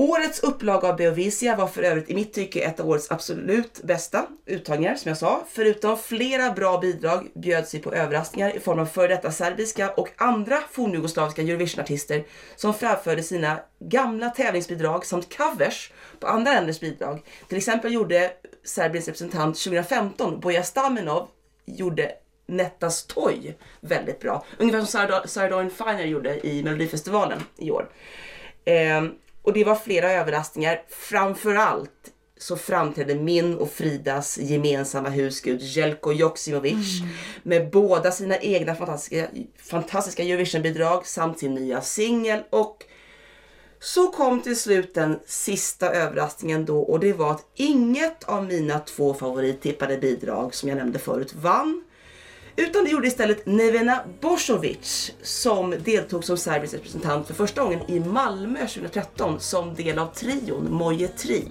Årets 0.00 0.40
upplaga 0.40 0.88
av 0.88 0.96
Beovisia 0.96 1.56
var 1.56 1.66
för 1.66 1.82
övrigt 1.82 2.10
i 2.10 2.14
mitt 2.14 2.32
tycke 2.32 2.60
ett 2.60 2.80
av 2.80 2.88
årets 2.88 3.10
absolut 3.10 3.80
bästa 3.82 4.26
uttagningar 4.46 4.94
som 4.94 5.08
jag 5.08 5.18
sa. 5.18 5.44
Förutom 5.50 5.98
flera 5.98 6.50
bra 6.50 6.78
bidrag 6.78 7.28
bjöd 7.34 7.68
sig 7.68 7.80
på 7.80 7.94
överraskningar 7.94 8.56
i 8.56 8.60
form 8.60 8.78
av 8.78 8.86
före 8.86 9.08
detta 9.08 9.32
serbiska 9.32 9.90
och 9.90 10.08
andra 10.16 10.58
fornjugoslaviska 10.70 11.42
Eurovisionartister 11.42 12.24
som 12.56 12.74
framförde 12.74 13.22
sina 13.22 13.60
gamla 13.78 14.30
tävlingsbidrag 14.30 15.06
samt 15.06 15.36
covers 15.36 15.92
på 16.20 16.26
andra 16.26 16.52
länders 16.52 16.80
bidrag. 16.80 17.20
Till 17.48 17.58
exempel 17.58 17.92
gjorde 17.92 18.32
Serbiens 18.64 19.06
representant 19.06 19.56
2015, 19.64 20.40
Boja 20.40 20.62
Stamenov, 20.62 21.28
gjorde 21.64 22.12
Nettas 22.46 23.06
Toy 23.06 23.54
väldigt 23.80 24.20
bra. 24.20 24.44
Ungefär 24.58 24.78
som 24.78 24.86
Sarah 24.86 25.24
Sardarin 25.24 25.70
Finer 25.70 26.04
gjorde 26.04 26.46
i 26.46 26.62
Melodifestivalen 26.62 27.40
i 27.56 27.70
år. 27.70 27.88
Eh, 28.64 29.02
och 29.48 29.54
det 29.54 29.64
var 29.64 29.74
flera 29.74 30.12
överraskningar. 30.12 30.82
Framförallt 30.88 32.12
så 32.38 32.56
framträdde 32.56 33.14
min 33.14 33.54
och 33.54 33.70
Fridas 33.70 34.38
gemensamma 34.38 35.08
husgud 35.08 35.60
Jelko 35.62 36.12
Joksimovic 36.12 37.00
med 37.42 37.70
båda 37.70 38.10
sina 38.10 38.38
egna 38.38 38.74
fantastiska, 38.74 39.28
fantastiska 39.56 40.22
Eurovision-bidrag 40.22 41.06
samt 41.06 41.38
sin 41.38 41.54
nya 41.54 41.80
singel 41.80 42.42
och 42.50 42.84
så 43.80 44.06
kom 44.06 44.42
till 44.42 44.56
slut 44.56 44.94
den 44.94 45.18
sista 45.26 45.90
överraskningen 45.90 46.64
då 46.64 46.80
och 46.80 47.00
det 47.00 47.12
var 47.12 47.30
att 47.30 47.46
inget 47.54 48.24
av 48.24 48.44
mina 48.44 48.78
två 48.78 49.14
favorittippade 49.14 49.98
bidrag 49.98 50.54
som 50.54 50.68
jag 50.68 50.78
nämnde 50.78 50.98
förut 50.98 51.34
vann. 51.34 51.84
Utan 52.58 52.84
det 52.84 52.90
gjorde 52.90 53.08
istället 53.08 53.46
Nevena 53.46 54.00
Bosovic 54.20 55.12
som 55.22 55.74
deltog 55.84 56.24
som 56.24 56.36
Serbiens 56.36 56.74
representant 56.74 57.26
för 57.26 57.34
första 57.34 57.62
gången 57.62 57.80
i 57.90 58.00
Malmö 58.00 58.58
2013 58.58 59.40
som 59.40 59.74
del 59.74 59.98
av 59.98 60.06
trion 60.06 60.72
Moje 60.72 61.08
Tri. 61.08 61.44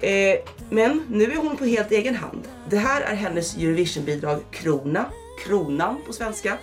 Eh, 0.00 0.38
men 0.70 1.04
nu 1.08 1.24
är 1.32 1.36
hon 1.36 1.56
på 1.56 1.64
helt 1.64 1.92
egen 1.92 2.14
hand. 2.14 2.48
Det 2.68 2.76
här 2.76 3.00
är 3.00 3.14
hennes 3.14 3.56
Eurovision-bidrag 3.56 4.40
Krona, 4.50 5.04
Kronan 5.44 5.96
på 6.06 6.12
svenska, 6.12 6.58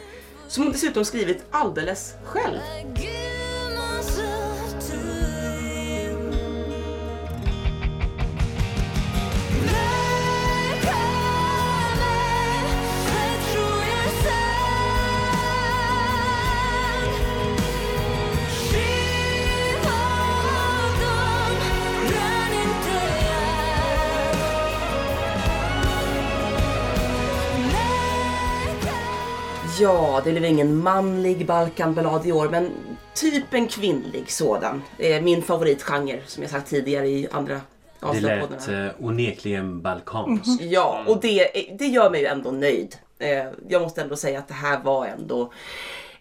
som 0.47 0.63
hon 0.63 0.71
dessutom 0.71 1.05
skrivit 1.05 1.43
alldeles 1.51 2.13
själv. 2.23 2.59
Ja, 29.87 30.21
det 30.23 30.31
blev 30.31 30.45
ingen 30.45 30.77
manlig 30.77 31.45
Balkanballad 31.45 32.25
i 32.25 32.31
år, 32.31 32.49
men 32.49 32.71
typ 33.13 33.53
en 33.53 33.67
kvinnlig 33.67 34.31
sådan. 34.31 34.83
Det 34.97 35.13
är 35.13 35.21
min 35.21 35.41
favoritgenre, 35.41 36.19
som 36.25 36.43
jag 36.43 36.51
sagt 36.51 36.69
tidigare 36.69 37.07
i 37.07 37.27
andra 37.31 37.53
Det 37.99 38.05
avsnitt. 38.05 38.23
lät 38.23 38.67
eh, 38.67 39.05
onekligen 39.05 39.81
balkanskt. 39.81 40.61
Ja, 40.61 41.03
och 41.07 41.21
det, 41.21 41.49
det 41.79 41.85
gör 41.85 42.09
mig 42.09 42.21
ju 42.21 42.27
ändå 42.27 42.51
nöjd. 42.51 42.95
Eh, 43.19 43.29
jag 43.67 43.81
måste 43.81 44.01
ändå 44.01 44.15
säga 44.15 44.39
att 44.39 44.47
det 44.47 44.53
här 44.53 44.79
var 44.83 45.05
ändå 45.05 45.51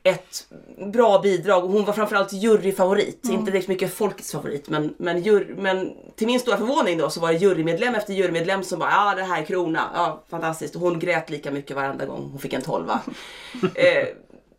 ett 0.06 0.46
bra 0.92 1.18
bidrag 1.18 1.64
och 1.64 1.70
hon 1.70 1.84
var 1.84 1.92
framförallt 1.92 2.32
juryfavorit. 2.32 3.28
Inte 3.28 3.50
direkt 3.50 3.68
mycket 3.68 3.94
folkets 3.94 4.32
favorit 4.32 4.68
men, 4.68 4.94
men, 4.98 5.22
jury, 5.22 5.54
men 5.56 5.92
till 6.16 6.26
min 6.26 6.40
stora 6.40 6.56
förvåning 6.56 6.98
då 6.98 7.10
så 7.10 7.20
var 7.20 7.32
det 7.32 7.38
jurymedlem 7.38 7.94
efter 7.94 8.12
jurymedlem 8.14 8.62
som 8.62 8.78
bara 8.78 8.90
ja 8.90 9.14
det 9.14 9.22
här 9.22 9.40
är 9.40 9.44
krona, 9.44 9.90
ja 9.94 10.22
fantastiskt. 10.28 10.74
Och 10.74 10.80
hon 10.80 10.98
grät 10.98 11.30
lika 11.30 11.50
mycket 11.50 11.76
varenda 11.76 12.06
gång 12.06 12.28
hon 12.30 12.38
fick 12.38 12.52
en 12.52 12.62
tolva. 12.62 13.00
eh, 13.74 14.08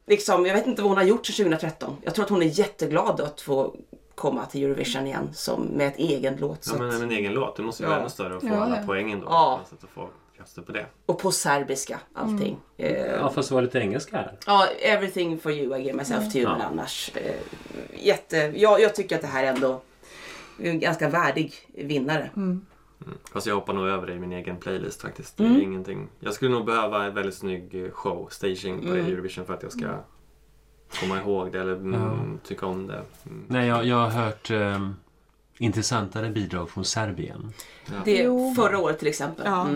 liksom, 0.07 0.45
jag 0.45 0.53
vet 0.53 0.67
inte 0.67 0.81
vad 0.81 0.89
hon 0.89 0.97
har 0.97 1.03
gjort 1.05 1.25
sedan 1.25 1.35
2013. 1.35 1.97
Jag 2.01 2.15
tror 2.15 2.25
att 2.25 2.31
hon 2.31 2.41
är 2.41 2.59
jätteglad 2.59 3.21
att 3.21 3.41
få 3.41 3.75
komma 4.15 4.45
till 4.45 4.63
Eurovision 4.63 5.07
igen 5.07 5.29
som 5.33 5.61
med 5.63 5.87
ett 5.87 5.97
egen 5.97 6.35
låt. 6.35 6.67
Ja, 6.73 6.79
men 6.79 7.01
en 7.01 7.11
egen 7.11 7.33
låt, 7.33 7.55
det 7.55 7.63
måste 7.63 7.83
ju 7.83 7.85
Ja. 7.85 7.89
vara 7.89 7.99
ännu 7.99 8.09
större 8.09 8.35
att 8.35 8.41
få 8.41 8.47
Ja, 8.47 8.55
alla 8.55 8.75
ja. 8.75 8.81
poängen 8.85 9.19
då. 9.19 9.25
Ja. 9.29 9.61
Att 9.71 9.81
du 9.81 9.87
krafter 10.47 10.61
på 10.61 10.71
det. 10.71 10.85
och 11.05 11.19
på 11.19 11.31
serbiska 11.31 11.99
allting. 12.13 12.57
Eh, 12.77 13.05
Ja, 13.05 13.29
fast 13.29 13.49
det 13.49 13.55
var 13.55 13.61
lite 13.61 13.79
engelska 13.79 14.17
här. 14.17 14.37
Ja, 14.45 14.67
everything 14.81 15.39
for 15.39 15.51
you 15.51 15.77
I 15.77 15.81
give 15.83 15.93
myself 15.97 16.31
to 16.33 16.37
you. 16.37 16.49
Men 16.51 16.59
Ja. 16.59 16.65
annars, 16.65 17.11
eh, 17.15 17.35
jätte, 18.05 18.37
ja, 18.55 18.79
jag 18.79 18.95
tycker 18.95 19.15
att 19.15 19.21
det 19.21 19.27
här 19.27 19.43
ändå 19.43 19.81
är 20.61 20.69
en 20.69 20.79
ganska 20.79 21.09
värdig 21.09 21.53
vinnare. 21.75 22.29
Fast 23.33 23.47
jag 23.47 23.55
hoppar 23.55 23.73
nog 23.73 23.87
över 23.87 24.07
det 24.07 24.13
i 24.13 24.19
min 24.19 24.31
egen 24.31 24.57
playlist 24.57 25.01
faktiskt. 25.01 25.37
Det 25.37 25.43
Mm. 25.43 25.55
är 25.57 25.61
ingenting. 25.61 26.07
Jag 26.19 26.33
skulle 26.33 26.51
nog 26.51 26.65
behöva 26.65 27.05
en 27.05 27.13
väldigt 27.13 27.35
snygg 27.35 27.85
eh, 27.85 27.91
show, 27.91 28.27
staging 28.31 28.81
på 28.81 28.87
Mm. 28.87 29.05
Eurovision 29.05 29.45
för 29.45 29.53
att 29.53 29.63
jag 29.63 29.71
ska 29.71 29.87
komma 30.99 31.17
ihåg 31.21 31.51
det 31.51 31.59
eller 31.61 31.73
mm, 31.75 32.39
tycka 32.47 32.65
om 32.65 32.87
det. 32.87 33.01
Mm. 33.25 33.43
Nej, 33.47 33.67
jag, 33.67 33.85
jag 33.85 33.95
har 33.95 34.09
hört 34.09 34.51
eh, 34.51 34.89
intressantare 35.59 36.29
bidrag 36.29 36.69
från 36.69 36.85
Serbien. 36.85 37.53
Det 38.05 38.17
Jo. 38.23 38.53
förra 38.55 38.79
året 38.79 38.99
till 38.99 39.07
exempel. 39.07 39.45
Ja. 39.45 39.67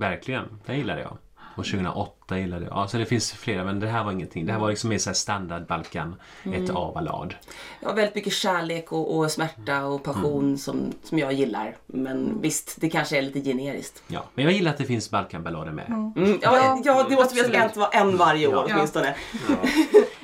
Mm. 0.00 0.10
Verkligen, 0.10 0.44
det 0.66 0.76
gillade 0.76 1.00
jag. 1.00 1.16
Och 1.56 1.64
2008 1.66 2.38
gillade 2.38 2.64
jag. 2.66 2.74
Ja, 2.76 2.88
så 2.88 2.98
det 2.98 3.06
finns 3.06 3.32
flera, 3.32 3.64
men 3.64 3.80
det 3.80 3.86
här 3.88 4.04
var 4.04 4.12
ingenting. 4.12 4.46
Det 4.46 4.52
här 4.52 4.60
var 4.60 4.68
liksom 4.70 4.90
mer 4.90 4.98
så 4.98 5.10
här 5.10 5.14
standard 5.14 5.66
Balkan, 5.66 6.14
ett 6.54 6.70
A-ballad. 6.74 7.34
Ja, 7.80 7.92
väldigt 7.92 8.14
mycket 8.14 8.32
kärlek 8.32 8.92
och, 8.92 9.16
och 9.18 9.30
smärta 9.30 9.84
och 9.84 10.02
passion 10.02 10.44
Mm. 10.44 10.58
som, 10.58 10.92
som 11.04 11.18
jag 11.18 11.32
gillar. 11.32 11.76
Men 11.86 12.40
visst, 12.42 12.76
det 12.80 12.90
kanske 12.90 13.18
är 13.18 13.22
lite 13.22 13.40
generiskt. 13.40 14.02
Ja, 14.06 14.24
men 14.34 14.44
jag 14.44 14.54
gillar 14.54 14.70
att 14.70 14.78
det 14.78 14.84
finns 14.84 15.10
Balkanballader 15.10 15.72
med. 15.72 15.86
Mm, 15.88 16.12
ja, 16.16 16.38
Ja, 16.42 16.82
ja, 16.84 17.06
det 17.08 17.14
måste 17.14 17.40
absolut. 17.40 17.54
väl 17.60 17.70
vara 17.76 17.88
en 17.90 18.16
varje 18.16 18.46
år 18.46 18.66
Ja. 18.68 18.74
åtminstone. 18.76 19.14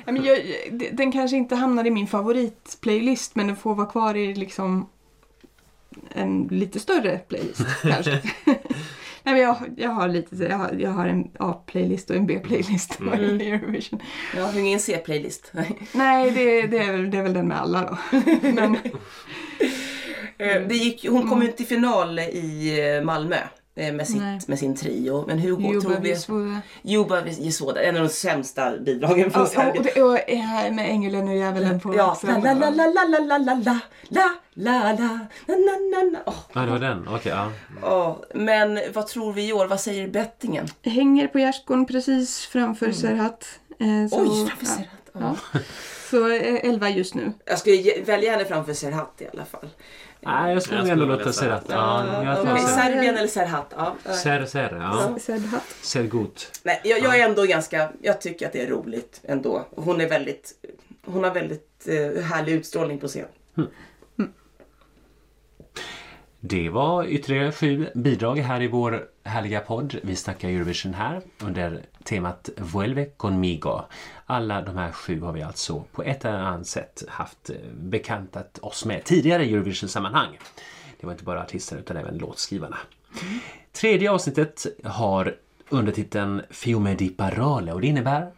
Ja, 0.05 0.11
men 0.13 0.23
jag, 0.23 0.39
den 0.91 1.11
kanske 1.11 1.37
inte 1.37 1.55
hamnar 1.55 1.87
i 1.87 1.91
min 1.91 2.07
favoritplaylist 2.07 3.35
men 3.35 3.47
den 3.47 3.55
får 3.55 3.75
vara 3.75 3.87
kvar 3.87 4.15
i 4.15 4.35
liksom 4.35 4.89
en 6.09 6.47
lite 6.51 6.79
större 6.79 7.17
playlist 7.17 7.61
kanske. 7.81 8.21
Nej, 9.27 9.35
men 9.35 9.43
jag, 9.43 9.57
jag 9.77 9.89
har 9.89 10.07
lite 10.07 10.35
jag 10.35 10.57
har, 10.57 10.71
jag 10.79 10.89
har 10.91 11.07
en 11.07 11.27
A-playlist 11.39 12.09
och 12.09 12.15
en 12.15 12.27
B-playlist 12.27 12.99
vad 12.99 13.21
gäller 13.21 13.53
Eurovision. 13.53 13.99
Jag 14.35 14.43
har 14.43 14.59
ingen 14.59 14.79
C-playlist. 14.79 15.51
Nej, 15.93 16.31
det, 16.31 16.67
det, 16.67 16.77
är 16.77 16.91
väl, 16.91 17.11
det 17.11 17.17
är 17.17 17.23
väl 17.23 17.33
den 17.33 17.47
med 17.47 17.61
alla 17.61 17.81
då. 17.81 17.97
Men, 18.41 18.77
Eh, 20.39 20.61
Det 20.67 20.75
gick, 20.75 21.05
hon 21.09 21.29
kom 21.29 21.41
ju 21.41 21.45
inte 21.45 21.57
till 21.57 21.65
final 21.67 22.19
i 22.19 22.79
eh, 22.97 23.05
Malmö 23.05 23.35
eh, 23.77 23.93
med, 23.93 23.95
Nej. 24.09 24.39
sitt, 24.39 24.47
med 24.47 24.59
sin 24.59 24.75
trio. 24.75 25.23
Men 25.27 25.39
hur 25.39 25.51
går 25.55 25.73
Juba 25.73 25.81
tror 25.81 25.95
vi? 26.01 26.09
Visvoda. 26.09 26.61
Juba 26.81 27.27
Jesvoda, 27.27 27.83
en 27.83 27.95
av 27.97 28.03
de 28.03 28.09
sämsta 28.09 28.77
bidragen 28.77 29.31
från 29.31 29.41
Och, 29.43 29.49
och, 29.97 30.11
och 30.11 30.19
det 30.27 30.35
här 30.35 30.71
med 30.71 30.89
ängeln 30.89 31.27
och 31.27 31.35
djävulen 31.35 31.79
på 31.79 31.95
Ja, 31.95 32.11
axeln. 32.11 32.43
la 32.43 32.53
la 32.53 32.69
la 32.69 32.85
la 32.85 33.03
la 33.07 33.17
la 33.19 33.37
la 33.37 33.53
la 33.53 33.79
la 34.09 34.29
la 34.53 34.93
la 34.93 34.93
la 34.93 35.19
na 35.47 35.55
na 35.91 36.03
na. 36.11 36.19
Åh, 36.25 36.33
Ja, 36.53 36.61
det 36.61 36.71
var 36.71 36.79
den. 36.79 37.07
Okej, 37.07 37.33
ja. 37.81 38.17
Men 38.33 38.79
vad 38.93 39.07
tror 39.07 39.33
vi 39.33 39.47
i 39.49 39.53
år? 39.53 39.65
Vad 39.67 39.79
säger 39.79 40.07
bettingen? 40.07 40.67
Hänger 40.83 41.27
på 41.27 41.39
gärdsgården 41.39 41.85
precis 41.85 42.39
framför 42.45 42.91
Serhat. 42.91 43.45
Eh, 43.79 44.09
så- 44.09 44.21
Oj, 44.21 44.47
framför 44.47 44.65
ja. 44.65 44.71
Serhat. 44.75 45.35
Ja. 45.53 45.59
Så 46.09 46.27
eh, 46.29 46.69
11 46.69 46.89
just 46.89 47.15
nu. 47.15 47.33
Jag 47.45 47.59
skulle 47.59 48.01
välja 48.05 48.31
henne 48.31 48.45
framför 48.45 48.73
Serhat 48.73 49.21
i 49.21 49.27
alla 49.33 49.45
fall. 49.45 49.69
Nej, 50.21 50.53
jag 50.53 50.63
skulle 50.63 50.91
ändå 50.91 51.05
låta 51.05 51.33
Serhat. 51.33 51.63
Ja, 51.69 52.05
tar 52.35 52.57
Serhat. 52.57 52.69
Serbien 52.69 53.17
eller 53.17 53.27
Serhat? 53.27 53.73
Ja. 53.77 53.95
Ser, 54.13 54.45
ser, 54.45 54.75
ja. 54.75 55.17
Serhat. 55.19 55.63
Ser 55.81 56.03
gut. 56.03 56.51
Nej, 56.63 56.81
jag, 56.83 56.99
jag 56.99 57.19
är 57.19 57.29
ändå 57.29 57.43
ganska, 57.43 57.89
jag 58.01 58.21
tycker 58.21 58.47
att 58.47 58.53
det 58.53 58.61
är 58.61 58.67
roligt 58.67 59.21
ändå. 59.23 59.65
Hon 59.75 60.01
är 60.01 60.09
väldigt, 60.09 60.51
hon 61.05 61.23
har 61.23 61.33
väldigt 61.33 61.87
eh, 61.87 62.23
härlig 62.23 62.53
utstrålning 62.53 62.99
på 62.99 63.07
scen. 63.07 63.27
Det 66.49 66.69
var 66.69 67.05
ytterligare 67.05 67.51
sju 67.51 67.89
bidrag 67.95 68.35
här 68.37 68.61
i 68.61 68.67
vår 68.67 69.07
härliga 69.23 69.59
podd. 69.59 69.95
Vi 70.03 70.15
snackar 70.15 70.49
Eurovision 70.49 70.93
här 70.93 71.21
under 71.43 71.81
temat 72.03 72.49
Vuelve 72.57 73.05
conmigo. 73.05 73.81
Alla 74.25 74.61
de 74.61 74.77
här 74.77 74.91
sju 74.91 75.21
har 75.21 75.33
vi 75.33 75.41
alltså 75.41 75.83
på 75.91 76.03
ett 76.03 76.25
eller 76.25 76.37
annat 76.37 76.67
sätt 76.67 77.03
haft 77.07 77.49
eh, 77.49 77.55
bekantat 77.73 78.59
oss 78.61 78.85
med 78.85 79.03
tidigare 79.03 79.45
i 79.45 79.53
Eurovision-sammanhang. 79.53 80.39
Det 80.99 81.05
var 81.05 81.13
inte 81.13 81.23
bara 81.23 81.41
artisterna 81.41 81.81
utan 81.81 81.97
även 81.97 82.17
låtskrivarna. 82.17 82.77
Tredje 83.71 84.11
avsnittet 84.11 84.65
har 84.83 85.35
under 85.69 85.91
titeln 85.91 86.41
Fiume 86.49 86.95
di 86.95 87.09
Parole 87.09 87.73
och 87.73 87.81
det 87.81 87.87
innebär 87.87 88.31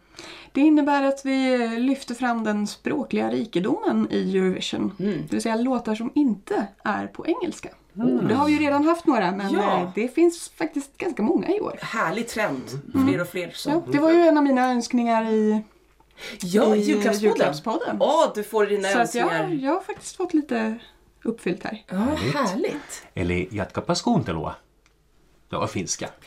Det 0.52 0.60
innebär 0.60 1.02
att 1.02 1.24
vi 1.24 1.64
eh, 1.64 1.78
lyfter 1.78 2.14
fram 2.14 2.44
den 2.44 2.66
språkliga 2.66 3.30
rikedomen 3.30 4.08
i 4.10 4.36
Eurovision. 4.36 4.92
Det 4.98 5.32
vill 5.32 5.42
säga 5.42 5.56
låtar 5.56 5.94
som 5.94 6.12
inte 6.14 6.66
är 6.84 7.06
på 7.06 7.26
engelska. 7.26 7.68
Det 7.92 8.34
har 8.34 8.46
vi 8.46 8.52
ju 8.52 8.58
redan 8.58 8.84
haft 8.84 9.06
några 9.06 9.32
men 9.32 9.52
Ja. 9.52 9.80
eh, 9.80 9.90
det 9.94 10.08
finns 10.14 10.48
faktiskt 10.56 10.96
ganska 10.98 11.22
många 11.22 11.48
i 11.48 11.60
år. 11.60 11.78
Härlig 11.82 12.28
trend. 12.28 12.62
Fler 13.06 13.20
och 13.20 13.28
fler 13.28 13.50
som... 13.50 13.72
Ja, 13.72 13.82
det 13.92 13.98
var 13.98 14.10
ju 14.10 14.20
en 14.22 14.36
av 14.36 14.42
mina 14.44 14.70
önskningar 14.70 15.24
i, 15.30 15.62
Ja, 16.40 16.76
i 16.76 16.80
julklappspodden. 16.80 17.20
julklappspodden. 17.30 17.96
Åh, 18.00 18.24
du 18.34 18.42
får 18.42 18.66
dina 18.66 18.88
Så 18.88 18.98
att 18.98 19.14
jag, 19.14 19.32
önskningar. 19.32 19.64
jag 19.64 19.72
har 19.72 19.80
faktiskt 19.80 20.16
fått 20.16 20.34
lite 20.34 20.78
uppfyllt 21.24 21.64
här. 21.64 21.84
Ja, 21.88 21.96
härligt. 22.34 23.06
Eli 23.14 23.48
jatkapa 23.50 23.94
skuuntelua. 23.94 24.54
Det 25.50 25.56
var 25.56 25.66
finska. 25.66 26.08